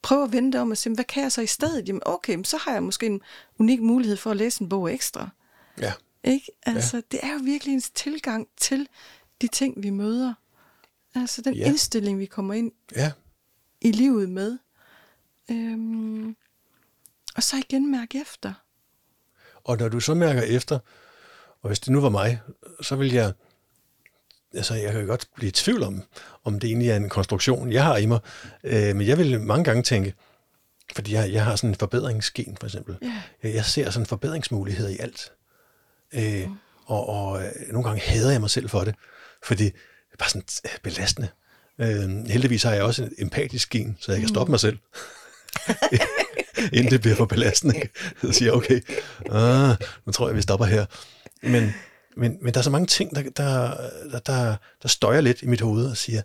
prøve 0.02 0.24
at 0.24 0.32
vente 0.32 0.60
om 0.60 0.72
og 0.72 0.78
sige, 0.78 0.96
hvad 0.96 1.06
kan 1.06 1.24
jeg 1.24 1.32
så 1.32 1.42
i 1.42 1.48
stedet? 1.48 1.88
Jamen 1.88 2.02
okay, 2.06 2.44
så 2.44 2.58
har 2.58 2.72
jeg 2.74 2.84
måske 2.84 3.06
en 3.06 3.22
unik 3.60 3.82
mulighed 3.82 4.18
for 4.18 4.32
at 4.32 4.38
læse 4.38 4.62
en 4.62 4.70
bog 4.70 4.94
ekstra. 4.94 5.30
Ja. 5.82 5.94
Ikke? 6.24 6.52
Altså, 6.66 6.98
ja. 6.98 7.02
det 7.12 7.20
er 7.24 7.34
jo 7.34 7.40
virkelig 7.44 7.74
en 7.74 7.82
tilgang 7.82 8.48
til 8.58 8.88
de 9.42 9.48
ting, 9.48 9.84
vi 9.84 9.90
møder. 9.90 10.34
Altså 11.16 11.42
den 11.42 11.54
ja. 11.54 11.66
indstilling, 11.66 12.20
vi 12.20 12.26
kommer 12.26 12.54
ind 12.54 12.72
ja. 12.96 13.12
i 13.82 13.92
livet 13.92 14.30
med. 14.30 14.58
Øhm, 15.52 16.36
og 17.36 17.44
så 17.44 17.58
igen 17.58 17.92
mærke 17.92 18.22
efter. 18.22 18.54
Og 19.64 19.78
når 19.78 19.90
du 19.90 20.00
så 20.00 20.14
mærker 20.14 20.42
efter, 20.42 20.80
og 21.62 21.68
hvis 21.68 21.80
det 21.80 21.94
nu 21.94 22.02
var 22.02 22.10
mig, 22.10 22.42
så 22.82 22.96
vil 22.96 23.12
jeg, 23.12 23.34
altså 24.54 24.74
jeg 24.74 24.94
kan 24.94 25.08
godt 25.08 25.30
blive 25.36 25.48
i 25.48 25.52
tvivl 25.52 25.84
om, 25.84 26.04
om 26.44 26.60
det 26.60 26.68
egentlig 26.68 26.90
er 26.90 26.96
en 26.96 27.10
konstruktion, 27.10 27.72
jeg 27.72 27.84
har 27.84 27.98
i 27.98 28.06
mig, 28.06 28.20
øh, 28.64 28.96
men 28.96 29.08
jeg 29.08 29.18
vil 29.18 29.42
mange 29.42 29.64
gange 29.64 29.84
tænke, 29.84 30.14
fordi 30.96 31.14
jeg, 31.14 31.32
jeg 31.34 31.46
har 31.46 31.56
sådan 31.56 31.70
en 31.70 31.76
forbedringsgen 31.76 32.58
for 32.58 32.68
eksempel. 32.68 32.98
Yeah. 33.04 33.14
Jeg, 33.44 33.54
jeg 33.54 33.66
ser 33.66 33.90
sådan 33.90 34.06
forbedringsmuligheder 34.06 34.90
i 34.90 34.98
alt. 35.00 35.32
Øh, 36.14 36.48
mm. 36.48 36.56
Og, 36.86 37.10
og 37.10 37.44
øh, 37.44 37.52
nogle 37.72 37.90
gange 37.90 38.02
hader 38.02 38.32
jeg 38.32 38.42
mig 38.42 38.50
selv 38.50 38.70
for 38.70 38.80
det, 38.80 38.96
fordi 39.44 39.64
det 39.64 39.74
er 40.14 40.18
bare 40.20 40.30
sådan 40.30 40.44
øh, 40.66 40.72
belastende. 40.84 41.30
Øh, 41.80 42.28
heldigvis 42.28 42.64
har 42.64 42.74
jeg 42.74 42.84
også 42.84 43.04
en 43.04 43.14
empatisk 43.18 43.70
gen, 43.70 43.98
så 44.00 44.12
jeg 44.12 44.22
kan 44.22 44.30
stoppe 44.30 44.50
mm. 44.50 44.52
mig 44.52 44.60
selv. 44.60 44.78
Inden 46.74 46.92
det 46.92 47.02
bliver 47.02 47.16
for 47.16 47.26
belastende. 47.26 47.82
Så 48.22 48.32
siger 48.32 48.52
jeg, 48.52 48.54
okay, 48.54 48.82
ah, 49.30 49.76
nu 50.06 50.12
tror 50.12 50.28
jeg, 50.28 50.36
vi 50.36 50.42
stopper 50.42 50.66
her. 50.66 50.86
Men, 51.42 51.74
men, 52.18 52.38
men 52.42 52.54
der 52.54 52.60
er 52.60 52.64
så 52.64 52.70
mange 52.70 52.88
ting, 52.88 53.16
der, 53.16 53.22
der, 53.22 53.76
der, 54.12 54.20
der, 54.20 54.56
der 54.82 54.88
støjer 54.88 55.22
lidt 55.22 55.42
i 55.42 55.48
mit 55.48 55.62
hoved 55.62 55.86
og 55.92 55.98
siger, 55.98 56.22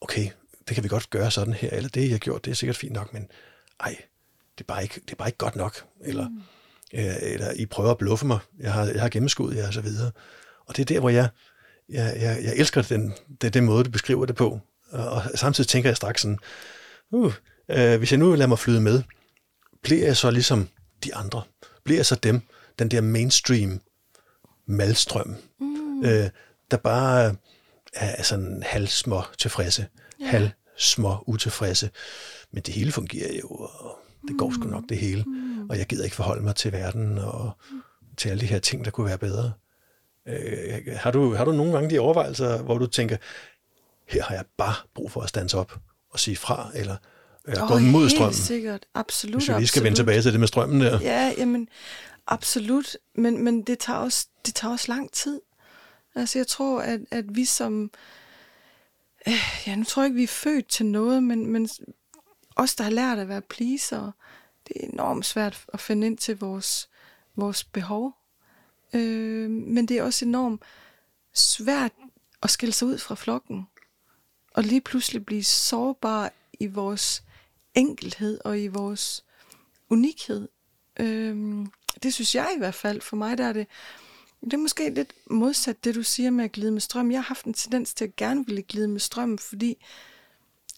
okay, 0.00 0.30
det 0.68 0.74
kan 0.74 0.84
vi 0.84 0.88
godt 0.88 1.10
gøre 1.10 1.30
sådan 1.30 1.54
her, 1.54 1.70
eller 1.70 1.88
det, 1.88 2.02
jeg 2.02 2.10
har 2.10 2.18
gjort, 2.18 2.44
det 2.44 2.50
er 2.50 2.54
sikkert 2.54 2.76
fint 2.76 2.92
nok, 2.92 3.12
men 3.12 3.28
ej, 3.80 3.96
det 4.58 4.64
er 4.64 4.68
bare 4.68 4.82
ikke, 4.82 4.94
det 4.94 5.12
er 5.12 5.16
bare 5.16 5.28
ikke 5.28 5.38
godt 5.38 5.56
nok. 5.56 5.84
Eller, 6.00 6.28
mm 6.28 6.42
øh, 6.94 7.14
eller 7.22 7.52
I 7.52 7.66
prøver 7.66 7.90
at 7.90 7.98
bluffe 7.98 8.26
mig, 8.26 8.38
jeg 8.60 8.72
har, 8.72 8.84
jeg 8.84 9.00
har 9.00 9.08
gennemskuddet 9.08 9.56
jer, 9.56 9.66
og 9.66 9.74
så 9.74 9.80
videre. 9.80 10.10
Og 10.66 10.76
det 10.76 10.82
er 10.82 10.94
der, 10.94 11.00
hvor 11.00 11.10
jeg, 11.10 11.28
jeg, 11.88 12.16
jeg, 12.20 12.38
jeg 12.42 12.52
elsker 12.56 12.82
den, 12.82 13.12
den, 13.42 13.52
den 13.52 13.64
måde, 13.64 13.84
du 13.84 13.90
beskriver 13.90 14.26
det 14.26 14.36
på. 14.36 14.60
Og, 14.90 15.10
og 15.10 15.22
samtidig 15.34 15.68
tænker 15.68 15.90
jeg 15.90 15.96
straks 15.96 16.20
sådan, 16.22 16.38
uh, 17.10 17.32
øh, 17.68 17.98
hvis 17.98 18.12
jeg 18.12 18.18
nu 18.18 18.34
lader 18.34 18.46
mig 18.46 18.58
flyde 18.58 18.80
med, 18.80 19.02
bliver 19.82 20.06
jeg 20.06 20.16
så 20.16 20.30
ligesom 20.30 20.68
de 21.04 21.14
andre? 21.14 21.42
Bliver 21.84 21.98
jeg 21.98 22.06
så 22.06 22.14
dem, 22.14 22.40
den 22.78 22.88
der 22.90 23.00
mainstream 23.00 23.80
malstrøm, 24.66 25.36
mm. 25.60 26.04
øh, 26.04 26.30
der 26.70 26.76
bare 26.76 27.34
er 27.94 28.22
sådan 28.22 28.62
halvsmå 28.66 29.22
tilfredse, 29.38 29.86
yeah. 30.22 30.30
halvsmå 30.30 31.24
utilfredse. 31.26 31.90
Men 32.52 32.62
det 32.62 32.74
hele 32.74 32.92
fungerer 32.92 33.38
jo, 33.42 33.48
og 33.48 33.98
det 34.28 34.38
går 34.38 34.52
sgu 34.54 34.68
nok 34.68 34.84
det 34.88 34.98
hele. 34.98 35.22
Mm. 35.26 35.49
Og 35.70 35.78
jeg 35.78 35.86
gider 35.86 36.04
ikke 36.04 36.16
forholde 36.16 36.42
mig 36.42 36.56
til 36.56 36.72
verden 36.72 37.18
og 37.18 37.50
til 38.16 38.28
alle 38.28 38.40
de 38.40 38.46
her 38.46 38.58
ting, 38.58 38.84
der 38.84 38.90
kunne 38.90 39.06
være 39.06 39.18
bedre. 39.18 39.52
Øh, 40.28 40.96
har, 40.96 41.10
du, 41.10 41.34
har 41.34 41.44
du 41.44 41.52
nogle 41.52 41.72
gange 41.72 41.90
de 41.90 41.98
overvejelser, 41.98 42.62
hvor 42.62 42.78
du 42.78 42.86
tænker, 42.86 43.16
her 44.08 44.22
har 44.22 44.34
jeg 44.34 44.44
bare 44.56 44.74
brug 44.94 45.10
for 45.10 45.20
at 45.20 45.28
stands 45.28 45.54
op 45.54 45.78
og 46.10 46.20
sige 46.20 46.36
fra, 46.36 46.70
eller 46.74 46.96
eller 47.48 47.62
oh, 47.62 47.68
gå 47.68 47.78
mod 47.78 48.10
strømmen? 48.10 48.34
Sikkert, 48.34 48.86
absolut. 48.94 49.34
Hvis 49.34 49.48
vi 49.48 49.54
lige 49.54 49.66
skal 49.66 49.78
absolut. 49.78 49.84
vende 49.84 49.98
tilbage 49.98 50.22
til 50.22 50.32
det 50.32 50.40
med 50.40 50.48
strømmen 50.48 50.80
der. 50.80 51.00
Ja, 51.00 51.32
jamen, 51.38 51.68
absolut. 52.26 52.96
Men, 53.14 53.44
men 53.44 53.62
det, 53.62 53.78
tager 53.78 53.98
også, 53.98 54.26
det 54.46 54.54
tager 54.54 54.72
også 54.72 54.84
lang 54.88 55.12
tid. 55.12 55.40
Altså, 56.14 56.38
jeg 56.38 56.46
tror, 56.46 56.80
at, 56.80 57.00
at 57.10 57.24
vi 57.28 57.44
som... 57.44 57.90
Øh, 59.26 59.34
ja, 59.66 59.74
nu 59.74 59.84
tror 59.84 60.02
jeg 60.02 60.06
ikke, 60.06 60.16
vi 60.16 60.22
er 60.22 60.28
født 60.28 60.68
til 60.68 60.86
noget, 60.86 61.22
men, 61.22 61.46
men 61.46 61.68
os, 62.56 62.74
der 62.74 62.84
har 62.84 62.90
lært 62.90 63.18
at 63.18 63.28
være 63.28 63.42
pleaser, 63.42 64.12
det 64.74 64.84
er 64.84 64.88
enormt 64.88 65.26
svært 65.26 65.64
at 65.72 65.80
finde 65.80 66.06
ind 66.06 66.18
til 66.18 66.38
vores, 66.38 66.88
vores 67.36 67.64
behov. 67.64 68.14
Øh, 68.92 69.50
men 69.50 69.88
det 69.88 69.98
er 69.98 70.02
også 70.02 70.24
enormt 70.24 70.62
svært 71.32 71.92
at 72.42 72.50
skille 72.50 72.72
sig 72.72 72.88
ud 72.88 72.98
fra 72.98 73.14
flokken. 73.14 73.66
Og 74.54 74.62
lige 74.62 74.80
pludselig 74.80 75.26
blive 75.26 75.44
sårbar 75.44 76.32
i 76.60 76.66
vores 76.66 77.22
enkelhed 77.74 78.40
og 78.44 78.60
i 78.60 78.68
vores 78.68 79.24
unikhed. 79.88 80.48
Øh, 81.00 81.66
det 82.02 82.14
synes 82.14 82.34
jeg 82.34 82.52
i 82.56 82.58
hvert 82.58 82.74
fald. 82.74 83.00
For 83.00 83.16
mig 83.16 83.38
der 83.38 83.44
er 83.44 83.52
det, 83.52 83.66
det 84.44 84.52
er 84.52 84.58
måske 84.58 84.90
lidt 84.90 85.12
modsat 85.30 85.84
det, 85.84 85.94
du 85.94 86.02
siger 86.02 86.30
med 86.30 86.44
at 86.44 86.52
glide 86.52 86.72
med 86.72 86.80
strøm. 86.80 87.10
Jeg 87.10 87.18
har 87.18 87.28
haft 87.28 87.44
en 87.44 87.54
tendens 87.54 87.94
til 87.94 88.04
at 88.04 88.16
gerne 88.16 88.46
ville 88.46 88.62
glide 88.62 88.88
med 88.88 89.00
strøm, 89.00 89.38
fordi 89.38 89.84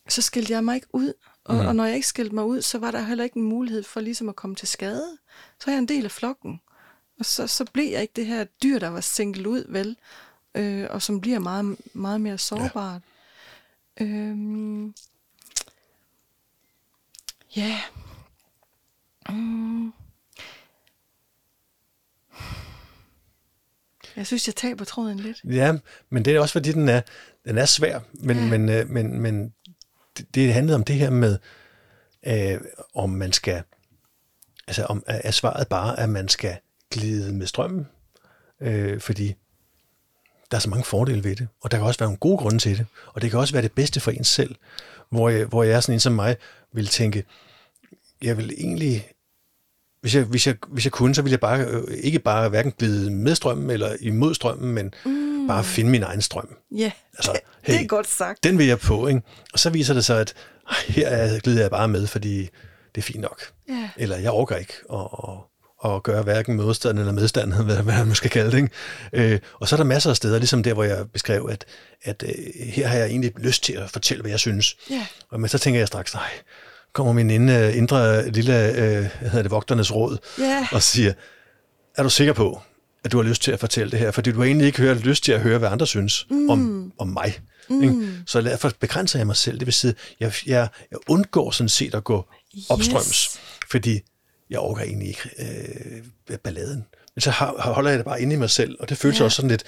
så 0.08 0.22
skældte 0.22 0.52
jeg 0.52 0.64
mig 0.64 0.74
ikke 0.74 0.86
ud. 0.92 1.12
Og, 1.44 1.54
mm. 1.54 1.66
og 1.66 1.76
når 1.76 1.84
jeg 1.84 1.94
ikke 1.94 2.06
skældte 2.06 2.34
mig 2.34 2.44
ud, 2.44 2.62
så 2.62 2.78
var 2.78 2.90
der 2.90 3.00
heller 3.00 3.24
ikke 3.24 3.36
en 3.36 3.42
mulighed 3.42 3.82
for 3.82 4.00
ligesom 4.00 4.28
at 4.28 4.36
komme 4.36 4.56
til 4.56 4.68
skade. 4.68 5.18
Så 5.58 5.70
er 5.70 5.74
jeg 5.74 5.78
en 5.78 5.88
del 5.88 6.04
af 6.04 6.10
flokken. 6.10 6.60
Og 7.18 7.24
så, 7.24 7.46
så 7.46 7.64
blev 7.72 7.90
jeg 7.90 8.02
ikke 8.02 8.12
det 8.16 8.26
her 8.26 8.44
dyr, 8.44 8.78
der 8.78 8.88
var 8.88 9.00
sænket 9.00 9.46
ud, 9.46 9.64
vel? 9.68 9.96
Øh, 10.54 10.86
og 10.90 11.02
som 11.02 11.20
bliver 11.20 11.38
meget, 11.38 11.76
meget 11.92 12.20
mere 12.20 12.38
sårbart. 12.38 13.02
Ja. 14.00 14.04
Øhm, 14.04 14.94
ja. 17.56 17.80
Mm. 19.28 19.92
Jeg 24.16 24.26
synes, 24.26 24.46
jeg 24.46 24.56
taber 24.56 24.84
tråden 24.84 25.20
lidt. 25.20 25.40
Ja, 25.44 25.78
men 26.10 26.24
det 26.24 26.36
er 26.36 26.40
også, 26.40 26.52
fordi 26.52 26.72
den 26.72 26.88
er, 26.88 27.00
den 27.44 27.58
er 27.58 27.66
svær. 27.66 28.00
Men, 28.12 28.36
ja. 28.36 28.46
men, 28.46 28.68
øh, 28.68 28.90
men, 28.90 29.20
men 29.20 29.54
det, 30.16 30.34
det 30.34 30.54
handlede 30.54 30.76
om 30.76 30.84
det 30.84 30.96
her 30.96 31.10
med, 31.10 31.38
øh, 32.26 32.60
om 32.94 33.10
man 33.10 33.32
skal, 33.32 33.62
altså 34.66 34.84
om 34.84 35.02
er 35.06 35.30
svaret 35.30 35.68
bare, 35.68 36.00
at 36.00 36.08
man 36.08 36.28
skal 36.28 36.56
glide 36.90 37.32
med 37.32 37.46
strømmen, 37.46 37.88
øh, 38.60 39.00
fordi 39.00 39.34
der 40.50 40.56
er 40.56 40.60
så 40.60 40.70
mange 40.70 40.84
fordele 40.84 41.24
ved 41.24 41.36
det, 41.36 41.48
og 41.60 41.70
der 41.70 41.76
kan 41.76 41.86
også 41.86 41.98
være 41.98 42.06
nogle 42.06 42.18
gode 42.18 42.38
grunde 42.38 42.58
til 42.58 42.78
det, 42.78 42.86
og 43.06 43.22
det 43.22 43.30
kan 43.30 43.40
også 43.40 43.54
være 43.54 43.62
det 43.62 43.72
bedste 43.72 44.00
for 44.00 44.10
en 44.10 44.24
selv, 44.24 44.54
hvor 45.10 45.28
jeg, 45.28 45.46
hvor 45.46 45.62
jeg 45.62 45.72
er 45.72 45.80
sådan 45.80 45.94
en 45.94 46.00
som 46.00 46.12
mig, 46.12 46.36
vil 46.72 46.86
tænke, 46.86 47.24
jeg 48.22 48.36
vil 48.36 48.52
egentlig 48.58 49.12
hvis 50.02 50.14
jeg, 50.14 50.24
hvis, 50.24 50.46
jeg, 50.46 50.56
hvis 50.68 50.84
jeg 50.84 50.92
kunne, 50.92 51.14
så 51.14 51.22
ville 51.22 51.32
jeg 51.32 51.40
bare 51.40 51.64
øh, 51.64 51.82
ikke 52.02 52.18
bare 52.18 52.48
hverken 52.48 52.72
glide 52.78 53.10
med 53.10 53.34
strømmen 53.34 53.70
eller 53.70 53.96
imod 54.00 54.34
strømmen, 54.34 54.72
men 54.74 54.94
mm 55.04 55.31
bare 55.48 55.64
finde 55.64 55.90
min 55.90 56.02
egen 56.02 56.22
strøm. 56.22 56.56
Ja, 56.70 56.90
altså, 57.18 57.38
hey, 57.62 57.74
det 57.74 57.82
er 57.82 57.86
godt 57.86 58.08
sagt. 58.08 58.44
Den 58.44 58.58
vil 58.58 58.66
jeg 58.66 58.78
på, 58.78 59.06
ikke? 59.06 59.22
Og 59.52 59.58
så 59.58 59.70
viser 59.70 59.94
det 59.94 60.04
sig, 60.04 60.20
at 60.20 60.34
her 60.88 61.08
er, 61.08 61.40
glider 61.40 61.60
jeg 61.60 61.70
bare 61.70 61.88
med, 61.88 62.06
fordi 62.06 62.48
det 62.94 63.00
er 63.00 63.02
fint 63.02 63.20
nok. 63.20 63.42
Yeah. 63.70 63.88
Eller 63.96 64.16
jeg 64.16 64.30
overgår 64.30 64.54
ikke 64.54 64.74
at, 64.92 64.98
at, 64.98 65.92
at 65.92 66.02
gøre 66.02 66.22
hverken 66.22 66.56
modstand 66.56 66.98
eller 66.98 67.12
medstand, 67.12 67.52
hvad, 67.64 67.76
hvad 67.76 68.04
man 68.04 68.14
skal 68.14 68.30
kalde 68.30 68.50
det. 68.50 68.56
Ikke? 68.56 69.32
Øh, 69.32 69.40
og 69.60 69.68
så 69.68 69.74
er 69.74 69.76
der 69.76 69.84
masser 69.84 70.10
af 70.10 70.16
steder, 70.16 70.38
ligesom 70.38 70.62
der, 70.62 70.74
hvor 70.74 70.84
jeg 70.84 71.10
beskrev, 71.10 71.48
at, 71.50 71.64
at 72.02 72.24
øh, 72.26 72.64
her 72.64 72.86
har 72.86 72.96
jeg 72.96 73.06
egentlig 73.06 73.32
lyst 73.38 73.64
til 73.64 73.72
at 73.72 73.90
fortælle, 73.90 74.20
hvad 74.20 74.30
jeg 74.30 74.40
synes. 74.40 74.76
Yeah. 74.92 75.04
Og 75.30 75.40
men 75.40 75.48
så 75.48 75.58
tænker 75.58 75.80
jeg 75.80 75.88
straks, 75.88 76.14
nej, 76.14 76.30
kommer 76.92 77.12
min 77.12 77.30
indre, 77.30 77.74
indre 77.74 78.30
lille, 78.30 78.68
øh, 78.68 79.06
hvad 79.20 79.30
hedder 79.30 79.42
det, 79.42 79.50
vogternes 79.50 79.94
råd, 79.94 80.18
yeah. 80.40 80.72
og 80.72 80.82
siger, 80.82 81.12
er 81.96 82.02
du 82.02 82.10
sikker 82.10 82.32
på, 82.32 82.62
at 83.04 83.12
du 83.12 83.16
har 83.16 83.28
lyst 83.28 83.42
til 83.42 83.52
at 83.52 83.60
fortælle 83.60 83.90
det 83.90 83.98
her? 83.98 84.10
Fordi 84.10 84.32
du 84.32 84.38
har 84.38 84.44
egentlig 84.44 84.66
ikke 84.66 84.78
hørt, 84.78 85.00
lyst 85.00 85.24
til 85.24 85.32
at 85.32 85.40
høre, 85.40 85.58
hvad 85.58 85.68
andre 85.68 85.86
synes 85.86 86.26
mm. 86.30 86.50
om, 86.50 86.92
om 86.98 87.08
mig. 87.08 87.40
Mm. 87.70 87.82
Ikke? 87.82 88.22
Så 88.26 88.40
derfor 88.40 88.72
begrænser 88.80 89.18
jeg 89.18 89.26
mig 89.26 89.36
selv. 89.36 89.58
Det 89.58 89.66
vil 89.66 89.74
sige, 89.74 89.94
jeg, 90.20 90.32
jeg, 90.46 90.68
jeg 90.90 90.98
undgår 91.08 91.50
sådan 91.50 91.68
set 91.68 91.94
at 91.94 92.04
gå 92.04 92.26
opstrøms, 92.68 93.06
yes. 93.06 93.40
fordi 93.70 94.00
jeg 94.50 94.58
overgår 94.58 94.82
egentlig 94.82 95.08
ikke 95.08 95.30
øh, 96.28 96.38
balladen. 96.38 96.84
Men 97.14 97.20
så 97.20 97.30
holder 97.58 97.90
jeg 97.90 97.98
det 97.98 98.04
bare 98.04 98.22
inde 98.22 98.34
i 98.34 98.38
mig 98.38 98.50
selv, 98.50 98.76
og 98.80 98.88
det 98.88 98.98
føles 98.98 99.16
yeah. 99.16 99.24
også 99.24 99.36
sådan 99.36 99.50
lidt 99.50 99.64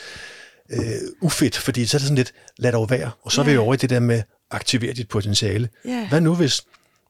øh, 0.70 0.80
ufedt, 1.20 1.56
fordi 1.56 1.86
så 1.86 1.96
er 1.96 1.98
det 1.98 2.06
sådan 2.06 2.16
lidt, 2.16 2.32
lad 2.56 2.72
dog 2.72 2.90
være. 2.90 3.10
Og 3.22 3.32
så 3.32 3.40
yeah. 3.40 3.48
er 3.48 3.52
vi 3.52 3.58
over 3.58 3.74
i 3.74 3.76
det 3.76 3.90
der 3.90 4.00
med, 4.00 4.22
aktivere 4.50 4.92
dit 4.92 5.08
potentiale. 5.08 5.68
Yeah. 5.86 6.08
Hvad 6.08 6.20
nu, 6.20 6.34
hvis 6.34 6.62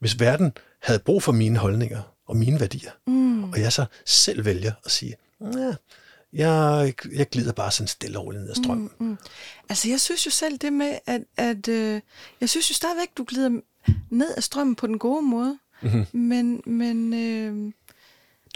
hvis 0.05 0.21
verden 0.21 0.53
havde 0.83 0.99
brug 0.99 1.23
for 1.23 1.33
mine 1.33 1.59
holdninger 1.59 2.03
og 2.27 2.37
mine 2.37 2.61
værdier, 2.61 2.91
mm. 3.07 3.45
og 3.45 3.61
jeg 3.61 3.73
så 3.73 3.85
selv 4.07 4.45
vælger 4.45 4.73
at 4.85 4.91
sige, 4.91 5.15
ja, 5.41 5.73
jeg, 6.35 6.95
jeg 7.13 7.31
glider 7.31 7.53
bare 7.53 7.71
sådan 7.71 7.89
stille 7.89 8.19
og 8.19 8.27
roligt 8.27 8.43
ned 8.43 8.51
ad 8.51 8.55
strømmen. 8.55 8.91
Mm, 8.99 9.07
mm. 9.07 9.17
Altså, 9.69 9.89
jeg 9.89 10.01
synes 10.01 10.27
jo 10.27 10.31
selv 10.31 10.59
det 10.59 10.73
med, 10.73 10.99
at, 11.07 11.23
at 11.37 11.69
øh, 11.69 12.01
jeg 12.41 12.49
synes 12.49 12.71
jo 12.71 12.75
stadigvæk, 12.75 13.09
du 13.17 13.25
glider 13.29 13.61
ned 14.11 14.35
ad 14.37 14.43
strømmen 14.43 14.75
på 14.75 14.87
den 14.87 14.99
gode 14.99 15.23
måde, 15.23 15.59
mm-hmm. 15.83 16.07
men, 16.13 16.63
men 16.67 17.15
øh, 17.15 17.73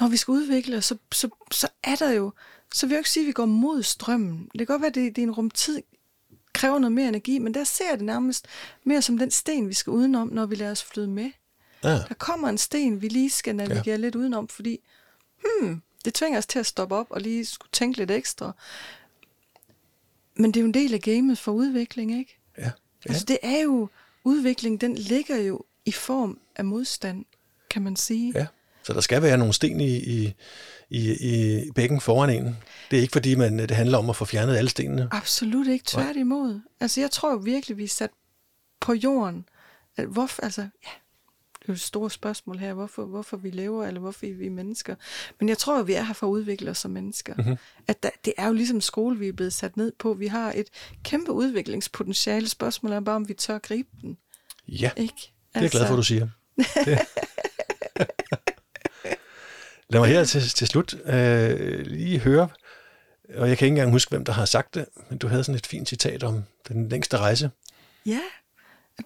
når 0.01 0.09
vi 0.09 0.17
skal 0.17 0.33
udvikle 0.33 0.77
os, 0.77 0.85
så, 0.85 0.97
så, 1.13 1.29
så 1.51 1.69
er 1.85 1.97
der 1.97 2.11
jo 2.11 2.33
Så 2.75 2.87
vil 2.87 2.93
jeg 2.93 2.97
jo 2.97 3.01
ikke 3.01 3.11
sige, 3.11 3.25
at 3.25 3.27
vi 3.27 3.33
går 3.33 3.47
mod 3.47 3.83
strømmen. 3.83 4.49
Det 4.53 4.59
kan 4.59 4.67
godt 4.67 4.83
være, 4.83 4.89
at 4.89 4.95
det, 4.95 5.17
det 5.17 5.23
er 5.23 5.27
en 5.27 5.35
rumtid, 5.35 5.83
kræver 6.53 6.79
noget 6.79 6.93
mere 6.93 7.09
energi, 7.09 7.39
men 7.39 7.55
der 7.55 7.65
ser 7.65 7.85
jeg 7.91 7.99
det 7.99 8.07
nærmest 8.07 8.47
mere 8.85 9.03
som 9.03 9.19
den 9.19 9.31
sten, 9.31 9.69
vi 9.69 9.75
skal 9.75 9.91
udenom, 9.91 10.29
når 10.29 10.47
vi 10.47 10.55
lader 10.55 10.71
os 10.71 10.85
flyde 10.85 11.09
med. 11.09 11.31
Ja. 11.85 11.89
Der 11.89 12.15
kommer 12.19 12.49
en 12.49 12.59
sten, 12.59 13.03
vi 13.03 13.09
lige 13.09 13.31
skal 13.31 13.57
navigere 13.57 13.83
ja. 13.87 13.97
lidt 13.97 14.15
udenom, 14.15 14.49
fordi 14.49 14.79
hmm, 15.45 15.83
det 16.05 16.15
tvinger 16.15 16.39
os 16.39 16.47
til 16.47 16.59
at 16.59 16.67
stoppe 16.67 16.95
op 16.95 17.07
og 17.11 17.21
lige 17.21 17.45
skulle 17.47 17.71
tænke 17.73 17.99
lidt 17.99 18.11
ekstra. 18.11 18.53
Men 20.37 20.51
det 20.51 20.57
er 20.57 20.63
jo 20.63 20.67
en 20.67 20.75
del 20.75 20.95
af 20.95 21.01
gamet 21.01 21.39
for 21.39 21.53
udvikling, 21.53 22.19
ikke? 22.19 22.39
Ja. 22.59 22.65
ja. 22.65 22.71
Altså 23.05 23.25
det 23.25 23.39
er 23.43 23.61
jo, 23.63 23.89
udvikling, 24.25 24.81
den 24.81 24.95
ligger 24.95 25.37
jo 25.37 25.65
i 25.85 25.93
form 25.93 26.39
af 26.57 26.65
modstand, 26.65 27.25
kan 27.71 27.83
man 27.83 27.97
sige. 27.97 28.33
Ja. 28.35 28.47
Så 28.83 28.93
der 28.93 29.01
skal 29.01 29.23
være 29.23 29.39
nogle 29.39 29.55
sten 29.55 29.81
i, 29.81 29.97
i, 29.97 30.35
i, 30.91 31.13
i 31.67 31.71
bækken 31.71 32.01
foran 32.01 32.31
en. 32.31 32.57
Det 32.91 32.97
er 32.97 33.01
ikke 33.01 33.13
fordi, 33.13 33.35
man, 33.35 33.59
det 33.59 33.71
handler 33.71 33.99
om 33.99 34.11
at 34.11 34.17
få 34.17 34.25
fjernet 34.25 34.57
alle 34.57 34.71
stenene. 34.71 35.09
Absolut 35.11 35.67
ikke, 35.67 35.85
tværtimod. 35.89 36.61
Altså 36.81 37.01
jeg 37.01 37.11
tror 37.11 37.31
jo 37.31 37.37
virkelig, 37.37 37.77
vi 37.77 37.85
er 37.85 37.89
sat 37.89 38.11
på 38.81 38.93
jorden. 38.93 39.49
At 39.97 40.07
hvorfor, 40.07 40.43
altså, 40.43 40.61
ja, 40.63 40.91
det 41.69 41.73
er 41.73 41.75
jo 41.75 41.77
et 41.77 41.81
stort 41.81 42.13
spørgsmål 42.13 42.59
her, 42.59 42.75
hvorfor, 42.75 43.05
hvorfor 43.05 43.37
vi 43.37 43.51
lever, 43.51 43.87
eller 43.87 44.01
hvorfor 44.01 44.27
vi 44.27 44.47
er 44.47 44.51
mennesker. 44.51 44.95
Men 45.41 45.49
jeg 45.49 45.59
tror 45.59 45.79
jo, 45.79 45.83
vi 45.83 45.93
er 45.93 46.03
her 46.03 46.15
for 46.15 46.27
at 46.27 46.31
udvikle 46.31 46.71
os 46.71 46.79
som 46.79 46.91
mennesker. 46.91 47.35
Mm-hmm. 47.35 47.57
At 47.87 48.03
der, 48.03 48.11
det 48.25 48.33
er 48.39 48.47
jo 48.47 48.53
ligesom 48.53 48.81
skole, 48.81 49.19
vi 49.19 49.29
er 49.29 49.33
blevet 49.33 49.53
sat 49.53 49.77
ned 49.77 49.93
på. 49.99 50.15
Vi 50.15 50.27
har 50.27 50.53
et 50.53 50.67
kæmpe 51.05 51.33
udviklingspotentiale. 51.33 52.49
Spørgsmålet 52.49 52.97
er 52.97 53.01
bare, 53.01 53.17
om 53.17 53.29
vi 53.29 53.35
tør 53.35 53.55
at 53.55 53.63
gribe 53.63 53.89
den. 54.01 54.19
Ja, 54.69 54.91
Ikke? 54.97 55.15
det 55.17 55.33
er 55.55 55.61
jeg 55.61 55.71
glad 55.71 55.87
for, 55.87 55.97
du 55.97 56.03
siger. 56.03 56.29
Det. 56.57 56.99
Lad 59.91 60.01
mig 60.01 60.09
her 60.09 60.25
til, 60.25 60.43
til 60.43 60.67
slut 60.67 60.95
øh, 61.05 61.87
lige 61.87 62.19
høre, 62.19 62.49
og 63.35 63.49
jeg 63.49 63.59
kan 63.59 63.67
ikke 63.67 63.75
engang 63.75 63.93
huske, 63.93 64.11
hvem 64.11 64.25
der 64.25 64.33
har 64.33 64.45
sagt 64.45 64.75
det, 64.75 64.87
men 65.09 65.19
du 65.19 65.29
havde 65.29 65.45
sådan 65.45 65.57
et 65.57 65.67
fint 65.67 65.89
citat 65.89 66.23
om 66.23 66.45
den 66.69 66.89
længste 66.89 67.19
rejse. 67.19 67.51
Ja, 68.07 68.21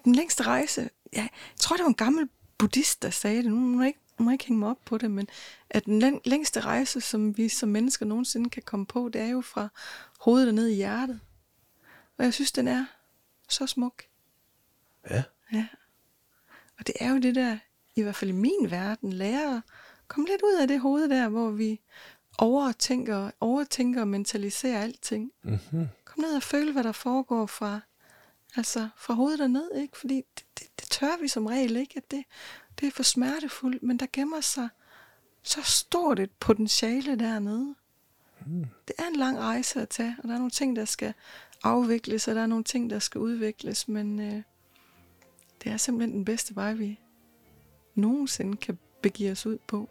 den 0.03 0.15
længste 0.15 0.43
rejse. 0.43 0.89
Ja, 1.13 1.21
jeg 1.21 1.29
tror, 1.59 1.75
det 1.75 1.83
var 1.83 1.89
en 1.89 1.95
gammel 1.95 2.27
buddhist, 2.57 3.01
der 3.01 3.09
sagde 3.09 3.43
det. 3.43 3.51
Nu 3.51 3.55
må 3.55 3.81
jeg 3.81 3.87
ikke, 3.87 3.99
nu 4.19 4.23
må 4.25 4.31
jeg 4.31 4.33
ikke 4.33 4.45
hænge 4.45 4.59
mig 4.59 4.69
op 4.69 4.79
på 4.85 4.97
det, 4.97 5.11
men 5.11 5.27
at 5.69 5.85
den 5.85 5.99
læng- 6.03 6.21
længste 6.25 6.59
rejse, 6.59 7.01
som 7.01 7.37
vi 7.37 7.49
som 7.49 7.69
mennesker 7.69 8.05
nogensinde 8.05 8.49
kan 8.49 8.63
komme 8.63 8.85
på, 8.85 9.09
det 9.13 9.21
er 9.21 9.27
jo 9.27 9.41
fra 9.41 9.67
hovedet 10.19 10.47
og 10.47 10.53
ned 10.53 10.67
i 10.67 10.75
hjertet. 10.75 11.19
Og 12.17 12.23
jeg 12.25 12.33
synes, 12.33 12.51
den 12.51 12.67
er 12.67 12.85
så 13.49 13.67
smuk. 13.67 14.03
Ja, 15.09 15.23
Ja. 15.53 15.67
Og 16.79 16.87
det 16.87 16.95
er 16.99 17.09
jo 17.11 17.19
det 17.19 17.35
der, 17.35 17.57
i 17.95 18.01
hvert 18.01 18.15
fald 18.15 18.29
i 18.29 18.33
min 18.33 18.67
verden, 18.71 19.13
lærer 19.13 19.55
at 19.57 19.61
komme 20.07 20.27
lidt 20.27 20.41
ud 20.41 20.57
af 20.61 20.67
det 20.67 20.79
hoved 20.79 21.09
der, 21.09 21.29
hvor 21.29 21.49
vi 21.51 21.79
overtænker, 22.37 23.31
overtænker 23.39 24.01
og 24.01 24.07
mentaliserer 24.07 24.81
alting. 24.81 25.31
mm-hmm. 25.43 25.87
Kom 26.05 26.21
ned 26.23 26.35
og 26.35 26.43
føle, 26.43 26.71
hvad 26.71 26.83
der 26.83 26.91
foregår 26.91 27.45
fra, 27.45 27.79
altså 28.55 28.89
fra 28.97 29.13
hovedet 29.13 29.41
og 29.41 29.49
ned, 29.49 29.71
ikke? 29.75 29.97
Fordi 29.97 30.15
det 30.35 30.52
tør 30.93 31.21
vi 31.21 31.27
som 31.27 31.45
regel 31.45 31.75
ikke, 31.77 31.93
at 31.97 32.11
det, 32.11 32.23
det 32.79 32.87
er 32.87 32.91
for 32.91 33.03
smertefuldt, 33.03 33.83
men 33.83 33.97
der 33.97 34.05
gemmer 34.13 34.41
sig 34.41 34.69
så 35.43 35.61
stort 35.63 36.19
et 36.19 36.31
potentiale 36.39 37.19
dernede. 37.19 37.75
Mm. 38.45 38.65
Det 38.87 38.95
er 38.99 39.07
en 39.07 39.15
lang 39.15 39.39
rejse 39.39 39.81
at 39.81 39.89
tage, 39.89 40.15
og 40.17 40.27
der 40.27 40.33
er 40.33 40.37
nogle 40.37 40.51
ting, 40.51 40.75
der 40.75 40.85
skal 40.85 41.13
afvikles, 41.63 42.27
og 42.27 42.35
der 42.35 42.41
er 42.41 42.45
nogle 42.45 42.63
ting, 42.63 42.89
der 42.89 42.99
skal 42.99 43.21
udvikles, 43.21 43.87
men 43.87 44.19
øh, 44.19 44.41
det 45.63 45.71
er 45.71 45.77
simpelthen 45.77 46.17
den 46.17 46.25
bedste 46.25 46.55
vej, 46.55 46.73
vi 46.73 46.99
nogensinde 47.95 48.57
kan 48.57 48.77
begive 49.01 49.31
os 49.31 49.45
ud 49.45 49.57
på. 49.67 49.89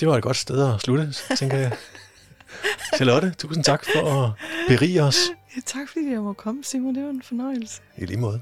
det 0.00 0.08
var 0.08 0.16
et 0.16 0.22
godt 0.22 0.36
sted 0.36 0.74
at 0.74 0.80
slutte, 0.80 1.12
tænker 1.36 1.56
jeg. 1.56 1.76
Charlotte, 2.96 3.34
tusind 3.38 3.64
tak 3.64 3.84
for 3.84 4.24
at 4.24 4.32
berige 4.68 5.02
os 5.02 5.30
Ja, 5.56 5.60
tak 5.66 5.88
fordi 5.88 6.10
jeg 6.10 6.20
må 6.22 6.32
komme, 6.32 6.64
Simon. 6.64 6.94
Det 6.94 7.04
var 7.04 7.10
en 7.10 7.22
fornøjelse. 7.22 7.82
i 7.96 8.06
lige 8.06 8.18
måde. 8.18 8.40